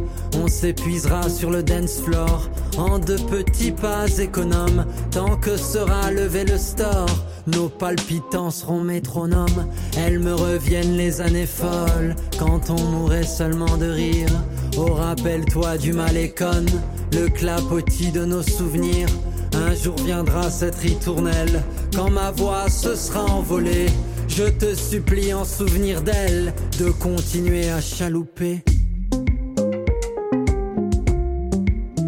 on 0.43 0.49
s'épuisera 0.49 1.29
sur 1.29 1.51
le 1.51 1.63
dance 1.63 2.01
floor, 2.01 2.51
en 2.77 2.99
de 2.99 3.17
petits 3.17 3.73
pas 3.73 4.09
économes, 4.19 4.87
tant 5.11 5.37
que 5.37 5.57
sera 5.57 6.11
levé 6.11 6.45
le 6.45 6.59
store. 6.59 7.25
Nos 7.47 7.69
palpitants 7.69 8.51
seront 8.51 8.81
métronomes, 8.81 9.67
elles 9.99 10.19
me 10.19 10.35
reviennent 10.35 10.97
les 10.97 11.21
années 11.21 11.47
folles, 11.47 12.17
quand 12.39 12.71
on 12.71 12.83
mourrait 12.83 13.27
seulement 13.27 13.77
de 13.77 13.87
rire. 13.87 14.31
Oh 14.77 14.93
rappelle-toi 14.93 15.79
du 15.79 15.93
malécon, 15.93 16.67
le 17.13 17.29
clapotis 17.29 18.11
de 18.11 18.25
nos 18.25 18.43
souvenirs. 18.43 19.09
Un 19.55 19.73
jour 19.73 19.95
viendra 20.05 20.51
cette 20.51 20.75
ritournelle, 20.75 21.63
quand 21.95 22.11
ma 22.11 22.33
voix 22.33 22.69
se 22.69 22.97
sera 22.97 23.25
envolée. 23.25 23.87
Je 24.27 24.45
te 24.45 24.75
supplie 24.75 25.33
en 25.33 25.45
souvenir 25.45 26.03
d'elle, 26.03 26.53
de 26.81 26.91
continuer 26.91 27.71
à 27.71 27.81
chalouper. 27.81 28.65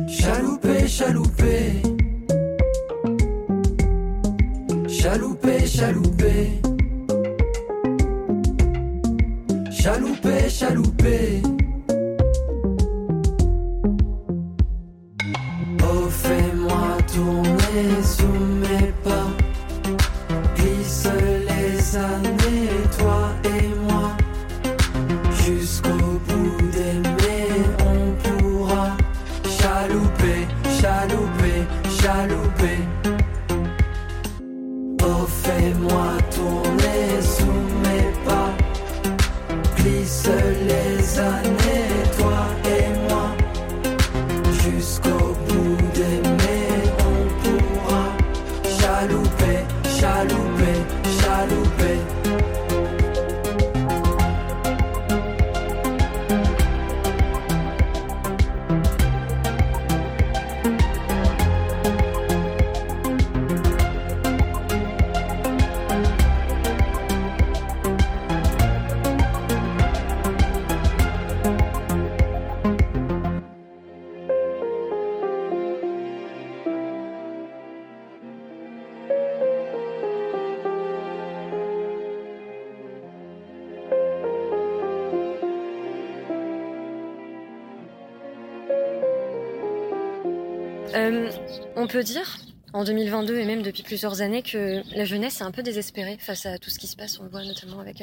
Chalouper, 0.09 0.89
chalouper. 0.89 1.83
Chalouper, 4.89 5.67
chalouper. 5.67 6.51
Chalouper, 9.71 10.49
chalouper. 10.49 11.43
Euh, 90.97 91.31
on 91.77 91.87
peut 91.87 92.03
dire, 92.03 92.39
en 92.73 92.85
2022 92.85 93.39
et 93.39 93.45
même 93.45 93.63
depuis 93.63 93.83
plusieurs 93.83 94.23
années, 94.23 94.43
que 94.43 94.83
la 94.97 95.05
jeunesse 95.05 95.41
est 95.41 95.45
un 95.45 95.51
peu 95.51 95.63
désespérée 95.63 96.17
face 96.19 96.47
à 96.47 96.59
tout 96.59 96.71
ce 96.71 96.79
qui 96.79 96.87
se 96.87 96.97
passe. 96.97 97.19
On 97.21 97.25
le 97.25 97.29
voit 97.31 97.45
notamment 97.45 97.81
avec 97.81 98.03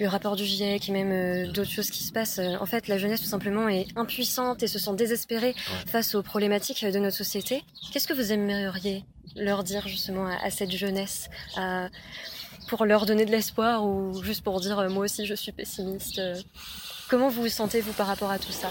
le 0.00 0.06
rapport 0.08 0.36
du 0.36 0.44
GIEC 0.44 0.88
et 0.88 0.92
même 0.92 1.12
euh, 1.12 1.50
d'autres 1.50 1.70
choses 1.70 1.90
qui 1.90 2.02
se 2.04 2.12
passent. 2.12 2.38
Euh, 2.38 2.56
En 2.60 2.66
fait, 2.66 2.88
la 2.88 2.98
jeunesse 2.98 3.20
tout 3.22 3.28
simplement 3.28 3.68
est 3.68 3.86
impuissante 3.96 4.62
et 4.62 4.66
se 4.66 4.78
sent 4.78 4.94
désespérée 4.94 5.54
face 5.86 6.14
aux 6.14 6.22
problématiques 6.22 6.84
de 6.84 6.98
notre 6.98 7.16
société. 7.16 7.64
Qu'est-ce 7.92 8.06
que 8.08 8.14
vous 8.14 8.32
aimeriez 8.32 9.04
leur 9.36 9.64
dire 9.64 9.88
justement 9.88 10.26
à, 10.26 10.36
à 10.44 10.50
cette 10.50 10.70
jeunesse 10.70 11.28
à- 11.56 11.88
pour 12.68 12.84
leur 12.86 13.04
donner 13.04 13.24
de 13.26 13.30
l'espoir 13.30 13.84
ou 13.84 14.22
juste 14.22 14.42
pour 14.42 14.58
dire 14.60 14.78
euh, 14.78 14.88
moi 14.88 15.04
aussi 15.04 15.26
je 15.26 15.34
suis 15.34 15.52
pessimiste 15.52 16.18
euh, 16.18 16.34
Comment 17.10 17.28
vous 17.28 17.42
vous 17.42 17.48
sentez 17.48 17.80
vous 17.82 17.92
par 17.92 18.06
rapport 18.06 18.30
à 18.30 18.38
tout 18.38 18.52
ça? 18.52 18.70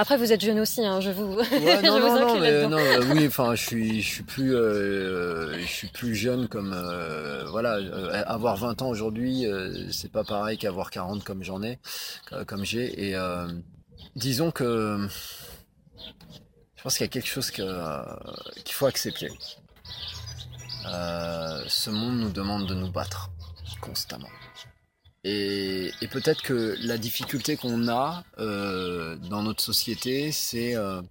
Après 0.00 0.16
vous 0.16 0.32
êtes 0.32 0.40
jeune 0.40 0.60
aussi, 0.60 0.86
hein, 0.86 1.00
je 1.00 1.10
vous, 1.10 1.34
Ouais, 1.34 1.44
je 1.50 1.86
non, 1.86 1.98
vous 1.98 2.18
non, 2.20 2.40
mais 2.40 2.68
non, 2.68 2.78
euh, 2.78 3.02
oui, 3.12 3.26
enfin, 3.26 3.56
je 3.56 3.66
suis, 3.66 4.00
je 4.00 4.08
suis 4.08 4.22
plus, 4.22 4.54
euh, 4.54 5.58
je 5.58 5.66
suis 5.66 5.88
plus 5.88 6.14
jeune 6.14 6.46
comme, 6.46 6.72
euh, 6.72 7.44
voilà, 7.50 7.80
avoir 8.28 8.56
20 8.56 8.80
ans 8.82 8.90
aujourd'hui, 8.90 9.44
c'est 9.90 10.12
pas 10.12 10.22
pareil 10.22 10.56
qu'avoir 10.56 10.92
40 10.92 11.24
comme 11.24 11.42
j'en 11.42 11.64
ai, 11.64 11.80
comme 12.46 12.64
j'ai, 12.64 13.08
et 13.08 13.16
disons 14.14 14.52
que 14.52 15.08
je 16.76 16.82
pense 16.84 16.96
qu'il 16.96 17.04
y 17.04 17.08
a 17.08 17.10
quelque 17.10 17.26
chose 17.28 17.50
que, 17.50 17.62
qu'il 18.62 18.74
faut 18.74 18.86
accepter. 18.86 19.30
Ce 20.84 21.90
monde 21.90 22.20
nous 22.20 22.30
demande 22.30 22.68
de 22.68 22.74
nous 22.74 22.92
battre 22.92 23.30
constamment. 23.80 24.28
Et, 25.30 26.08
peut-être 26.10 26.42
que 26.42 26.76
la 26.80 26.96
difficulté 26.96 27.56
qu'on 27.56 27.88
a 27.88 28.24
euh, 28.38 29.16
dans 29.28 29.42
notre 29.42 29.62
société, 29.62 30.32
c'est 30.32 30.74
euh, 30.74 31.02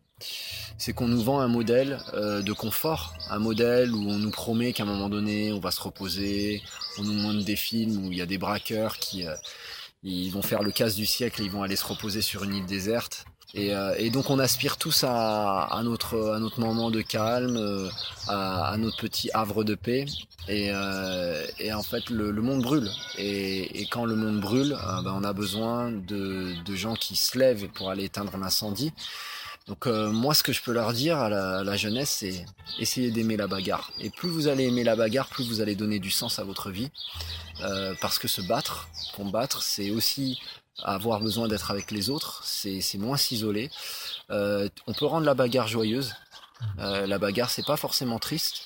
c'est 0.80 0.94
qu'on 0.94 1.08
nous 1.08 1.22
vend 1.22 1.40
un 1.40 1.48
modèle 1.48 2.00
euh, 2.14 2.42
de 2.42 2.52
confort, 2.52 3.14
un 3.30 3.38
modèle 3.38 3.94
où 3.94 4.10
on 4.10 4.18
nous 4.18 4.32
promet 4.32 4.74
qu'à 4.74 4.84
un 4.84 4.86
moment 4.88 5.10
donné, 5.10 5.54
on 5.54 5.60
va 5.60 5.70
se 5.70 5.82
reposer, 5.82 6.64
on 6.98 7.04
nous 7.04 7.14
montre 7.14 7.46
des 7.46 7.56
films 7.56 8.06
où 8.06 8.12
il 8.12 8.18
y 8.18 8.22
a 8.22 8.26
des 8.26 8.40
braqueurs 8.40 8.98
qui 8.98 9.24
vont 10.32 10.42
faire 10.42 10.64
le 10.64 10.72
casse 10.72 10.96
du 10.96 11.06
siècle 11.06 11.42
et 11.42 11.46
ils 11.46 11.52
vont 11.52 11.62
aller 11.62 11.76
se 11.76 11.86
reposer 11.86 12.22
sur 12.24 12.44
une 12.44 12.56
île 12.56 12.66
déserte. 12.66 13.26
Et, 13.54 13.74
euh, 13.74 13.96
et 13.98 14.10
donc 14.10 14.30
on 14.30 14.40
aspire 14.40 14.78
tous 14.78 15.04
à, 15.04 15.64
à, 15.64 15.82
notre, 15.84 16.34
à 16.34 16.40
notre 16.40 16.60
moment 16.60 16.92
de 16.92 17.02
calme, 17.02 17.58
euh, 17.58 17.90
à, 18.28 18.72
à 18.72 18.78
notre 18.78 18.98
petit 18.98 19.30
havre 19.34 19.64
de 19.64 19.76
paix. 19.76 20.06
Et, 20.50 20.70
euh, 20.72 21.46
et 21.60 21.74
en 21.74 21.84
fait, 21.84 22.10
le, 22.10 22.32
le, 22.32 22.42
monde 22.42 22.62
brûle. 22.62 22.90
Et, 23.18 23.82
et 23.82 23.88
quand 23.88 24.06
le 24.06 24.16
monde 24.16 24.40
brûle, 24.40 24.74
euh, 24.74 25.02
ben, 25.02 25.14
on 25.16 25.24
a 25.24 25.34
besoin 25.34 25.92
de, 25.92 26.54
de 26.64 26.76
gens 26.76 26.96
qui 26.96 27.16
se 27.16 27.38
lèvent 27.38 27.68
pour 27.70 27.90
aller 27.90 28.06
éteindre 28.06 28.38
l'incendie. 28.38 28.94
Donc 29.68 29.88
euh, 29.88 30.10
moi, 30.10 30.34
ce 30.34 30.44
que 30.44 30.54
je 30.54 30.62
peux 30.62 30.72
leur 30.72 30.94
dire 30.94 31.18
à 31.18 31.30
la, 31.30 31.60
à 31.60 31.64
la 31.64 31.76
jeunesse, 31.76 32.18
c'est 32.20 32.46
essayer 32.80 33.12
d'aimer 33.12 33.36
la 33.36 33.48
bagarre. 33.48 33.92
Et 34.00 34.10
plus 34.10 34.30
vous 34.30 34.48
allez 34.48 34.66
aimer 34.66 34.84
la 34.86 34.96
bagarre, 34.96 35.28
plus 35.28 35.48
vous 35.48 35.60
allez 35.62 35.76
donner 35.76 36.00
du 36.00 36.12
sens 36.12 36.40
à 36.40 36.44
votre 36.44 36.70
vie. 36.70 36.90
Parce 38.02 38.20
que 38.20 38.28
se 38.28 38.42
battre, 38.42 38.88
combattre, 39.16 39.64
c'est 39.64 39.90
aussi 39.90 40.40
avoir 40.84 41.20
besoin 41.20 41.48
d'être 41.48 41.72
avec 41.72 41.92
les 41.92 42.10
autres, 42.10 42.42
c'est 42.44 42.98
moins 42.98 43.18
s'isoler. 43.18 43.70
Euh, 44.30 44.70
on 44.88 44.94
peut 44.94 45.06
rendre 45.06 45.26
la 45.26 45.34
bagarre 45.34 45.68
joyeuse. 45.68 46.14
Euh, 46.80 47.06
la 47.06 47.20
bagarre, 47.20 47.50
c'est 47.50 47.66
pas 47.66 47.78
forcément 47.78 48.20
triste. 48.20 48.64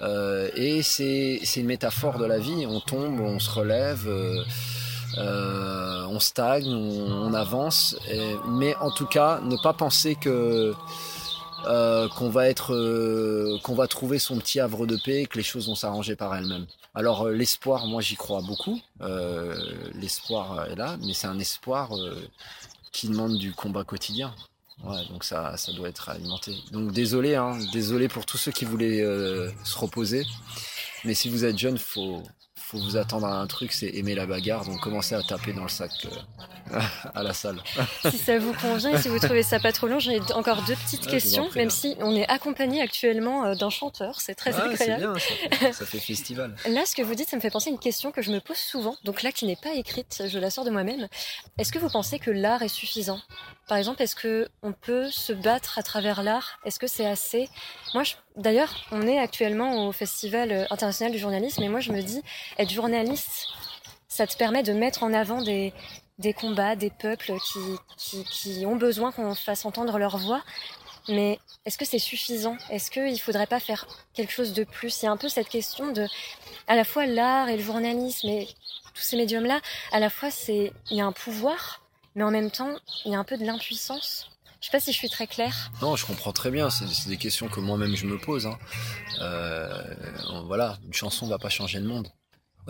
Euh, 0.00 0.50
et 0.54 0.82
c'est 0.82 1.40
une 1.56 1.66
métaphore 1.66 2.18
de 2.18 2.24
la 2.24 2.38
vie. 2.38 2.66
On 2.66 2.80
tombe, 2.80 3.20
on 3.20 3.38
se 3.38 3.50
relève. 3.50 4.08
Euh, 5.16 6.06
on 6.06 6.18
stagne, 6.18 6.74
on, 6.74 7.32
avance, 7.34 7.96
mais 8.48 8.74
en 8.76 8.90
tout 8.90 9.06
cas, 9.06 9.40
ne 9.42 9.56
pas 9.62 9.72
penser 9.72 10.16
que 10.16 10.74
euh, 11.66 12.08
qu'on 12.08 12.28
va 12.28 12.48
être, 12.48 12.74
euh, 12.74 13.58
qu'on 13.62 13.74
va 13.74 13.86
trouver 13.86 14.18
son 14.18 14.36
petit 14.36 14.60
havre 14.60 14.86
de 14.86 14.98
paix, 15.02 15.22
et 15.22 15.26
que 15.26 15.38
les 15.38 15.44
choses 15.44 15.68
vont 15.68 15.74
s'arranger 15.74 16.14
par 16.14 16.34
elles-mêmes. 16.34 16.66
Alors 16.94 17.28
l'espoir, 17.28 17.86
moi 17.86 18.00
j'y 18.00 18.16
crois 18.16 18.40
beaucoup. 18.42 18.80
l'espoir 19.94 20.66
est 20.70 20.76
là, 20.76 20.96
mais 21.04 21.12
c'est 21.12 21.26
un 21.26 21.38
espoir 21.38 21.90
qui 22.92 23.08
demande 23.08 23.36
du 23.36 23.52
combat 23.52 23.84
quotidien. 23.84 24.34
Ouais, 24.84 25.04
donc 25.08 25.24
ça, 25.24 25.56
ça 25.56 25.72
doit 25.72 25.88
être 25.88 26.08
alimenté. 26.08 26.56
Donc 26.72 26.92
désolé, 26.92 27.34
hein, 27.36 27.58
désolé 27.72 28.08
pour 28.08 28.26
tous 28.26 28.38
ceux 28.38 28.52
qui 28.52 28.64
voulaient 28.64 29.02
se 29.64 29.78
reposer. 29.78 30.24
Mais 31.04 31.14
si 31.14 31.28
vous 31.28 31.44
êtes 31.44 31.58
jeune, 31.58 31.78
faut, 31.78 32.22
faut 32.74 32.80
vous 32.84 32.96
attendre 32.96 33.26
à 33.26 33.36
un 33.40 33.46
truc, 33.46 33.72
c'est 33.72 33.88
aimer 33.94 34.14
la 34.14 34.26
bagarre, 34.26 34.64
donc 34.64 34.80
commencez 34.80 35.14
à 35.14 35.22
taper 35.22 35.52
dans 35.52 35.62
le 35.62 35.68
sac 35.68 35.90
euh, 36.72 36.80
à 37.14 37.22
la 37.22 37.32
salle. 37.32 37.60
si 38.10 38.18
ça 38.18 38.38
vous 38.38 38.52
convient 38.54 38.90
et 38.94 39.00
si 39.00 39.08
vous 39.08 39.18
trouvez 39.20 39.42
ça 39.44 39.60
pas 39.60 39.70
trop 39.72 39.86
long, 39.86 40.00
j'ai 40.00 40.20
encore 40.34 40.62
deux 40.62 40.74
petites 40.74 41.04
Ouais, 41.04 41.10
questions, 41.12 41.48
même 41.54 41.70
si 41.70 41.94
on 42.00 42.14
est 42.16 42.28
accompagné 42.28 42.82
actuellement 42.82 43.44
euh, 43.44 43.54
d'un 43.54 43.70
chanteur, 43.70 44.20
c'est 44.20 44.34
très 44.34 44.52
Ah, 44.54 44.64
agréable. 44.64 45.00
bien, 45.00 45.14
ça 45.14 45.56
fait, 45.58 45.72
ça 45.72 45.86
fait 45.86 45.98
festival. 46.00 46.56
Là, 46.68 46.82
ce 46.84 46.96
que 46.96 47.02
vous 47.02 47.14
dites, 47.14 47.28
ça 47.28 47.36
me 47.36 47.40
fait 47.40 47.50
penser 47.50 47.70
à 47.70 47.72
une 47.72 47.78
question 47.78 48.10
que 48.10 48.22
je 48.22 48.32
me 48.32 48.40
pose 48.40 48.56
souvent, 48.56 48.96
donc 49.04 49.22
là 49.22 49.30
qui 49.30 49.46
n'est 49.46 49.56
pas 49.56 49.74
écrite, 49.74 50.24
je 50.26 50.38
la 50.38 50.50
sors 50.50 50.64
de 50.64 50.70
moi-même. 50.70 51.06
Est-ce 51.58 51.72
que 51.72 51.78
vous 51.78 51.90
pensez 51.90 52.18
que 52.18 52.30
l'art 52.32 52.62
est 52.62 52.68
suffisant? 52.68 53.20
Par 53.68 53.78
exemple, 53.78 54.02
est-ce 54.02 54.16
que 54.16 54.48
on 54.62 54.72
peut 54.72 55.10
se 55.10 55.32
battre 55.32 55.78
à 55.78 55.82
travers 55.82 56.22
l'art? 56.22 56.58
Est-ce 56.64 56.78
que 56.78 56.86
c'est 56.86 57.06
assez? 57.06 57.48
Moi, 57.94 58.02
je- 58.02 58.14
d'ailleurs, 58.36 58.74
on 58.90 59.06
est 59.06 59.18
actuellement 59.18 59.86
au 59.86 59.92
Festival 59.92 60.52
euh, 60.52 60.64
international 60.70 61.12
du 61.12 61.18
journalisme, 61.18 61.62
et 61.62 61.68
moi 61.68 61.80
je 61.80 61.92
me 61.92 62.02
dis, 62.02 62.22
être 62.58 62.70
journaliste, 62.70 63.48
ça 64.08 64.26
te 64.26 64.36
permet 64.36 64.62
de 64.62 64.72
mettre 64.72 65.02
en 65.02 65.12
avant 65.12 65.42
des, 65.42 65.72
des 66.18 66.32
combats, 66.32 66.76
des 66.76 66.90
peuples 66.90 67.34
qui, 67.40 67.60
qui, 67.96 68.24
qui 68.24 68.66
ont 68.66 68.76
besoin 68.76 69.12
qu'on 69.12 69.34
fasse 69.34 69.64
entendre 69.64 69.98
leur 69.98 70.18
voix. 70.18 70.42
Mais 71.08 71.38
est-ce 71.66 71.76
que 71.76 71.84
c'est 71.84 71.98
suffisant? 71.98 72.56
Est-ce 72.70 72.90
qu'il 72.90 73.12
ne 73.12 73.18
faudrait 73.18 73.46
pas 73.46 73.60
faire 73.60 73.86
quelque 74.14 74.32
chose 74.32 74.54
de 74.54 74.64
plus? 74.64 75.02
Il 75.02 75.04
y 75.04 75.08
a 75.08 75.10
un 75.10 75.18
peu 75.18 75.28
cette 75.28 75.48
question 75.48 75.92
de, 75.92 76.06
à 76.66 76.76
la 76.76 76.84
fois 76.84 77.06
l'art 77.06 77.48
et 77.48 77.56
le 77.56 77.62
journalisme 77.62 78.28
et 78.28 78.48
tous 78.94 79.02
ces 79.02 79.16
médiums-là, 79.16 79.60
à 79.92 80.00
la 80.00 80.08
fois 80.08 80.30
c'est, 80.30 80.72
il 80.90 80.96
y 80.96 81.00
a 81.00 81.06
un 81.06 81.12
pouvoir, 81.12 81.82
mais 82.14 82.22
en 82.22 82.30
même 82.30 82.50
temps, 82.50 82.74
il 83.04 83.12
y 83.12 83.14
a 83.14 83.18
un 83.18 83.24
peu 83.24 83.36
de 83.36 83.44
l'impuissance. 83.44 84.30
Je 84.64 84.70
sais 84.70 84.78
pas 84.78 84.80
si 84.80 84.92
je 84.92 84.96
suis 84.96 85.10
très 85.10 85.26
claire. 85.26 85.70
Non, 85.82 85.94
je 85.94 86.06
comprends 86.06 86.32
très 86.32 86.50
bien. 86.50 86.70
C'est 86.70 87.06
des 87.06 87.18
questions 87.18 87.48
que 87.48 87.60
moi-même 87.60 87.94
je 87.94 88.06
me 88.06 88.16
pose. 88.16 88.46
Hein. 88.46 88.58
Euh, 89.20 89.68
voilà, 90.46 90.78
une 90.86 90.94
chanson 90.94 91.26
va 91.26 91.36
pas 91.36 91.50
changer 91.50 91.80
le 91.80 91.84
monde. 91.84 92.08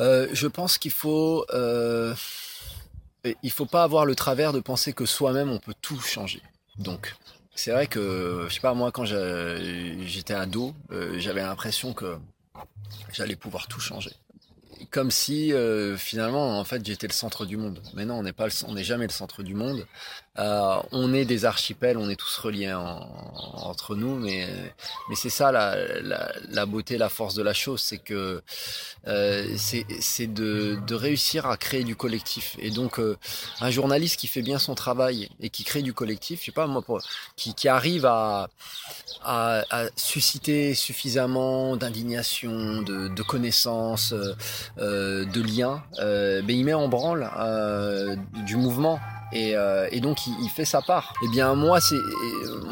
Euh, 0.01 0.27
je 0.33 0.49
pense 0.49 0.77
qu'il 0.77 0.91
faut, 0.91 1.47
euh, 1.55 2.13
il 3.45 3.51
faut 3.53 3.67
pas 3.67 3.85
avoir 3.85 4.07
le 4.07 4.17
travers 4.17 4.53
de 4.53 4.59
penser 4.59 4.93
que 4.93 5.07
soi-même 5.07 5.51
on 5.51 5.61
peut 5.61 5.75
tout 5.83 6.01
changer. 6.01 6.43
Donc, 6.79 7.15
c'est 7.55 7.71
vrai 7.71 7.87
que, 7.87 8.47
je 8.49 8.55
sais 8.55 8.61
pas 8.61 8.75
moi, 8.75 8.91
quand 8.91 9.05
j'étais 9.05 10.35
ado, 10.35 10.75
euh, 10.91 11.21
j'avais 11.21 11.43
l'impression 11.43 11.93
que 11.93 12.19
j'allais 13.13 13.37
pouvoir 13.37 13.69
tout 13.69 13.79
changer. 13.79 14.11
Comme 14.91 15.13
si 15.13 15.53
finalement, 15.97 16.59
en 16.59 16.65
fait, 16.65 16.85
j'étais 16.85 17.07
le 17.07 17.13
centre 17.13 17.47
du 17.47 17.57
monde. 17.57 17.81
Mais 17.95 18.05
non, 18.05 18.25
on 18.67 18.73
n'est 18.75 18.85
jamais 18.85 19.07
le 19.07 19.13
centre 19.13 19.45
du 19.45 19.55
monde. 19.55 19.87
Euh, 20.39 20.77
on 20.91 21.15
est 21.15 21.25
des 21.25 21.45
archipels, 21.45 21.97
on 21.97 22.11
est 22.11 22.17
tous 22.17 22.37
reliés 22.39 22.73
en- 22.75 23.09
entre 23.71 23.95
nous, 23.95 24.17
mais 24.17 24.49
mais 25.09 25.15
c'est 25.15 25.31
ça 25.31 25.53
la, 25.53 25.77
la, 26.03 26.33
la 26.49 26.67
beauté, 26.67 26.99
la 26.99 27.09
force 27.09 27.35
de 27.35 27.43
la 27.43 27.55
chose, 27.55 27.81
c'est 27.81 27.99
que 27.99 28.43
euh, 29.07 29.55
c'est 29.57 30.27
de, 30.33 30.79
de 30.87 30.95
réussir 30.95 31.47
à 31.47 31.57
créer 31.57 31.85
du 31.85 31.97
collectif. 31.97 32.57
Et 32.59 32.71
donc 32.71 32.99
euh, 32.99 33.17
un 33.61 33.71
journaliste 33.71 34.19
qui 34.19 34.27
fait 34.27 34.43
bien 34.43 34.59
son 34.59 34.75
travail 34.75 35.29
et 35.41 35.51
qui 35.51 35.65
crée 35.65 35.83
du 35.83 35.93
collectif, 35.95 36.41
je 36.41 36.47
sais 36.47 36.53
pas 36.53 36.67
moi, 36.67 36.83
pour, 36.83 37.01
qui 37.37 37.55
qui 37.55 37.69
arrive 37.69 38.07
à 38.07 38.49
à, 39.23 39.63
à 39.71 39.85
susciter 39.97 40.75
suffisamment 40.75 41.77
d'indignation, 41.77 42.83
de, 42.83 43.09
de 43.09 43.23
connaissances, 43.23 44.13
euh, 44.13 44.35
euh, 44.79 45.25
de 45.25 45.41
liens, 45.43 45.83
euh, 46.01 46.43
ben 46.43 46.57
il 46.57 46.65
met 46.65 46.75
en 46.75 46.89
branle 46.89 47.31
du 48.47 48.57
mouvement 48.57 48.99
et, 49.33 49.57
euh, 49.57 49.89
et 49.91 50.01
donc 50.01 50.27
il, 50.27 50.35
il 50.43 50.49
fait 50.49 50.65
sa 50.65 50.83
part. 50.83 51.13
Eh 51.25 51.29
bien 51.29 51.55
moi 51.55 51.81
c'est 51.81 51.99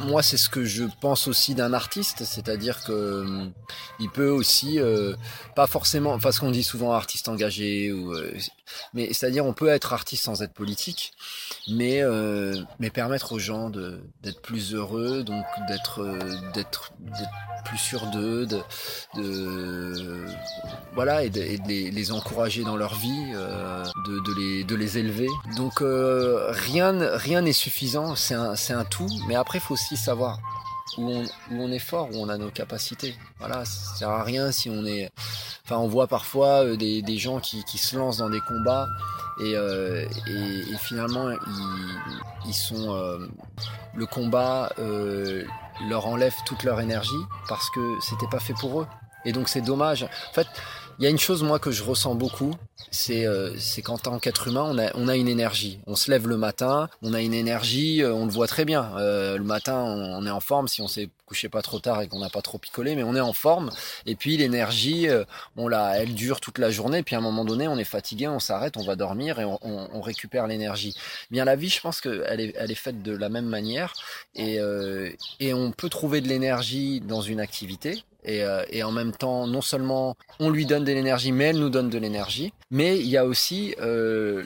moi 0.06 0.22
c'est 0.22 0.36
ce 0.36 0.48
que 0.48 0.64
je 0.64 0.84
pense 1.00 1.28
aussi 1.28 1.54
d'un 1.54 1.72
artiste, 1.72 2.24
c'est-à-dire 2.24 2.82
que 2.84 3.22
hum, 3.22 3.52
il 3.98 4.10
peut 4.10 4.30
aussi 4.30 4.80
euh, 4.80 5.14
pas 5.56 5.66
forcément 5.66 6.18
parce 6.18 6.38
qu'on 6.38 6.50
dit 6.50 6.62
souvent 6.62 6.92
artiste 6.92 7.28
engagé 7.28 7.92
ou 7.92 8.12
euh, 8.12 8.32
mais 8.94 9.12
c'est-à-dire 9.12 9.44
on 9.46 9.52
peut 9.52 9.68
être 9.68 9.92
artiste 9.92 10.24
sans 10.24 10.42
être 10.42 10.52
politique, 10.52 11.12
mais 11.68 12.02
euh, 12.02 12.54
mais 12.78 12.90
permettre 12.90 13.32
aux 13.32 13.38
gens 13.38 13.70
de 13.70 14.00
d'être 14.22 14.40
plus 14.42 14.74
heureux, 14.74 15.22
donc 15.22 15.44
d'être 15.68 16.02
euh, 16.02 16.18
d'être 16.54 16.92
plus 17.64 17.78
sûr 17.78 18.06
d'eux, 18.06 18.44
de, 18.46 18.60
de 19.14 20.24
voilà 20.94 21.22
et 21.24 21.30
de, 21.30 21.40
et 21.40 21.58
de 21.58 21.68
les, 21.68 21.90
les 21.90 22.12
encourager 22.12 22.64
dans 22.64 22.76
leur 22.76 22.94
vie, 22.94 23.32
euh, 23.34 23.84
de, 24.06 24.20
de 24.20 24.34
les 24.34 24.64
de 24.64 24.74
les 24.74 24.98
élever. 24.98 25.28
Donc 25.56 25.80
euh, 25.80 26.50
rien 26.50 27.16
rien 27.16 27.42
n'est 27.42 27.52
suffisant, 27.52 28.16
c'est 28.16 28.34
un 28.34 28.56
c'est 28.56 28.72
un 28.72 28.84
tout, 28.84 29.08
mais 29.28 29.36
après 29.36 29.60
faut 29.60 29.74
aussi 29.74 29.96
savoir 29.96 30.38
où 30.98 31.08
on, 31.08 31.22
où 31.22 31.62
on 31.62 31.70
est 31.70 31.78
fort, 31.78 32.08
où 32.12 32.16
on 32.16 32.28
a 32.28 32.36
nos 32.36 32.50
capacités. 32.50 33.14
Voilà, 33.38 33.64
ça 33.64 33.96
sert 33.96 34.10
à 34.10 34.22
rien 34.22 34.52
si 34.52 34.68
on 34.68 34.84
est. 34.84 35.10
On 35.78 35.88
voit 35.88 36.06
parfois 36.06 36.64
euh, 36.64 36.76
des, 36.76 37.18
gens 37.18 37.40
qui, 37.40 37.62
se 37.78 37.96
lancent 37.96 38.18
dans 38.18 38.30
des 38.30 38.40
combats 38.40 38.88
et, 39.40 39.56
euh, 39.56 40.06
finalement 40.78 41.30
ils, 42.46 42.54
euh, 42.72 43.26
le 43.94 44.06
combat 44.06 44.70
leur 45.88 46.06
enlève 46.06 46.34
toute 46.46 46.62
leur 46.64 46.80
énergie 46.80 47.10
parce 47.48 47.68
que 47.70 47.96
c'était 48.00 48.28
pas 48.30 48.40
fait 48.40 48.54
pour 48.54 48.82
eux. 48.82 48.86
Et 49.24 49.32
donc 49.32 49.48
c'est 49.48 49.60
dommage. 49.60 50.02
En 50.02 50.34
fait, 50.34 50.48
il 50.98 51.04
y 51.04 51.06
a 51.06 51.10
une 51.10 51.18
chose 51.18 51.42
moi 51.42 51.58
que 51.58 51.70
je 51.70 51.82
ressens 51.82 52.14
beaucoup, 52.14 52.54
c'est 52.90 53.26
euh, 53.26 53.56
qu'en 53.84 53.98
tant 53.98 54.18
qu'être 54.18 54.48
humain, 54.48 54.64
on 54.64 54.78
a 54.78 54.90
on 54.94 55.08
a 55.08 55.16
une 55.16 55.28
énergie. 55.28 55.80
On 55.86 55.96
se 55.96 56.10
lève 56.10 56.28
le 56.28 56.36
matin, 56.36 56.88
on 57.02 57.14
a 57.14 57.20
une 57.20 57.34
énergie, 57.34 58.02
euh, 58.02 58.12
on 58.12 58.26
le 58.26 58.32
voit 58.32 58.46
très 58.46 58.64
bien. 58.64 58.92
Euh, 58.98 59.38
le 59.38 59.44
matin, 59.44 59.82
on, 59.82 60.26
est 60.26 60.30
en 60.30 60.40
forme 60.40 60.68
si 60.68 60.82
on 60.82 60.88
s'est 60.88 61.08
couché 61.32 61.48
pas 61.48 61.62
trop 61.62 61.80
tard 61.80 62.02
et 62.02 62.08
qu'on 62.08 62.20
n'a 62.20 62.28
pas 62.28 62.42
trop 62.42 62.58
picolé, 62.58 62.94
mais 62.94 63.02
on 63.02 63.16
est 63.16 63.20
en 63.20 63.32
forme. 63.32 63.70
Et 64.04 64.14
puis 64.14 64.36
l'énergie, 64.36 65.08
euh, 65.08 65.24
on 65.56 65.66
la, 65.66 65.98
elle 65.98 66.14
dure 66.14 66.40
toute 66.40 66.58
la 66.58 66.70
journée. 66.70 67.02
Puis 67.02 67.14
à 67.14 67.18
un 67.18 67.22
moment 67.22 67.44
donné, 67.46 67.68
on 67.68 67.78
est 67.78 67.84
fatigué, 67.84 68.28
on 68.28 68.38
s'arrête, 68.38 68.76
on 68.76 68.84
va 68.84 68.96
dormir 68.96 69.40
et 69.40 69.44
on, 69.46 69.58
on, 69.62 70.00
récupère 70.02 70.46
l'énergie. 70.46 70.94
Bien 71.30 71.46
la 71.46 71.56
vie, 71.56 71.70
je 71.70 71.80
pense 71.80 72.00
qu'elle 72.02 72.40
est 72.40 72.54
elle 72.56 72.70
est 72.70 72.74
faite 72.74 73.02
de 73.02 73.16
la 73.16 73.30
même 73.30 73.46
manière 73.46 73.94
et 74.34 74.60
euh, 74.60 75.10
et 75.40 75.54
on 75.54 75.72
peut 75.72 75.88
trouver 75.88 76.20
de 76.20 76.28
l'énergie 76.28 77.00
dans 77.00 77.22
une 77.22 77.40
activité. 77.40 78.04
Et, 78.24 78.44
euh, 78.44 78.64
et 78.70 78.82
en 78.82 78.92
même 78.92 79.12
temps, 79.12 79.46
non 79.46 79.60
seulement 79.60 80.16
on 80.38 80.50
lui 80.50 80.66
donne 80.66 80.84
de 80.84 80.92
l'énergie, 80.92 81.32
mais 81.32 81.44
elle 81.44 81.58
nous 81.58 81.70
donne 81.70 81.90
de 81.90 81.98
l'énergie. 81.98 82.52
Mais 82.70 82.98
il 82.98 83.06
y 83.06 83.16
a 83.16 83.24
aussi, 83.24 83.74
euh, 83.80 84.44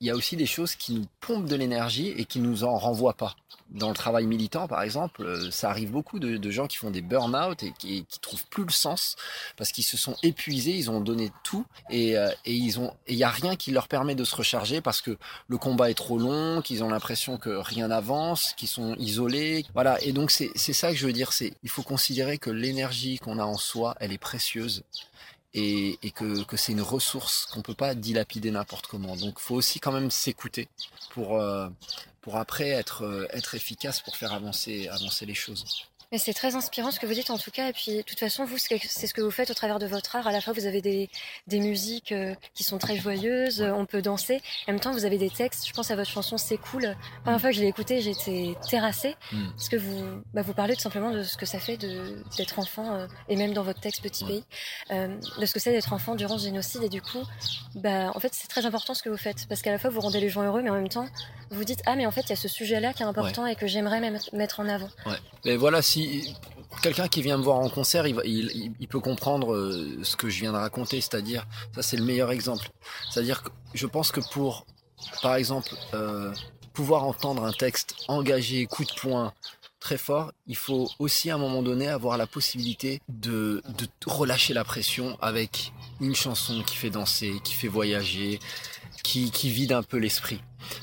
il 0.00 0.06
y 0.06 0.10
a 0.10 0.14
aussi 0.14 0.36
des 0.36 0.46
choses 0.46 0.74
qui 0.74 0.92
nous 0.94 1.06
pompent 1.20 1.46
de 1.46 1.56
l'énergie 1.56 2.08
et 2.16 2.26
qui 2.26 2.40
nous 2.40 2.64
en 2.64 2.76
renvoient 2.76 3.14
pas. 3.16 3.34
Dans 3.70 3.88
le 3.88 3.94
travail 3.94 4.26
militant, 4.26 4.68
par 4.68 4.82
exemple, 4.82 5.22
euh, 5.24 5.50
ça 5.50 5.70
arrive 5.70 5.90
beaucoup 5.90 6.20
de, 6.20 6.50
gens 6.50 6.68
qui 6.68 6.76
font 6.76 6.90
des 6.90 7.00
burn-out 7.00 7.62
et 7.64 7.72
qui, 7.76 8.04
qui 8.04 8.20
trouvent 8.20 8.46
plus 8.46 8.64
le 8.64 8.70
sens 8.70 9.16
parce 9.56 9.72
qu'ils 9.72 9.84
se 9.84 9.96
sont 9.96 10.14
épuisés, 10.22 10.72
ils 10.72 10.90
ont 10.90 11.00
donné 11.00 11.32
tout 11.42 11.64
et, 11.90 12.16
euh, 12.16 12.30
ils 12.44 12.78
ont, 12.78 12.94
il 13.08 13.16
y 13.16 13.24
a 13.24 13.30
rien 13.30 13.56
qui 13.56 13.72
leur 13.72 13.88
permet 13.88 14.14
de 14.14 14.22
se 14.22 14.36
recharger 14.36 14.80
parce 14.80 15.00
que 15.00 15.18
le 15.48 15.58
combat 15.58 15.90
est 15.90 15.94
trop 15.94 16.18
long, 16.18 16.62
qu'ils 16.62 16.84
ont 16.84 16.88
l'impression 16.88 17.38
que 17.38 17.50
rien 17.50 17.88
n'avance, 17.88 18.52
qu'ils 18.56 18.68
sont 18.68 18.94
isolés. 18.96 19.64
Voilà. 19.74 20.00
Et 20.02 20.12
donc 20.12 20.30
c'est 20.30 20.50
c'est 20.54 20.72
ça 20.72 20.92
que 20.92 20.96
je 20.96 21.06
veux 21.06 21.12
dire, 21.12 21.32
c'est 21.32 21.54
il 21.64 21.70
faut 21.70 21.82
considérer 21.82 22.38
que 22.38 22.50
l'énergie 22.50 23.18
qu'on 23.18 23.38
a 23.40 23.44
en 23.44 23.58
soi, 23.58 23.96
elle 23.98 24.12
est 24.12 24.18
précieuse 24.18 24.84
et, 25.56 26.10
que, 26.10 26.44
que 26.44 26.56
c'est 26.56 26.72
une 26.72 26.82
ressource 26.82 27.46
qu'on 27.46 27.62
peut 27.62 27.74
pas 27.74 27.94
dilapider 27.94 28.50
n'importe 28.50 28.86
comment. 28.86 29.16
Donc 29.16 29.38
faut 29.38 29.54
aussi 29.54 29.80
quand 29.80 29.92
même 29.92 30.10
s'écouter 30.10 30.68
pour, 31.10 31.40
euh, 31.40 31.68
pour 32.20 32.36
après 32.36 32.68
être, 32.68 33.04
euh, 33.04 33.26
être 33.30 33.54
efficace 33.54 34.00
pour 34.02 34.16
faire 34.16 34.34
avancer, 34.34 34.88
avancer 34.88 35.24
les 35.24 35.34
choses. 35.34 35.64
Mais 36.16 36.20
c'est 36.20 36.32
très 36.32 36.54
inspirant 36.54 36.90
ce 36.90 36.98
que 36.98 37.04
vous 37.04 37.12
dites 37.12 37.28
en 37.28 37.36
tout 37.36 37.50
cas. 37.50 37.68
Et 37.68 37.74
puis, 37.74 37.98
de 37.98 38.00
toute 38.00 38.18
façon, 38.18 38.46
vous, 38.46 38.56
c'est 38.56 39.06
ce 39.06 39.12
que 39.12 39.20
vous 39.20 39.30
faites 39.30 39.50
au 39.50 39.54
travers 39.54 39.78
de 39.78 39.84
votre 39.84 40.16
art. 40.16 40.26
À 40.26 40.32
la 40.32 40.40
fois, 40.40 40.54
vous 40.54 40.64
avez 40.64 40.80
des, 40.80 41.10
des 41.46 41.60
musiques 41.60 42.10
euh, 42.10 42.34
qui 42.54 42.64
sont 42.64 42.78
très 42.78 42.96
joyeuses, 42.96 43.60
euh, 43.60 43.70
on 43.72 43.84
peut 43.84 44.00
danser. 44.00 44.40
En 44.66 44.72
même 44.72 44.80
temps, 44.80 44.92
vous 44.92 45.04
avez 45.04 45.18
des 45.18 45.28
textes. 45.28 45.68
Je 45.68 45.74
pense 45.74 45.90
à 45.90 45.94
votre 45.94 46.08
chanson 46.08 46.38
C'est 46.38 46.56
cool. 46.56 46.84
La 46.84 46.94
première 47.22 47.38
fois 47.42 47.50
que 47.50 47.56
je 47.56 47.60
l'ai 47.60 47.66
écoutée, 47.66 48.00
j'étais 48.00 48.54
terrassée. 48.66 49.14
Mm. 49.30 49.50
Parce 49.50 49.68
que 49.68 49.76
vous, 49.76 50.22
bah, 50.32 50.40
vous 50.40 50.54
parlez 50.54 50.74
tout 50.74 50.80
simplement 50.80 51.10
de 51.10 51.22
ce 51.22 51.36
que 51.36 51.44
ça 51.44 51.58
fait 51.58 51.76
d'être 51.76 52.58
enfant, 52.58 52.94
euh, 52.94 53.06
et 53.28 53.36
même 53.36 53.52
dans 53.52 53.62
votre 53.62 53.80
texte 53.80 54.00
Petit. 54.02 54.24
Pays, 54.24 54.44
euh, 54.92 55.14
de 55.38 55.44
ce 55.44 55.52
que 55.52 55.60
c'est 55.60 55.72
d'être 55.72 55.92
enfant 55.92 56.14
durant 56.14 56.38
ce 56.38 56.44
génocide. 56.44 56.82
Et 56.82 56.88
du 56.88 57.02
coup, 57.02 57.24
bah, 57.74 58.10
en 58.14 58.20
fait, 58.20 58.32
c'est 58.32 58.48
très 58.48 58.64
important 58.64 58.94
ce 58.94 59.02
que 59.02 59.10
vous 59.10 59.18
faites. 59.18 59.46
Parce 59.50 59.60
qu'à 59.60 59.70
la 59.70 59.78
fois, 59.78 59.90
vous 59.90 60.00
rendez 60.00 60.20
les 60.20 60.30
gens 60.30 60.44
heureux, 60.44 60.62
mais 60.62 60.70
en 60.70 60.76
même 60.76 60.88
temps, 60.88 61.08
vous 61.50 61.64
dites 61.64 61.82
Ah, 61.84 61.94
mais 61.94 62.06
en 62.06 62.10
fait, 62.10 62.22
il 62.22 62.30
y 62.30 62.32
a 62.32 62.36
ce 62.36 62.48
sujet-là 62.48 62.94
qui 62.94 63.02
est 63.02 63.06
important 63.06 63.44
et 63.44 63.54
que 63.54 63.66
j'aimerais 63.66 64.00
même 64.00 64.18
mettre 64.32 64.60
en 64.60 64.68
avant. 64.70 64.88
Ouais. 65.04 65.18
Mais 65.44 65.56
voilà, 65.56 65.82
si 65.82 66.05
quelqu'un 66.82 67.08
qui 67.08 67.22
vient 67.22 67.38
me 67.38 67.42
voir 67.42 67.58
en 67.58 67.68
concert, 67.68 68.06
il, 68.06 68.88
peut 68.88 69.00
comprendre 69.00 69.54
euh, 69.54 69.98
ce 70.02 70.16
que 70.16 70.28
je 70.28 70.40
viens 70.40 70.52
de 70.52 70.58
raconter, 70.58 71.00
c'est-à-dire, 71.00 71.46
ça 71.74 71.82
c'est 71.82 71.96
le 71.96 72.04
meilleur 72.04 72.30
exemple. 72.30 72.68
C'est-à-dire 73.10 73.42
que 73.42 73.50
je 73.74 73.86
pense 73.86 74.12
que 74.12 74.20
pour, 74.32 74.66
par 75.22 75.36
exemple, 75.36 75.74
euh, 75.94 76.32
pouvoir 76.72 77.04
entendre 77.04 77.44
un 77.44 77.52
texte 77.52 77.94
engagé, 78.08 78.66
coup 78.66 78.84
de 78.84 78.92
poing, 79.00 79.32
très 79.80 79.98
fort, 79.98 80.32
il 80.46 80.56
faut 80.56 80.88
aussi 80.98 81.30
à 81.30 81.36
un 81.36 81.38
moment 81.38 81.62
donné 81.62 81.88
avoir 81.88 82.18
la 82.18 82.26
possibilité 82.26 83.00
de, 83.08 83.62
relâcher 84.04 84.52
la 84.52 84.64
pression 84.64 85.16
avec 85.20 85.72
une 86.00 86.14
chanson 86.14 86.62
qui 86.62 86.76
fait 86.76 86.90
danser, 86.90 87.34
qui 87.44 87.54
fait 87.54 87.68
voyager, 87.68 88.40
qui, 89.04 89.30
vide 89.48 89.72
un 89.72 89.84
peu 89.84 89.98
l'esprit. 89.98 90.40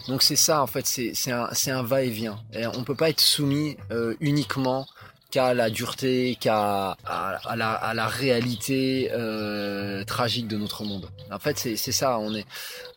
Donc 0.08 0.24
c'est 0.24 0.38
ça 0.38 0.64
en 0.64 0.68
fait, 0.68 0.88
c'est 0.88 1.14
c'est 1.14 1.32
un, 1.32 1.50
c'est 1.52 1.72
un 1.72 1.84
va-et-vient. 1.84 2.42
Et 2.54 2.66
on 2.66 2.86
peut 2.86 2.96
pas 2.96 3.10
être 3.10 3.20
soumis 3.20 3.76
euh, 3.92 4.16
uniquement 4.22 4.88
qu'à 5.34 5.56
la 5.56 5.72
dureté, 5.72 6.38
qu'à 6.40 6.96
à, 7.06 7.40
à 7.44 7.56
la, 7.56 7.72
à 7.72 7.96
la 7.96 8.06
réalité 8.06 9.10
euh, 9.14 10.04
tragique 10.04 10.48
de 10.48 10.58
notre 10.58 10.84
monde. 10.84 11.10
En 11.32 11.40
fait, 11.40 11.58
c'est 11.58 11.76
c'est 11.76 11.92
ça. 11.92 12.20
On 12.20 12.36
est 12.36 12.46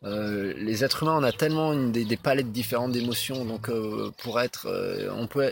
euh, 0.05 0.53
les 0.59 0.85
êtres 0.85 1.03
humains, 1.03 1.17
on 1.19 1.23
a 1.23 1.33
tellement 1.33 1.73
une, 1.73 1.93
des, 1.93 2.05
des 2.05 2.17
palettes 2.17 2.53
différentes 2.53 2.93
d'émotions. 2.93 3.45
Donc, 3.45 3.69
euh, 3.69 4.11
pour 4.19 4.41
être, 4.41 4.67
euh, 4.67 5.09
on 5.17 5.27
peut, 5.27 5.51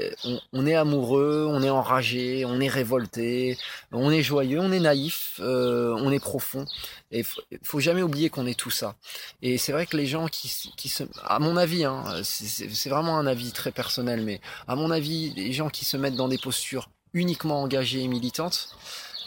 on, 0.53 0.67
est 0.67 0.75
amoureux, 0.75 1.47
on 1.49 1.63
est 1.63 1.71
enragé, 1.71 2.45
on 2.45 2.61
est 2.61 2.69
révolté, 2.69 3.57
on 3.91 4.11
est 4.11 4.23
joyeux, 4.23 4.61
on 4.61 4.71
est 4.71 4.81
naïf, 4.81 5.41
euh, 5.41 5.97
on 5.99 6.13
est 6.13 6.21
profond. 6.21 6.67
Et 7.11 7.25
faut, 7.63 7.81
jamais 7.81 8.03
oublier 8.03 8.29
qu'on 8.29 8.47
est 8.47 8.59
tout 8.59 8.71
ça. 8.71 8.97
Et 9.41 9.57
c'est 9.57 9.73
vrai 9.73 9.87
que 9.87 9.97
les 9.97 10.07
gens 10.07 10.27
qui, 10.29 10.53
qui 10.77 10.89
se, 10.89 11.05
à 11.25 11.39
mon 11.39 11.57
avis, 11.57 11.85
hein, 11.85 12.05
c'est 12.25 12.69
c'est 12.75 12.89
vraiment 12.89 13.19
un 13.19 13.27
avis 13.27 13.53
très 13.53 13.71
personnel, 13.71 14.23
mais 14.23 14.41
à 14.69 14.75
mon 14.75 14.91
avis, 14.91 15.33
les 15.35 15.53
gens 15.53 15.71
qui 15.71 15.85
se 15.85 15.97
mettent 15.97 16.17
dans 16.17 16.29
des 16.29 16.39
postures 16.39 16.74
uniquement 17.15 17.63
engagées 17.63 18.03
et 18.03 18.09
militantes, 18.09 18.69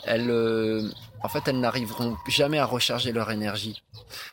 elles, 0.04 0.30
euh, 0.30 0.90
en 1.24 1.30
fait, 1.30 1.48
elles 1.48 1.60
n'arriveront 1.60 2.16
jamais 2.28 2.60
à 2.60 2.66
recharger 2.66 3.12
leur 3.12 3.32
énergie. 3.32 3.82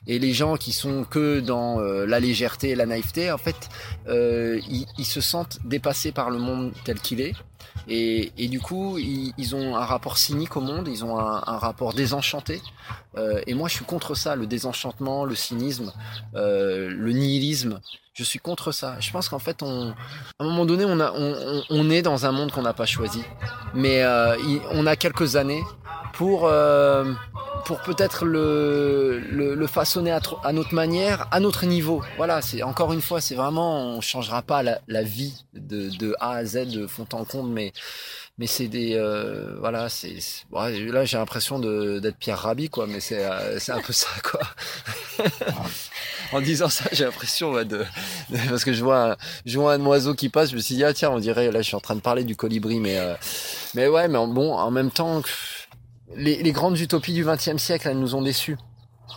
Et 0.06 0.18
les 0.18 0.32
gens 0.32 0.56
qui 0.56 0.72
sont 0.72 1.04
que 1.04 1.40
dans 1.40 1.80
euh, 1.80 2.06
la 2.06 2.20
légèreté 2.20 2.70
et 2.70 2.74
la 2.74 2.86
naïveté, 2.86 3.30
en 3.32 3.38
fait, 3.38 3.68
euh, 4.08 4.60
ils, 4.98 5.04
se 5.04 5.20
sentent 5.20 5.58
dépassés 5.64 6.12
par 6.12 6.30
le 6.30 6.38
monde 6.38 6.72
tel 6.84 7.00
qu'il 7.00 7.20
est. 7.20 7.34
Et, 7.88 8.48
du 8.48 8.60
coup, 8.60 8.98
ils, 8.98 9.54
ont 9.54 9.76
un 9.76 9.84
rapport 9.84 10.16
cynique 10.16 10.56
au 10.56 10.60
monde, 10.60 10.88
ils 10.88 11.04
ont 11.04 11.18
un, 11.18 11.58
rapport 11.58 11.92
désenchanté. 11.92 12.62
Euh, 13.16 13.40
et 13.46 13.54
moi, 13.54 13.68
je 13.68 13.74
suis 13.74 13.84
contre 13.84 14.14
ça, 14.14 14.36
le 14.36 14.46
désenchantement, 14.46 15.24
le 15.24 15.34
cynisme, 15.34 15.92
le 16.34 17.12
nihilisme. 17.12 17.80
Je 18.14 18.22
suis 18.22 18.38
contre 18.38 18.70
ça. 18.70 18.96
Je 19.00 19.10
pense 19.10 19.28
qu'en 19.28 19.40
fait, 19.40 19.62
à 19.62 19.66
un 19.66 19.94
moment 20.44 20.64
donné, 20.64 20.84
on, 20.84 21.90
est 21.90 22.02
dans 22.02 22.26
un 22.26 22.32
monde 22.32 22.52
qu'on 22.52 22.62
n'a 22.62 22.72
pas 22.72 22.86
choisi. 22.86 23.22
Mais 23.74 24.04
on 24.70 24.86
a 24.86 24.96
quelques 24.96 25.36
années 25.36 25.62
pour, 26.14 26.48
pour 27.64 27.80
peut-être 27.80 28.24
le, 28.24 29.18
le, 29.30 29.54
le 29.54 29.66
façonner 29.66 30.10
à, 30.10 30.20
à 30.42 30.52
notre 30.52 30.74
manière, 30.74 31.28
à 31.30 31.40
notre 31.40 31.66
niveau. 31.66 32.02
Voilà, 32.16 32.42
c'est 32.42 32.62
encore 32.62 32.92
une 32.92 33.02
fois, 33.02 33.20
c'est 33.20 33.34
vraiment, 33.34 33.96
on 33.96 34.00
changera 34.00 34.42
pas 34.42 34.62
la, 34.62 34.80
la 34.88 35.02
vie 35.02 35.44
de, 35.54 35.90
de 35.96 36.14
A 36.20 36.32
à 36.32 36.44
Z, 36.44 36.68
de 36.68 36.86
fond 36.86 37.06
en 37.12 37.24
comble, 37.24 37.50
mais 37.50 37.72
mais 38.36 38.48
c'est 38.48 38.66
des 38.66 38.94
euh, 38.94 39.54
voilà 39.60 39.88
c'est 39.88 40.16
là 40.50 41.04
j'ai 41.04 41.16
l'impression 41.16 41.60
d'être 41.60 42.16
Pierre 42.16 42.40
Rabhi 42.40 42.68
quoi 42.68 42.88
mais 42.88 42.98
c'est 42.98 43.24
euh, 43.24 43.60
c'est 43.60 43.70
un 43.70 43.80
peu 43.80 43.92
ça 43.92 44.08
quoi 44.24 44.40
en 46.32 46.40
disant 46.40 46.68
ça 46.68 46.84
j'ai 46.90 47.04
l'impression 47.04 47.52
de, 47.62 47.84
parce 48.48 48.64
que 48.64 48.72
je 48.72 48.82
vois 48.82 49.12
un, 49.12 49.16
je 49.46 49.56
vois 49.56 49.74
un 49.74 49.86
oiseau 49.86 50.14
qui 50.14 50.30
passe 50.30 50.50
je 50.50 50.56
me 50.56 50.60
suis 50.60 50.74
dit 50.74 50.82
ah 50.82 50.92
tiens 50.92 51.10
on 51.10 51.20
dirait 51.20 51.52
là 51.52 51.62
je 51.62 51.68
suis 51.68 51.76
en 51.76 51.80
train 51.80 51.94
de 51.94 52.00
parler 52.00 52.24
du 52.24 52.34
colibri 52.34 52.80
mais 52.80 52.98
euh, 52.98 53.14
mais 53.74 53.86
ouais 53.86 54.08
mais 54.08 54.18
bon 54.26 54.52
en 54.52 54.70
même 54.72 54.90
temps 54.90 55.22
les, 56.16 56.52
grandes 56.52 56.78
utopies 56.78 57.12
du 57.12 57.24
XXe 57.24 57.56
siècle 57.56 57.88
elles 57.88 57.98
nous 57.98 58.14
ont 58.14 58.22
déçus 58.22 58.56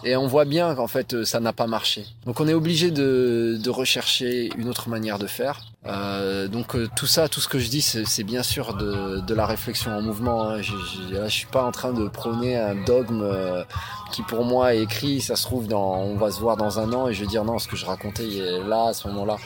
et 0.03 0.15
on 0.15 0.27
voit 0.27 0.45
bien 0.45 0.75
qu'en 0.75 0.87
fait 0.87 1.13
euh, 1.13 1.25
ça 1.25 1.39
n'a 1.39 1.53
pas 1.53 1.67
marché. 1.67 2.05
Donc 2.25 2.39
on 2.39 2.47
est 2.47 2.53
obligé 2.53 2.91
de, 2.91 3.57
de 3.61 3.69
rechercher 3.69 4.49
une 4.57 4.69
autre 4.69 4.89
manière 4.89 5.19
de 5.19 5.27
faire. 5.27 5.59
Euh, 5.85 6.47
donc 6.47 6.75
euh, 6.75 6.89
tout 6.95 7.07
ça, 7.07 7.29
tout 7.29 7.39
ce 7.39 7.47
que 7.47 7.59
je 7.59 7.69
dis, 7.69 7.81
c'est 7.81 8.23
bien 8.23 8.43
sûr 8.43 8.75
de, 8.75 9.21
de 9.21 9.33
la 9.33 9.45
réflexion 9.45 9.91
en 9.91 10.01
mouvement. 10.01 10.43
Hein. 10.43 10.61
Je, 10.61 10.75
je, 10.75 11.13
là, 11.13 11.27
je 11.27 11.33
suis 11.33 11.47
pas 11.47 11.63
en 11.63 11.71
train 11.71 11.93
de 11.93 12.07
prôner 12.07 12.57
un 12.57 12.75
dogme 12.75 13.21
euh, 13.21 13.63
qui 14.11 14.21
pour 14.23 14.43
moi 14.43 14.75
est 14.75 14.83
écrit. 14.83 15.21
Ça 15.21 15.35
se 15.35 15.43
trouve 15.43 15.67
dans, 15.67 15.95
on 15.95 16.15
va 16.15 16.31
se 16.31 16.39
voir 16.39 16.57
dans 16.57 16.79
un 16.79 16.91
an 16.93 17.07
et 17.07 17.13
je 17.13 17.21
vais 17.21 17.27
dire 17.27 17.45
non, 17.45 17.57
ce 17.57 17.67
que 17.67 17.77
je 17.77 17.85
racontais 17.85 18.27
est 18.27 18.59
là 18.67 18.87
à 18.89 18.93
ce 18.93 19.07
moment-là. 19.07 19.37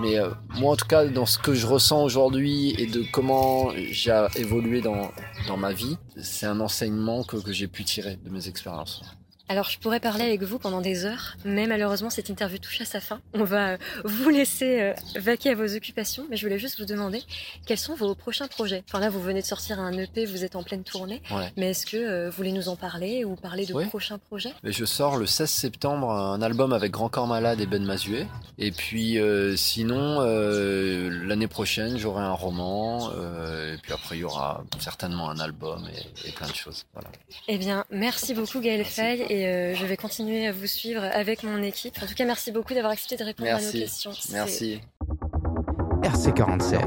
Mais 0.00 0.18
euh, 0.18 0.30
moi 0.54 0.72
en 0.72 0.76
tout 0.76 0.86
cas, 0.86 1.04
dans 1.04 1.26
ce 1.26 1.38
que 1.38 1.54
je 1.54 1.66
ressens 1.66 2.02
aujourd'hui 2.02 2.74
et 2.78 2.86
de 2.86 3.04
comment 3.12 3.70
j'ai 3.90 4.26
évolué 4.36 4.80
dans 4.80 5.10
dans 5.48 5.56
ma 5.56 5.72
vie, 5.72 5.98
c'est 6.16 6.46
un 6.46 6.60
enseignement 6.60 7.24
que, 7.24 7.36
que 7.36 7.52
j'ai 7.52 7.68
pu 7.68 7.84
tirer 7.84 8.18
de 8.24 8.30
mes 8.30 8.48
expériences. 8.48 9.02
Alors, 9.50 9.68
je 9.68 9.80
pourrais 9.80 9.98
parler 9.98 10.22
avec 10.22 10.44
vous 10.44 10.60
pendant 10.60 10.80
des 10.80 11.04
heures, 11.04 11.34
mais 11.44 11.66
malheureusement, 11.66 12.08
cette 12.08 12.28
interview 12.28 12.58
touche 12.58 12.82
à 12.82 12.84
sa 12.84 13.00
fin. 13.00 13.20
On 13.34 13.42
va 13.42 13.70
euh, 13.70 13.76
vous 14.04 14.28
laisser 14.28 14.80
euh, 14.80 14.92
vaquer 15.16 15.50
à 15.50 15.54
vos 15.56 15.74
occupations, 15.74 16.24
mais 16.30 16.36
je 16.36 16.46
voulais 16.46 16.60
juste 16.60 16.78
vous 16.78 16.86
demander 16.86 17.20
quels 17.66 17.76
sont 17.76 17.96
vos 17.96 18.14
prochains 18.14 18.46
projets? 18.46 18.84
Enfin 18.88 19.00
là, 19.00 19.10
vous 19.10 19.20
venez 19.20 19.40
de 19.40 19.46
sortir 19.46 19.80
un 19.80 19.92
EP, 19.98 20.24
vous 20.24 20.44
êtes 20.44 20.54
en 20.54 20.62
pleine 20.62 20.84
tournée, 20.84 21.20
Ouais. 21.32 21.50
mais 21.56 21.70
est-ce 21.70 21.84
que 21.84 21.96
euh, 21.96 22.30
vous 22.30 22.36
voulez 22.36 22.52
nous 22.52 22.68
en 22.68 22.76
parler 22.76 23.24
ou 23.24 23.34
parler 23.34 23.66
de 23.66 23.74
prochains 23.88 24.18
projets? 24.18 24.54
Et 24.62 24.70
je 24.70 24.84
sors 24.84 25.16
le 25.16 25.26
16 25.26 25.50
septembre 25.50 26.12
un 26.12 26.40
album 26.42 26.72
avec 26.72 26.92
Grand 26.92 27.08
Corps 27.08 27.26
Malade 27.26 27.60
et 27.60 27.66
Ben 27.66 27.82
Mazué. 27.84 28.28
Et 28.58 28.70
puis 28.70 29.18
euh, 29.18 29.56
sinon, 29.56 30.18
euh, 30.20 31.10
l'année 31.26 31.48
prochaine, 31.48 31.98
j'aurai 31.98 32.22
un 32.22 32.30
roman. 32.34 33.10
euh, 33.16 33.74
et 33.74 33.78
puis 33.78 33.92
après, 33.92 34.16
il 34.16 34.20
y 34.20 34.24
aura 34.24 34.62
certainement 34.78 35.28
un 35.28 35.40
album 35.40 35.88
et, 36.24 36.28
et 36.28 36.30
plein 36.30 36.46
de 36.46 36.54
choses. 36.54 36.84
Voilà. 36.94 37.08
Eh 37.48 37.58
bien, 37.58 37.84
merci 37.90 38.32
beaucoup 38.32 38.60
Gaël. 38.60 38.84
Faye 38.84 39.22
et 39.40 39.46
euh, 39.46 39.74
je 39.74 39.86
vais 39.86 39.96
continuer 39.96 40.46
à 40.46 40.52
vous 40.52 40.66
suivre 40.66 41.02
avec 41.02 41.42
mon 41.42 41.62
équipe. 41.62 41.94
En 42.02 42.06
tout 42.06 42.14
cas, 42.14 42.26
merci 42.26 42.52
beaucoup 42.52 42.74
d'avoir 42.74 42.92
accepté 42.92 43.16
de 43.16 43.24
répondre 43.24 43.50
à 43.50 43.60
nos 43.60 43.72
questions. 43.72 44.12
Merci. 44.32 44.80
RC47. 46.02 46.80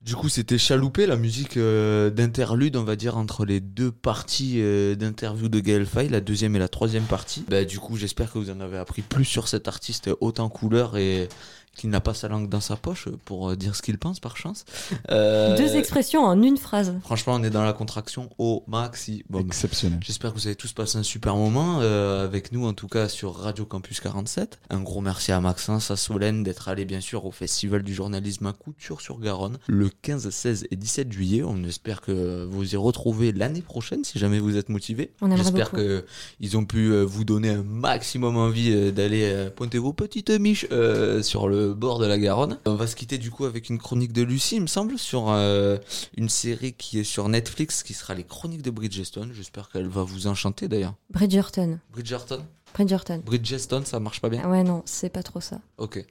Du 0.00 0.16
coup, 0.16 0.28
c'était 0.28 0.58
chaloupé, 0.58 1.06
la 1.06 1.16
musique 1.16 1.56
euh, 1.56 2.10
d'interlude, 2.10 2.76
on 2.76 2.82
va 2.82 2.96
dire, 2.96 3.16
entre 3.16 3.44
les 3.44 3.60
deux 3.60 3.92
parties 3.92 4.54
euh, 4.56 4.96
d'interview 4.96 5.48
de 5.48 5.60
Gaël 5.60 5.86
Faye, 5.86 6.08
la 6.08 6.20
deuxième 6.20 6.56
et 6.56 6.58
la 6.58 6.68
troisième 6.68 7.04
partie. 7.04 7.44
Bah, 7.48 7.64
du 7.64 7.78
coup, 7.78 7.96
j'espère 7.96 8.32
que 8.32 8.38
vous 8.38 8.50
en 8.50 8.60
avez 8.60 8.78
appris 8.78 9.02
plus 9.02 9.24
sur 9.24 9.46
cet 9.46 9.68
artiste 9.68 10.10
haut 10.20 10.34
en 10.38 10.48
couleur 10.48 10.96
et 10.96 11.28
qu'il 11.76 11.90
n'a 11.90 12.00
pas 12.00 12.14
sa 12.14 12.28
langue 12.28 12.48
dans 12.48 12.60
sa 12.60 12.76
poche 12.76 13.08
pour 13.24 13.50
euh, 13.50 13.56
dire 13.56 13.74
ce 13.74 13.82
qu'il 13.82 13.98
pense 13.98 14.20
par 14.20 14.36
chance. 14.36 14.64
Euh, 15.10 15.56
Deux 15.56 15.76
expressions 15.76 16.22
en 16.24 16.40
une 16.42 16.56
phrase. 16.56 16.94
Franchement, 17.02 17.34
on 17.34 17.42
est 17.42 17.50
dans 17.50 17.64
la 17.64 17.72
contraction 17.72 18.30
au 18.38 18.62
maximum. 18.66 19.46
Exceptionnel. 19.46 19.98
J'espère 20.02 20.32
que 20.32 20.38
vous 20.38 20.46
avez 20.46 20.56
tous 20.56 20.72
passé 20.72 20.98
un 20.98 21.02
super 21.02 21.36
moment 21.36 21.78
euh, 21.80 22.24
avec 22.24 22.52
nous, 22.52 22.66
en 22.66 22.72
tout 22.72 22.88
cas 22.88 23.08
sur 23.08 23.34
Radio 23.34 23.64
Campus 23.64 24.00
47. 24.00 24.60
Un 24.70 24.80
gros 24.80 25.00
merci 25.00 25.32
à 25.32 25.40
Maxence, 25.40 25.90
à 25.90 25.96
Solène 25.96 26.42
d'être 26.42 26.68
allé 26.68 26.84
bien 26.84 27.00
sûr 27.00 27.24
au 27.24 27.30
Festival 27.30 27.82
du 27.82 27.94
journalisme 27.94 28.46
à 28.46 28.52
Couture-sur-Garonne 28.52 29.58
le 29.66 29.88
15, 30.02 30.28
16 30.28 30.66
et 30.70 30.76
17 30.76 31.12
juillet. 31.12 31.42
On 31.42 31.64
espère 31.64 32.00
que 32.00 32.44
vous 32.50 32.74
y 32.74 32.76
retrouvez 32.76 33.32
l'année 33.32 33.62
prochaine 33.62 34.04
si 34.04 34.18
jamais 34.18 34.38
vous 34.38 34.56
êtes 34.56 34.68
motivés. 34.68 35.10
J'espère 35.36 35.70
beaucoup. 35.70 35.76
que 35.76 36.04
ils 36.40 36.56
ont 36.56 36.64
pu 36.64 36.92
vous 37.02 37.24
donner 37.24 37.50
un 37.50 37.62
maximum 37.62 38.36
envie 38.36 38.92
d'aller 38.92 39.48
pointer 39.56 39.78
vos 39.78 39.92
petites 39.92 40.30
miches 40.30 40.66
euh, 40.70 41.22
sur 41.22 41.48
le 41.48 41.61
bord 41.68 41.98
de 41.98 42.06
la 42.06 42.18
Garonne. 42.18 42.58
On 42.66 42.74
va 42.74 42.86
se 42.86 42.96
quitter 42.96 43.18
du 43.18 43.30
coup 43.30 43.44
avec 43.44 43.68
une 43.68 43.78
chronique 43.78 44.12
de 44.12 44.22
Lucie, 44.22 44.56
il 44.56 44.62
me 44.62 44.66
semble, 44.66 44.98
sur 44.98 45.30
euh, 45.30 45.78
une 46.16 46.28
série 46.28 46.72
qui 46.72 46.98
est 46.98 47.04
sur 47.04 47.28
Netflix, 47.28 47.82
qui 47.82 47.94
sera 47.94 48.14
les 48.14 48.24
chroniques 48.24 48.62
de 48.62 48.70
Bridgestone. 48.70 49.32
J'espère 49.32 49.68
qu'elle 49.68 49.88
va 49.88 50.02
vous 50.02 50.26
enchanter 50.26 50.68
d'ailleurs. 50.68 50.94
Bridgerton. 51.10 51.78
Bridgerton? 51.92 52.44
Bridgerton. 52.74 53.22
Bridgestone, 53.24 53.84
ça 53.84 54.00
marche 54.00 54.20
pas 54.20 54.28
bien? 54.28 54.42
Ah 54.44 54.50
ouais, 54.50 54.62
non, 54.62 54.82
c'est 54.86 55.10
pas 55.10 55.22
trop 55.22 55.40
ça. 55.40 55.60
Ok. 55.78 56.04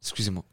Excusez-moi. 0.00 0.44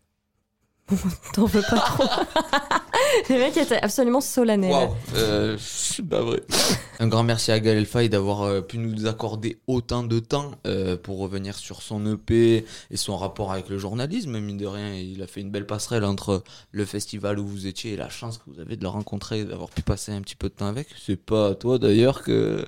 T'en 1.34 1.46
veux 1.46 1.62
pas 1.62 1.80
trop. 1.80 2.04
Le 3.30 3.38
mec 3.38 3.58
était 3.58 3.82
absolument 3.82 4.22
solennel. 4.22 4.72
Waouh, 4.72 4.94
euh, 5.16 5.58
c'est 5.60 6.08
pas 6.08 6.22
vrai. 6.22 6.42
Un 7.00 7.08
grand 7.08 7.24
merci 7.24 7.52
à 7.52 7.60
Gaël 7.60 7.86
Faye 7.86 8.08
d'avoir 8.08 8.44
euh, 8.44 8.62
pu 8.62 8.78
nous 8.78 9.08
accorder 9.08 9.58
autant 9.68 10.04
de 10.04 10.20
temps 10.20 10.52
euh, 10.68 10.96
pour 10.96 11.18
revenir 11.20 11.56
sur 11.56 11.82
son 11.82 12.06
EP 12.14 12.66
et 12.92 12.98
son 12.98 13.18
rapport 13.18 13.52
avec 13.52 13.70
le 13.70 13.80
journalisme. 13.80 14.40
Mine 14.40 14.58
de 14.58 14.68
rien, 14.68 14.94
il 14.94 15.24
a 15.24 15.28
fait 15.28 15.42
une 15.42 15.50
belle 15.50 15.66
passerelle 15.66 16.04
entre 16.04 16.44
le 16.72 16.86
festival 16.86 17.40
où 17.40 17.48
vous 17.48 17.66
étiez 17.66 17.94
et 17.94 17.98
la 17.98 18.10
chance 18.10 18.38
que 18.38 18.44
vous 18.48 18.60
avez 18.60 18.76
de 18.76 18.84
le 18.84 18.90
rencontrer, 18.90 19.44
d'avoir 19.44 19.70
pu 19.70 19.82
passer 19.82 20.12
un 20.12 20.22
petit 20.22 20.36
peu 20.36 20.50
de 20.50 20.54
temps 20.54 20.68
avec. 20.68 20.88
C'est 21.04 21.20
pas 21.20 21.50
à 21.50 21.56
toi 21.56 21.80
d'ailleurs 21.80 22.22
que 22.22 22.66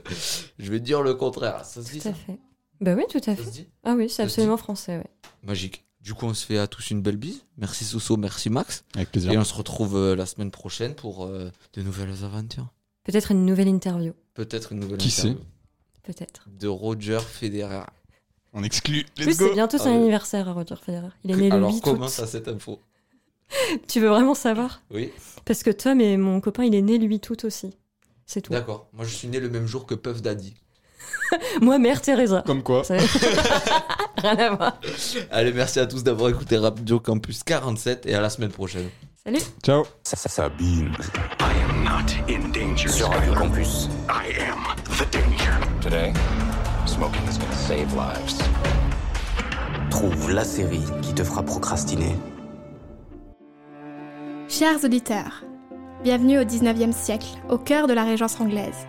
je 0.57 0.71
vais 0.71 0.79
te 0.79 0.85
dire 0.85 1.03
le 1.03 1.13
contraire. 1.13 1.63
Ça 1.65 1.83
se 1.83 1.91
dit 1.91 1.99
Tout 1.99 2.09
à 2.09 2.11
ça 2.11 2.17
fait. 2.17 2.39
Bah 2.81 2.93
oui, 2.95 3.03
tout 3.09 3.17
à 3.17 3.35
Ça 3.35 3.43
fait. 3.43 3.67
Ah 3.83 3.93
oui, 3.95 4.09
c'est 4.09 4.23
absolument 4.23 4.57
français, 4.57 4.97
ouais. 4.97 5.09
Magique. 5.43 5.86
Du 6.07 6.13
coup, 6.13 6.25
on 6.25 6.33
se 6.33 6.45
fait 6.45 6.57
à 6.57 6.67
tous 6.67 6.89
une 6.91 7.01
belle 7.01 7.17
bise. 7.17 7.43
Merci 7.57 7.83
Soso, 7.83 8.15
merci 8.15 8.49
Max. 8.49 8.85
Avec 8.95 9.11
plaisir. 9.11 9.33
Et 9.33 9.37
on 9.37 9.43
se 9.43 9.53
retrouve 9.53 9.97
euh, 9.97 10.15
la 10.15 10.25
semaine 10.25 10.51
prochaine 10.51 10.95
pour 10.95 11.25
euh, 11.25 11.51
de 11.73 11.81
nouvelles 11.81 12.23
aventures. 12.23 12.69
Peut-être 13.03 13.31
une 13.31 13.45
nouvelle 13.45 13.67
interview. 13.67 14.13
Peut-être 14.33 14.71
une 14.71 14.79
nouvelle 14.79 14.99
Qui 14.99 15.09
interview 15.09 15.37
Peut-être. 16.03 16.47
de 16.47 16.69
Roger 16.69 17.19
Federer. 17.19 17.83
On 18.53 18.63
exclut. 18.63 19.01
En 19.01 19.15
plus, 19.15 19.25
Let's 19.25 19.35
c'est 19.37 19.53
bientôt 19.53 19.77
son 19.77 19.89
Ah 19.91 19.95
anniversaire 19.97 20.47
à 20.47 20.53
Roger 20.53 20.77
Federer. 20.81 21.09
Il 21.25 21.31
est 21.31 21.35
né 21.35 21.49
le 21.49 21.55
Alors 21.57 21.73
8 21.73 21.81
comment 21.81 22.05
août. 22.05 22.09
ça 22.09 22.25
cette 22.25 22.47
info 22.47 22.79
Tu 23.89 23.99
veux 23.99 24.07
vraiment 24.07 24.33
savoir 24.33 24.81
Oui, 24.89 25.11
Parce 25.43 25.61
que 25.61 25.71
Tom 25.71 25.99
et 25.99 26.15
mon 26.15 26.39
copain, 26.39 26.63
il 26.63 26.73
est 26.73 26.81
né 26.81 26.99
le 26.99 27.05
8 27.05 27.29
août 27.31 27.43
aussi. 27.43 27.75
C'est 28.25 28.39
tout. 28.39 28.53
d'accord. 28.53 28.87
Moi 28.93 29.03
je 29.03 29.13
suis 29.13 29.27
né 29.27 29.41
le 29.41 29.49
même 29.49 29.67
jour 29.67 29.85
que 29.85 29.93
Puff 29.93 30.21
Daddy. 30.21 30.53
Moi, 31.61 31.77
mère 31.79 32.01
Teresa. 32.01 32.43
Comme 32.45 32.63
quoi. 32.63 32.83
Ça- 32.83 32.95
Rien 34.17 34.37
à 34.37 34.49
voir. 34.55 34.79
Allez, 35.31 35.53
merci 35.53 35.79
à 35.79 35.85
tous 35.85 36.03
d'avoir 36.03 36.29
écouté 36.29 36.57
Radio 36.57 36.99
Campus 36.99 37.43
47 37.43 38.05
et 38.05 38.15
à 38.15 38.21
la 38.21 38.29
semaine 38.29 38.49
prochaine. 38.51 38.89
Salut. 39.23 39.39
Ciao. 39.63 39.83
Sabine. 40.03 40.91
I 41.39 41.51
am 41.69 41.83
not 41.83 42.11
in 42.29 42.49
danger. 42.51 42.89
Sur 42.89 43.09
Radio 43.09 43.33
Campus. 43.33 43.89
I 44.09 44.39
am 44.41 44.63
the 44.97 45.11
danger. 45.11 45.53
Today, 45.81 46.13
smoking 46.85 47.21
is 47.29 47.37
gonna 47.37 47.53
save 47.53 47.93
lives. 47.95 48.37
Trouve 49.89 50.31
la 50.31 50.43
série 50.45 50.83
qui 51.01 51.13
te 51.13 51.23
fera 51.23 51.43
procrastiner. 51.43 52.15
Chers 54.47 54.83
auditeurs, 54.83 55.43
bienvenue 56.03 56.39
au 56.39 56.43
19e 56.43 56.93
siècle, 56.93 57.27
au 57.49 57.57
cœur 57.57 57.87
de 57.87 57.93
la 57.93 58.03
Régence 58.03 58.39
anglaise. 58.39 58.87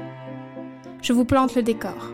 Je 1.00 1.12
vous 1.12 1.24
plante 1.24 1.54
le 1.54 1.62
décor. 1.62 2.12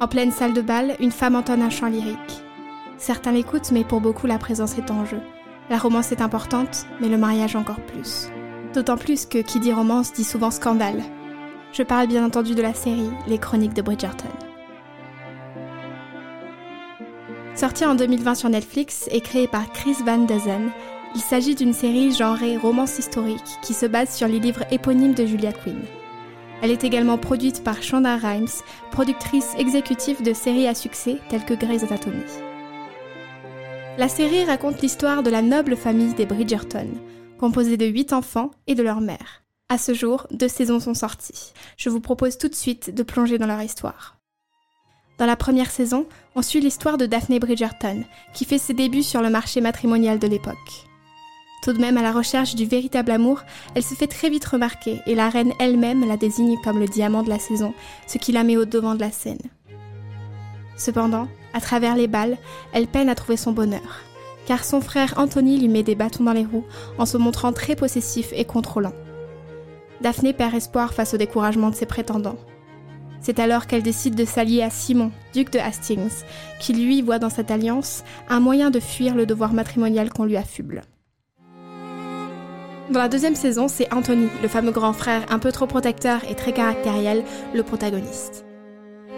En 0.00 0.08
pleine 0.08 0.32
salle 0.32 0.54
de 0.54 0.62
bal, 0.62 0.96
une 0.98 1.10
femme 1.10 1.34
entonne 1.34 1.62
un 1.62 1.70
chant 1.70 1.88
lyrique. 1.88 2.42
Certains 2.96 3.32
l'écoutent, 3.32 3.70
mais 3.70 3.84
pour 3.84 4.00
beaucoup, 4.00 4.26
la 4.26 4.38
présence 4.38 4.78
est 4.78 4.90
en 4.90 5.04
jeu. 5.04 5.20
La 5.68 5.76
romance 5.76 6.10
est 6.10 6.22
importante, 6.22 6.86
mais 7.00 7.08
le 7.08 7.18
mariage 7.18 7.54
encore 7.54 7.80
plus. 7.80 8.28
D'autant 8.74 8.96
plus 8.96 9.26
que 9.26 9.38
qui 9.38 9.60
dit 9.60 9.72
romance 9.72 10.12
dit 10.12 10.24
souvent 10.24 10.50
scandale. 10.50 11.02
Je 11.72 11.82
parle 11.82 12.06
bien 12.06 12.24
entendu 12.24 12.54
de 12.54 12.62
la 12.62 12.72
série 12.72 13.10
Les 13.26 13.38
Chroniques 13.38 13.74
de 13.74 13.82
Bridgerton. 13.82 14.28
Sortie 17.54 17.84
en 17.84 17.94
2020 17.94 18.34
sur 18.36 18.48
Netflix 18.48 19.08
et 19.10 19.20
créée 19.20 19.48
par 19.48 19.70
Chris 19.72 19.96
Van 20.06 20.18
Duzen, 20.18 20.70
il 21.14 21.20
s'agit 21.20 21.54
d'une 21.54 21.72
série 21.72 22.12
genrée 22.12 22.56
romance 22.56 22.98
historique 22.98 23.58
qui 23.62 23.74
se 23.74 23.86
base 23.86 24.14
sur 24.14 24.28
les 24.28 24.38
livres 24.38 24.64
éponymes 24.70 25.14
de 25.14 25.26
Julia 25.26 25.52
Quinn. 25.52 25.82
Elle 26.60 26.72
est 26.72 26.84
également 26.84 27.18
produite 27.18 27.62
par 27.62 27.82
Shonda 27.82 28.16
Rhimes, 28.16 28.48
productrice 28.90 29.54
exécutive 29.58 30.22
de 30.22 30.32
séries 30.32 30.66
à 30.66 30.74
succès 30.74 31.18
telles 31.28 31.44
que 31.44 31.54
Grey's 31.54 31.84
Anatomy. 31.84 32.24
La 33.96 34.08
série 34.08 34.44
raconte 34.44 34.80
l'histoire 34.80 35.22
de 35.22 35.30
la 35.30 35.42
noble 35.42 35.76
famille 35.76 36.14
des 36.14 36.26
Bridgerton, 36.26 36.88
composée 37.38 37.76
de 37.76 37.86
8 37.86 38.12
enfants 38.12 38.50
et 38.66 38.74
de 38.74 38.82
leur 38.82 39.00
mère. 39.00 39.44
À 39.68 39.78
ce 39.78 39.94
jour, 39.94 40.26
deux 40.30 40.48
saisons 40.48 40.80
sont 40.80 40.94
sorties. 40.94 41.52
Je 41.76 41.90
vous 41.90 42.00
propose 42.00 42.38
tout 42.38 42.48
de 42.48 42.54
suite 42.54 42.94
de 42.94 43.02
plonger 43.02 43.38
dans 43.38 43.46
leur 43.46 43.60
histoire. 43.62 44.16
Dans 45.18 45.26
la 45.26 45.36
première 45.36 45.70
saison, 45.70 46.06
on 46.34 46.42
suit 46.42 46.60
l'histoire 46.60 46.96
de 46.96 47.06
Daphne 47.06 47.38
Bridgerton, 47.38 48.04
qui 48.34 48.44
fait 48.44 48.58
ses 48.58 48.72
débuts 48.72 49.02
sur 49.02 49.20
le 49.20 49.30
marché 49.30 49.60
matrimonial 49.60 50.18
de 50.18 50.28
l'époque. 50.28 50.87
Tout 51.62 51.72
de 51.72 51.80
même 51.80 51.98
à 51.98 52.02
la 52.02 52.12
recherche 52.12 52.54
du 52.54 52.66
véritable 52.66 53.10
amour, 53.10 53.42
elle 53.74 53.82
se 53.82 53.94
fait 53.94 54.06
très 54.06 54.30
vite 54.30 54.44
remarquer 54.44 55.00
et 55.06 55.14
la 55.14 55.28
reine 55.28 55.52
elle-même 55.58 56.06
la 56.06 56.16
désigne 56.16 56.56
comme 56.62 56.78
le 56.78 56.86
diamant 56.86 57.22
de 57.22 57.28
la 57.28 57.38
saison, 57.38 57.74
ce 58.06 58.18
qui 58.18 58.32
la 58.32 58.44
met 58.44 58.56
au 58.56 58.64
devant 58.64 58.94
de 58.94 59.00
la 59.00 59.10
scène. 59.10 59.38
Cependant, 60.76 61.26
à 61.52 61.60
travers 61.60 61.96
les 61.96 62.06
balles, 62.06 62.38
elle 62.72 62.86
peine 62.86 63.08
à 63.08 63.16
trouver 63.16 63.36
son 63.36 63.52
bonheur, 63.52 64.02
car 64.46 64.64
son 64.64 64.80
frère 64.80 65.14
Anthony 65.16 65.58
lui 65.58 65.68
met 65.68 65.82
des 65.82 65.96
bâtons 65.96 66.24
dans 66.24 66.32
les 66.32 66.44
roues 66.44 66.64
en 66.98 67.06
se 67.06 67.16
montrant 67.16 67.52
très 67.52 67.74
possessif 67.74 68.28
et 68.32 68.44
contrôlant. 68.44 68.92
Daphné 70.00 70.32
perd 70.32 70.54
espoir 70.54 70.94
face 70.94 71.14
au 71.14 71.16
découragement 71.16 71.70
de 71.70 71.74
ses 71.74 71.86
prétendants. 71.86 72.38
C'est 73.20 73.40
alors 73.40 73.66
qu'elle 73.66 73.82
décide 73.82 74.14
de 74.14 74.24
s'allier 74.24 74.62
à 74.62 74.70
Simon, 74.70 75.10
duc 75.34 75.50
de 75.50 75.58
Hastings, 75.58 76.22
qui 76.60 76.72
lui 76.72 77.02
voit 77.02 77.18
dans 77.18 77.30
cette 77.30 77.50
alliance 77.50 78.04
un 78.28 78.38
moyen 78.38 78.70
de 78.70 78.78
fuir 78.78 79.16
le 79.16 79.26
devoir 79.26 79.52
matrimonial 79.52 80.10
qu'on 80.10 80.24
lui 80.24 80.36
affuble. 80.36 80.82
Dans 82.90 83.00
la 83.00 83.08
deuxième 83.08 83.34
saison, 83.34 83.68
c'est 83.68 83.92
Anthony, 83.92 84.28
le 84.40 84.48
fameux 84.48 84.70
grand 84.70 84.94
frère 84.94 85.26
un 85.28 85.38
peu 85.38 85.52
trop 85.52 85.66
protecteur 85.66 86.22
et 86.30 86.34
très 86.34 86.54
caractériel, 86.54 87.22
le 87.54 87.62
protagoniste. 87.62 88.46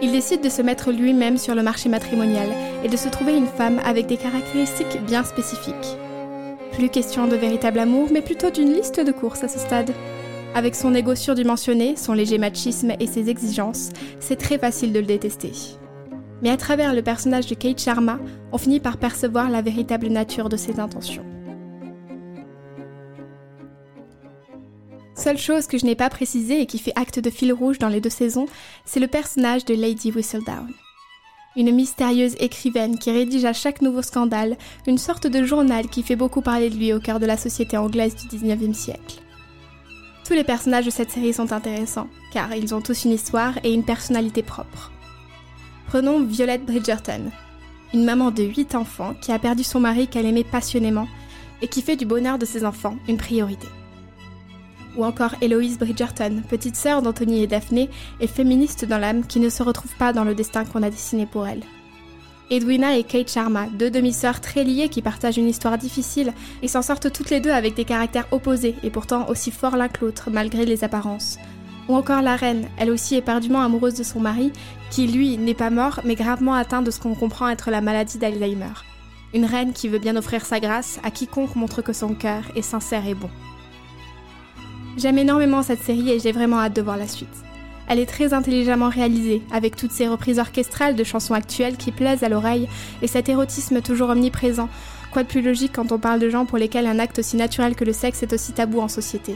Il 0.01 0.11
décide 0.11 0.43
de 0.43 0.49
se 0.49 0.61
mettre 0.61 0.91
lui-même 0.91 1.37
sur 1.37 1.55
le 1.55 1.63
marché 1.63 1.87
matrimonial 1.87 2.49
et 2.83 2.89
de 2.89 2.97
se 2.97 3.07
trouver 3.07 3.37
une 3.37 3.47
femme 3.47 3.79
avec 3.85 4.07
des 4.07 4.17
caractéristiques 4.17 4.99
bien 5.05 5.23
spécifiques. 5.23 5.97
Plus 6.73 6.89
question 6.89 7.27
de 7.27 7.35
véritable 7.37 7.79
amour, 7.79 8.09
mais 8.11 8.21
plutôt 8.21 8.49
d'une 8.49 8.73
liste 8.73 8.99
de 8.99 9.11
courses 9.13 9.43
à 9.45 9.47
ce 9.47 9.59
stade. 9.59 9.93
Avec 10.53 10.75
son 10.75 10.93
égo 10.93 11.15
surdimensionné, 11.15 11.95
son 11.95 12.11
léger 12.11 12.39
machisme 12.39 12.91
et 12.99 13.07
ses 13.07 13.29
exigences, 13.29 13.91
c'est 14.19 14.35
très 14.35 14.57
facile 14.57 14.91
de 14.91 14.99
le 14.99 15.05
détester. 15.05 15.53
Mais 16.41 16.49
à 16.49 16.57
travers 16.57 16.93
le 16.93 17.03
personnage 17.03 17.47
de 17.47 17.55
Kate 17.55 17.79
Sharma, 17.79 18.19
on 18.51 18.57
finit 18.57 18.81
par 18.81 18.97
percevoir 18.97 19.49
la 19.49 19.61
véritable 19.61 20.07
nature 20.07 20.49
de 20.49 20.57
ses 20.57 20.81
intentions. 20.81 21.23
Seule 25.15 25.37
chose 25.37 25.67
que 25.67 25.77
je 25.77 25.85
n'ai 25.85 25.95
pas 25.95 26.09
précisée 26.09 26.61
et 26.61 26.65
qui 26.65 26.79
fait 26.79 26.93
acte 26.95 27.19
de 27.19 27.29
fil 27.29 27.51
rouge 27.51 27.79
dans 27.79 27.89
les 27.89 28.01
deux 28.01 28.09
saisons, 28.09 28.47
c'est 28.85 28.99
le 28.99 29.07
personnage 29.07 29.65
de 29.65 29.75
Lady 29.75 30.11
Whistledown. 30.11 30.71
Une 31.57 31.71
mystérieuse 31.71 32.35
écrivaine 32.39 32.97
qui 32.97 33.11
rédige 33.11 33.43
à 33.43 33.51
chaque 33.51 33.81
nouveau 33.81 34.01
scandale 34.01 34.57
une 34.87 34.97
sorte 34.97 35.27
de 35.27 35.43
journal 35.43 35.87
qui 35.87 36.01
fait 36.01 36.15
beaucoup 36.15 36.41
parler 36.41 36.69
de 36.69 36.77
lui 36.77 36.93
au 36.93 37.01
cœur 37.01 37.19
de 37.19 37.25
la 37.25 37.35
société 37.35 37.75
anglaise 37.75 38.15
du 38.15 38.37
19e 38.37 38.73
siècle. 38.73 39.21
Tous 40.25 40.33
les 40.33 40.45
personnages 40.45 40.85
de 40.85 40.91
cette 40.91 41.11
série 41.11 41.33
sont 41.33 41.51
intéressants, 41.51 42.07
car 42.31 42.55
ils 42.55 42.73
ont 42.73 42.81
tous 42.81 43.03
une 43.03 43.11
histoire 43.11 43.55
et 43.65 43.73
une 43.73 43.83
personnalité 43.83 44.43
propre. 44.43 44.93
Prenons 45.87 46.23
Violette 46.23 46.65
Bridgerton, 46.65 47.31
une 47.93 48.05
maman 48.05 48.31
de 48.31 48.43
8 48.43 48.75
enfants 48.75 49.13
qui 49.21 49.33
a 49.33 49.39
perdu 49.39 49.65
son 49.65 49.81
mari 49.81 50.07
qu'elle 50.07 50.25
aimait 50.25 50.45
passionnément 50.45 51.09
et 51.61 51.67
qui 51.67 51.81
fait 51.81 51.97
du 51.97 52.05
bonheur 52.05 52.37
de 52.37 52.45
ses 52.45 52.63
enfants 52.63 52.95
une 53.09 53.17
priorité. 53.17 53.67
Ou 54.97 55.05
encore 55.05 55.35
Héloïse 55.41 55.79
Bridgerton, 55.79 56.41
petite 56.49 56.75
sœur 56.75 57.01
d'Anthony 57.01 57.43
et 57.43 57.47
Daphné 57.47 57.89
et 58.19 58.27
féministe 58.27 58.85
dans 58.85 58.97
l'âme 58.97 59.25
qui 59.25 59.39
ne 59.39 59.49
se 59.49 59.63
retrouve 59.63 59.95
pas 59.95 60.13
dans 60.13 60.23
le 60.23 60.35
destin 60.35 60.65
qu'on 60.65 60.83
a 60.83 60.89
dessiné 60.89 61.25
pour 61.25 61.47
elle. 61.47 61.63
Edwina 62.49 62.97
et 62.97 63.03
Kate 63.03 63.31
Sharma, 63.31 63.67
deux 63.67 63.89
demi-sœurs 63.89 64.41
très 64.41 64.65
liées 64.65 64.89
qui 64.89 65.01
partagent 65.01 65.37
une 65.37 65.47
histoire 65.47 65.77
difficile 65.77 66.33
et 66.61 66.67
s'en 66.67 66.81
sortent 66.81 67.13
toutes 67.13 67.29
les 67.29 67.39
deux 67.39 67.51
avec 67.51 67.75
des 67.75 67.85
caractères 67.85 68.27
opposés 68.31 68.75
et 68.83 68.89
pourtant 68.89 69.29
aussi 69.29 69.51
forts 69.51 69.77
l'un 69.77 69.87
que 69.87 70.03
l'autre 70.03 70.29
malgré 70.29 70.65
les 70.65 70.83
apparences. 70.83 71.37
Ou 71.87 71.95
encore 71.95 72.21
la 72.21 72.35
reine, 72.35 72.67
elle 72.77 72.91
aussi 72.91 73.15
éperdument 73.15 73.61
amoureuse 73.61 73.93
de 73.93 74.03
son 74.03 74.19
mari, 74.19 74.51
qui 74.89 75.07
lui 75.07 75.37
n'est 75.37 75.53
pas 75.53 75.69
mort 75.69 76.01
mais 76.03 76.15
gravement 76.15 76.53
atteint 76.53 76.81
de 76.81 76.91
ce 76.91 76.99
qu'on 76.99 77.15
comprend 77.15 77.47
être 77.47 77.71
la 77.71 77.79
maladie 77.79 78.17
d'Alzheimer. 78.17 78.73
Une 79.33 79.45
reine 79.45 79.71
qui 79.71 79.87
veut 79.87 79.99
bien 79.99 80.17
offrir 80.17 80.45
sa 80.45 80.59
grâce 80.59 80.99
à 81.03 81.11
quiconque 81.11 81.55
montre 81.55 81.81
que 81.81 81.93
son 81.93 82.13
cœur 82.13 82.43
est 82.57 82.61
sincère 82.61 83.07
et 83.07 83.13
bon. 83.13 83.29
J'aime 84.97 85.17
énormément 85.17 85.63
cette 85.63 85.83
série 85.83 86.11
et 86.11 86.19
j'ai 86.19 86.31
vraiment 86.31 86.59
hâte 86.59 86.75
de 86.75 86.81
voir 86.81 86.97
la 86.97 87.07
suite. 87.07 87.29
Elle 87.87 87.99
est 87.99 88.05
très 88.05 88.33
intelligemment 88.33 88.89
réalisée, 88.89 89.41
avec 89.51 89.75
toutes 89.75 89.91
ces 89.91 90.07
reprises 90.07 90.39
orchestrales 90.39 90.95
de 90.95 91.03
chansons 91.03 91.33
actuelles 91.33 91.77
qui 91.77 91.91
plaisent 91.91 92.23
à 92.23 92.29
l'oreille 92.29 92.67
et 93.01 93.07
cet 93.07 93.29
érotisme 93.29 93.81
toujours 93.81 94.09
omniprésent. 94.09 94.69
Quoi 95.11 95.23
de 95.23 95.27
plus 95.27 95.41
logique 95.41 95.73
quand 95.73 95.91
on 95.91 95.99
parle 95.99 96.19
de 96.19 96.29
gens 96.29 96.45
pour 96.45 96.57
lesquels 96.57 96.87
un 96.87 96.99
acte 96.99 97.19
aussi 97.19 97.35
naturel 97.35 97.75
que 97.75 97.83
le 97.83 97.93
sexe 97.93 98.23
est 98.23 98.33
aussi 98.33 98.53
tabou 98.53 98.79
en 98.79 98.87
société? 98.87 99.35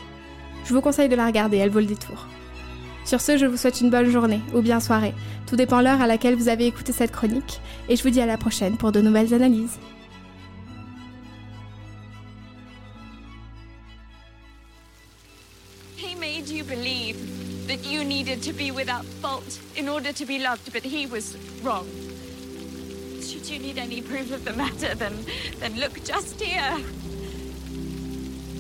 Je 0.66 0.74
vous 0.74 0.82
conseille 0.82 1.10
de 1.10 1.16
la 1.16 1.26
regarder, 1.26 1.58
elle 1.58 1.70
vaut 1.70 1.80
le 1.80 1.86
détour. 1.86 2.28
Sur 3.04 3.22
ce, 3.22 3.38
je 3.38 3.46
vous 3.46 3.58
souhaite 3.58 3.82
une 3.82 3.90
bonne 3.90 4.10
journée, 4.10 4.42
ou 4.54 4.62
bien 4.62 4.80
soirée. 4.80 5.14
Tout 5.48 5.56
dépend 5.56 5.82
l'heure 5.82 6.02
à 6.02 6.08
laquelle 6.08 6.36
vous 6.36 6.50
avez 6.50 6.66
écouté 6.66 6.92
cette 6.92 7.12
chronique, 7.12 7.62
et 7.88 7.96
je 7.96 8.04
vous 8.04 8.10
dis 8.10 8.22
à 8.22 8.26
la 8.26 8.38
prochaine 8.38 8.78
pour 8.78 8.92
de 8.92 9.02
nouvelles 9.02 9.34
analyses. 9.34 9.78
Made 16.46 16.58
you 16.58 16.64
believe 16.64 17.68
that 17.68 17.84
you 17.84 18.04
needed 18.04 18.44
to 18.44 18.54
be 18.54 18.70
without 18.70 19.04
fault 19.04 19.60
in 19.76 19.90
order 19.90 20.14
to 20.14 20.26
be 20.28 20.38
loved, 20.38 20.72
but 20.72 20.84
he 20.84 21.08
was 21.08 21.36
wrong. 21.64 21.88
Should 23.20 23.50
you 23.50 23.58
need 23.58 23.80
any 23.80 24.00
proof 24.04 24.32
of 24.32 24.46
the 24.46 24.54
matter, 24.54 24.94
then 24.94 25.26
then 25.58 25.76
look 25.80 26.04
just 26.04 26.40
here. 26.40 26.78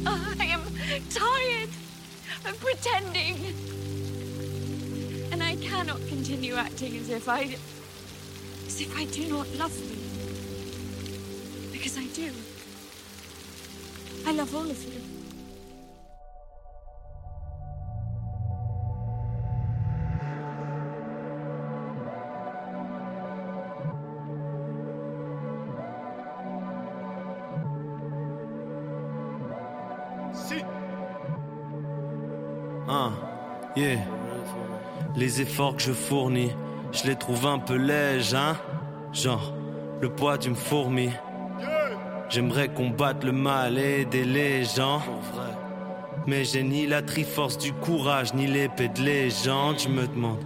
I 0.08 0.46
am 0.46 0.64
tired 1.12 1.70
of 2.48 2.60
pretending. 2.60 3.54
And 5.32 5.44
I 5.44 5.56
cannot 5.58 6.00
continue 6.08 6.56
acting 6.56 6.98
as 6.98 7.10
if 7.10 7.30
I. 7.30 7.56
as 8.66 8.82
if 8.82 8.98
I 8.98 9.06
do 9.06 9.28
not 9.28 9.48
love 9.60 9.78
you. 9.78 9.98
Because 11.72 12.00
I 12.00 12.08
do. 12.16 12.32
I 14.26 14.32
love 14.32 14.56
all 14.56 14.72
of 14.72 14.84
you. 14.84 15.25
Les 35.36 35.42
efforts 35.42 35.76
que 35.76 35.82
je 35.82 35.92
fournis, 35.92 36.52
je 36.94 37.08
les 37.08 37.16
trouve 37.18 37.46
un 37.46 37.60
peu 37.60 37.76
légers, 37.76 38.38
hein. 38.38 38.56
Genre, 39.12 39.54
le 40.00 40.08
poids 40.08 40.38
d'une 40.38 40.56
fourmi. 40.56 41.10
J'aimerais 42.30 42.70
combattre 42.70 43.26
le 43.26 43.34
mal 43.34 43.78
et 43.78 44.02
aider 44.02 44.24
les 44.24 44.64
gens. 44.64 45.02
Mais 46.26 46.46
j'ai 46.46 46.64
ni 46.64 46.88
la 46.88 47.02
triforce 47.02 47.58
du 47.58 47.74
courage, 47.74 48.34
ni 48.34 48.48
l'épée 48.48 48.88
de 48.88 49.02
légende. 49.02 49.78
Je 49.78 49.90
me 49.90 50.08
demande, 50.08 50.40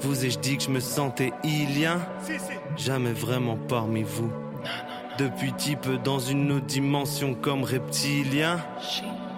vous 0.00 0.26
ai-je 0.26 0.38
dit 0.38 0.58
que 0.58 0.64
je 0.64 0.70
me 0.70 0.80
sentais 0.80 1.32
ilien? 1.42 2.00
Jamais 2.76 3.12
vraiment 3.12 3.56
parmi 3.56 4.02
vous. 4.02 4.30
Depuis 5.16 5.54
peu 5.76 5.96
dans 5.96 6.18
une 6.18 6.52
autre 6.52 6.66
dimension 6.66 7.34
comme 7.34 7.64
reptilien. 7.64 8.58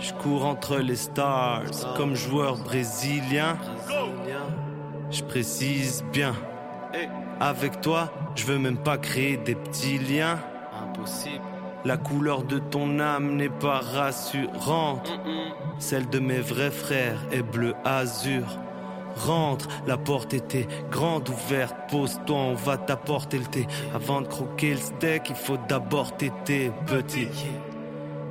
Je 0.01 0.13
cours 0.15 0.45
entre 0.47 0.79
les 0.79 0.97
stars 0.97 1.63
comme 1.97 2.17
joueur 2.17 2.57
brésilien. 2.57 3.57
Je 5.11 5.23
précise 5.23 6.05
bien. 6.13 6.35
Avec 7.41 7.81
toi, 7.81 8.13
je 8.35 8.45
veux 8.45 8.59
même 8.59 8.79
pas 8.79 8.99
créer 8.99 9.37
des 9.37 9.55
petits 9.55 9.99
liens. 9.99 10.39
Impossible. 10.83 11.43
La 11.85 11.97
couleur 11.97 12.43
de 12.43 12.59
ton 12.59 12.99
âme 12.99 13.37
n'est 13.37 13.49
pas 13.49 13.79
rassurante. 13.79 15.21
Celle 15.79 16.09
de 16.09 16.19
mes 16.19 16.41
vrais 16.41 16.71
frères 16.71 17.21
est 17.31 17.43
bleu 17.43 17.75
azur. 17.85 18.59
Rentre, 19.15 19.69
la 19.87 19.97
porte 19.97 20.35
était 20.35 20.67
grande 20.91 21.29
ouverte. 21.29 21.77
Pose-toi, 21.91 22.37
on 22.37 22.55
va 22.55 22.77
t'apporter 22.77 23.39
le 23.39 23.47
thé. 23.47 23.67
Avant 23.95 24.21
de 24.21 24.27
croquer 24.27 24.73
le 24.73 24.81
steak, 24.81 25.31
il 25.31 25.37
faut 25.37 25.59
d'abord 25.69 26.17
t'aider, 26.17 26.73
petit. 26.87 27.29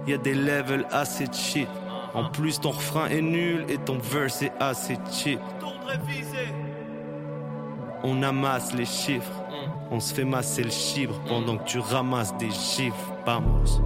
Y 0.06 0.14
a 0.14 0.18
des 0.18 0.36
levels 0.36 0.86
assez 0.92 1.26
cheap. 1.32 1.70
En 2.14 2.30
plus, 2.30 2.60
ton 2.60 2.72
refrain 2.72 3.08
est 3.08 3.22
nul 3.22 3.66
et 3.70 3.78
ton 3.78 3.98
verse 3.98 4.42
est 4.42 4.54
assez 4.60 4.98
cheap. 5.12 5.40
On 8.08 8.22
amasse 8.22 8.72
les 8.76 8.86
chiffres. 8.86 9.42
On 9.90 10.00
se 10.00 10.14
fait 10.14 10.26
masser 10.26 10.62
le 10.62 10.70
chibre 10.70 11.20
pendant 11.28 11.58
que 11.58 11.64
tu 11.64 11.80
ramasses 11.80 12.38
des 12.38 12.52
chiffres. 12.52 13.14
Vamos. 13.26 13.82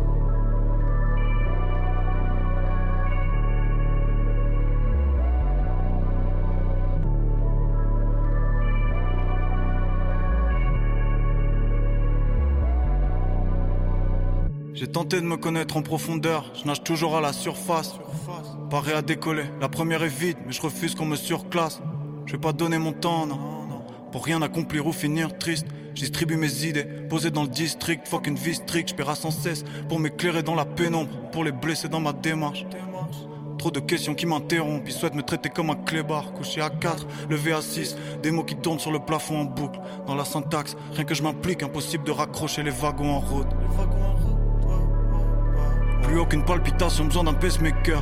J'ai 14.74 14.88
tenté 14.88 15.22
de 15.22 15.26
me 15.26 15.38
connaître 15.38 15.78
en 15.78 15.82
profondeur, 15.82 16.52
je 16.56 16.66
nage 16.66 16.84
toujours 16.84 17.16
à 17.16 17.22
la 17.22 17.32
surface. 17.32 17.98
Paré 18.70 18.92
à 18.92 19.02
décoller, 19.02 19.46
la 19.62 19.70
première 19.70 20.04
est 20.04 20.08
vide, 20.08 20.38
mais 20.46 20.52
je 20.52 20.62
refuse 20.62 20.94
qu'on 20.94 21.06
me 21.06 21.16
surclasse. 21.16 21.82
Je 22.26 22.34
vais 22.34 22.38
pas 22.38 22.54
donner 22.54 22.78
mon 22.78 22.92
temps, 22.92 23.26
non. 23.26 23.59
Pour 24.12 24.26
rien 24.26 24.42
accomplir 24.42 24.88
ou 24.88 24.92
finir 24.92 25.38
triste. 25.38 25.68
Je 25.96 26.02
distribue 26.02 26.38
mes 26.38 26.66
idées, 26.66 26.86
posées 27.10 27.32
dans 27.32 27.44
le 27.44 27.50
district, 27.50 28.08
fucking 28.08 28.38
vie 28.38 28.56
strict, 28.56 28.96
je 28.98 29.14
sans 29.16 29.32
cesse 29.32 29.66
pour 29.90 30.00
m'éclairer 30.00 30.44
dans 30.44 30.56
la 30.56 30.64
pénombre, 30.64 31.10
pour 31.32 31.44
les 31.44 31.52
blesser 31.52 31.90
dans 31.90 32.00
ma 32.00 32.14
démarche. 32.14 32.66
Trop 33.58 33.72
de 33.72 33.82
questions 33.82 34.16
qui 34.16 34.26
m'interrompent, 34.26 34.84
ils 34.86 34.94
souhaitent 34.94 35.16
me 35.16 35.24
traiter 35.24 35.50
comme 35.50 35.70
un 35.72 35.76
clébard, 35.76 36.32
couché 36.32 36.62
à 36.62 36.70
4, 36.70 37.06
levé 37.30 37.52
à 37.52 37.62
6, 37.62 37.98
des 38.24 38.32
mots 38.32 38.46
qui 38.46 38.56
tournent 38.56 38.80
sur 38.80 38.92
le 38.92 39.00
plafond 39.00 39.42
en 39.42 39.44
boucle, 39.44 39.82
dans 40.08 40.16
la 40.16 40.24
syntaxe, 40.24 40.78
rien 40.94 41.04
que 41.04 41.14
je 41.14 41.22
m'implique, 41.22 41.64
impossible 41.64 42.06
de 42.06 42.12
raccrocher 42.12 42.64
les 42.64 42.72
wagons 42.72 43.12
en 43.12 43.20
route. 43.20 43.50
Plus 46.04 46.18
aucune 46.18 46.46
palpitation, 46.46 47.04
besoin 47.04 47.26
d'un 47.26 47.34
pacemaker. 47.34 48.02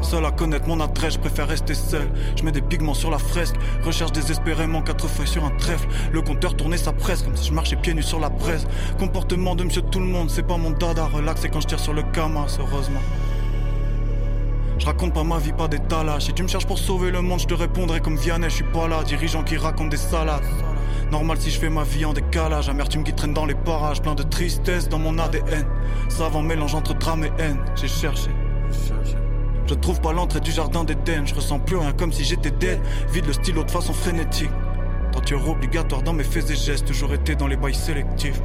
Seul 0.00 0.24
à 0.24 0.30
connaître 0.30 0.68
mon 0.68 0.80
adresse, 0.80 1.14
je 1.14 1.18
préfère 1.18 1.48
rester 1.48 1.74
seul. 1.74 2.08
Je 2.36 2.42
mets 2.44 2.52
des 2.52 2.62
pigments 2.62 2.94
sur 2.94 3.10
la 3.10 3.18
fresque, 3.18 3.56
recherche 3.84 4.12
désespérément 4.12 4.80
quatre 4.82 5.08
feuilles 5.08 5.26
sur 5.26 5.44
un 5.44 5.50
trèfle. 5.50 5.88
Le 6.12 6.22
compteur 6.22 6.56
tournait 6.56 6.78
sa 6.78 6.92
presse 6.92 7.22
comme 7.22 7.36
si 7.36 7.48
je 7.48 7.52
marchais 7.52 7.76
pieds 7.76 7.94
nus 7.94 8.02
sur 8.02 8.20
la 8.20 8.28
braise. 8.28 8.66
Comportement 8.98 9.54
de 9.54 9.64
monsieur 9.64 9.82
tout 9.82 10.00
le 10.00 10.06
monde, 10.06 10.30
c'est 10.30 10.46
pas 10.46 10.56
mon 10.56 10.70
dada. 10.70 11.06
Relax, 11.06 11.40
c'est 11.40 11.48
quand 11.48 11.60
je 11.60 11.66
tire 11.66 11.80
sur 11.80 11.92
le 11.92 12.02
camas, 12.02 12.46
heureusement. 12.58 13.00
Je 14.78 14.86
raconte 14.86 15.12
pas 15.12 15.24
ma 15.24 15.38
vie, 15.38 15.52
pas 15.52 15.66
des. 15.66 15.78
Si 16.20 16.32
tu 16.32 16.42
me 16.44 16.48
cherches 16.48 16.66
pour 16.66 16.78
sauver 16.78 17.10
le 17.10 17.20
monde, 17.20 17.40
je 17.40 17.46
te 17.46 17.54
répondrai 17.54 18.00
comme 18.00 18.16
Vianney, 18.16 18.48
je 18.48 18.54
suis 18.54 18.64
pas 18.64 18.86
là. 18.86 19.02
Dirigeant 19.02 19.42
qui 19.42 19.56
raconte 19.56 19.90
des 19.90 19.96
salades. 19.96 20.44
Normal 21.10 21.38
si 21.40 21.50
je 21.50 21.58
fais 21.58 21.70
ma 21.70 21.82
vie 21.82 22.04
en 22.04 22.12
décalage. 22.12 22.68
Amertume 22.68 23.02
qui 23.02 23.12
traîne 23.12 23.34
dans 23.34 23.46
les 23.46 23.56
parages, 23.56 24.00
plein 24.00 24.14
de 24.14 24.22
tristesse 24.22 24.88
dans 24.88 24.98
mon 24.98 25.18
ADN. 25.18 25.66
Savant 26.08 26.42
mélange 26.42 26.74
entre 26.74 26.94
drame 26.94 27.24
et 27.24 27.32
haine. 27.38 27.58
J'ai 27.74 27.88
cherché. 27.88 28.30
Je 29.68 29.74
trouve 29.74 30.00
pas 30.00 30.12
l'entrée 30.12 30.40
du 30.40 30.50
jardin 30.50 30.82
d'Éden. 30.82 31.26
Je 31.26 31.34
ressens 31.34 31.58
plus 31.58 31.76
rien 31.76 31.92
comme 31.92 32.10
si 32.10 32.24
j'étais 32.24 32.50
dead. 32.50 32.80
Vide 33.12 33.26
le 33.26 33.34
stylo 33.34 33.64
de 33.64 33.70
façon 33.70 33.92
frénétique. 33.92 34.50
Torture 35.12 35.46
obligatoire 35.46 36.02
dans 36.02 36.14
mes 36.14 36.24
faits 36.24 36.50
et 36.50 36.56
gestes. 36.56 36.86
Toujours 36.86 37.12
été 37.12 37.34
dans 37.34 37.46
les 37.46 37.56
bails 37.56 37.74
sélectifs. 37.74 38.40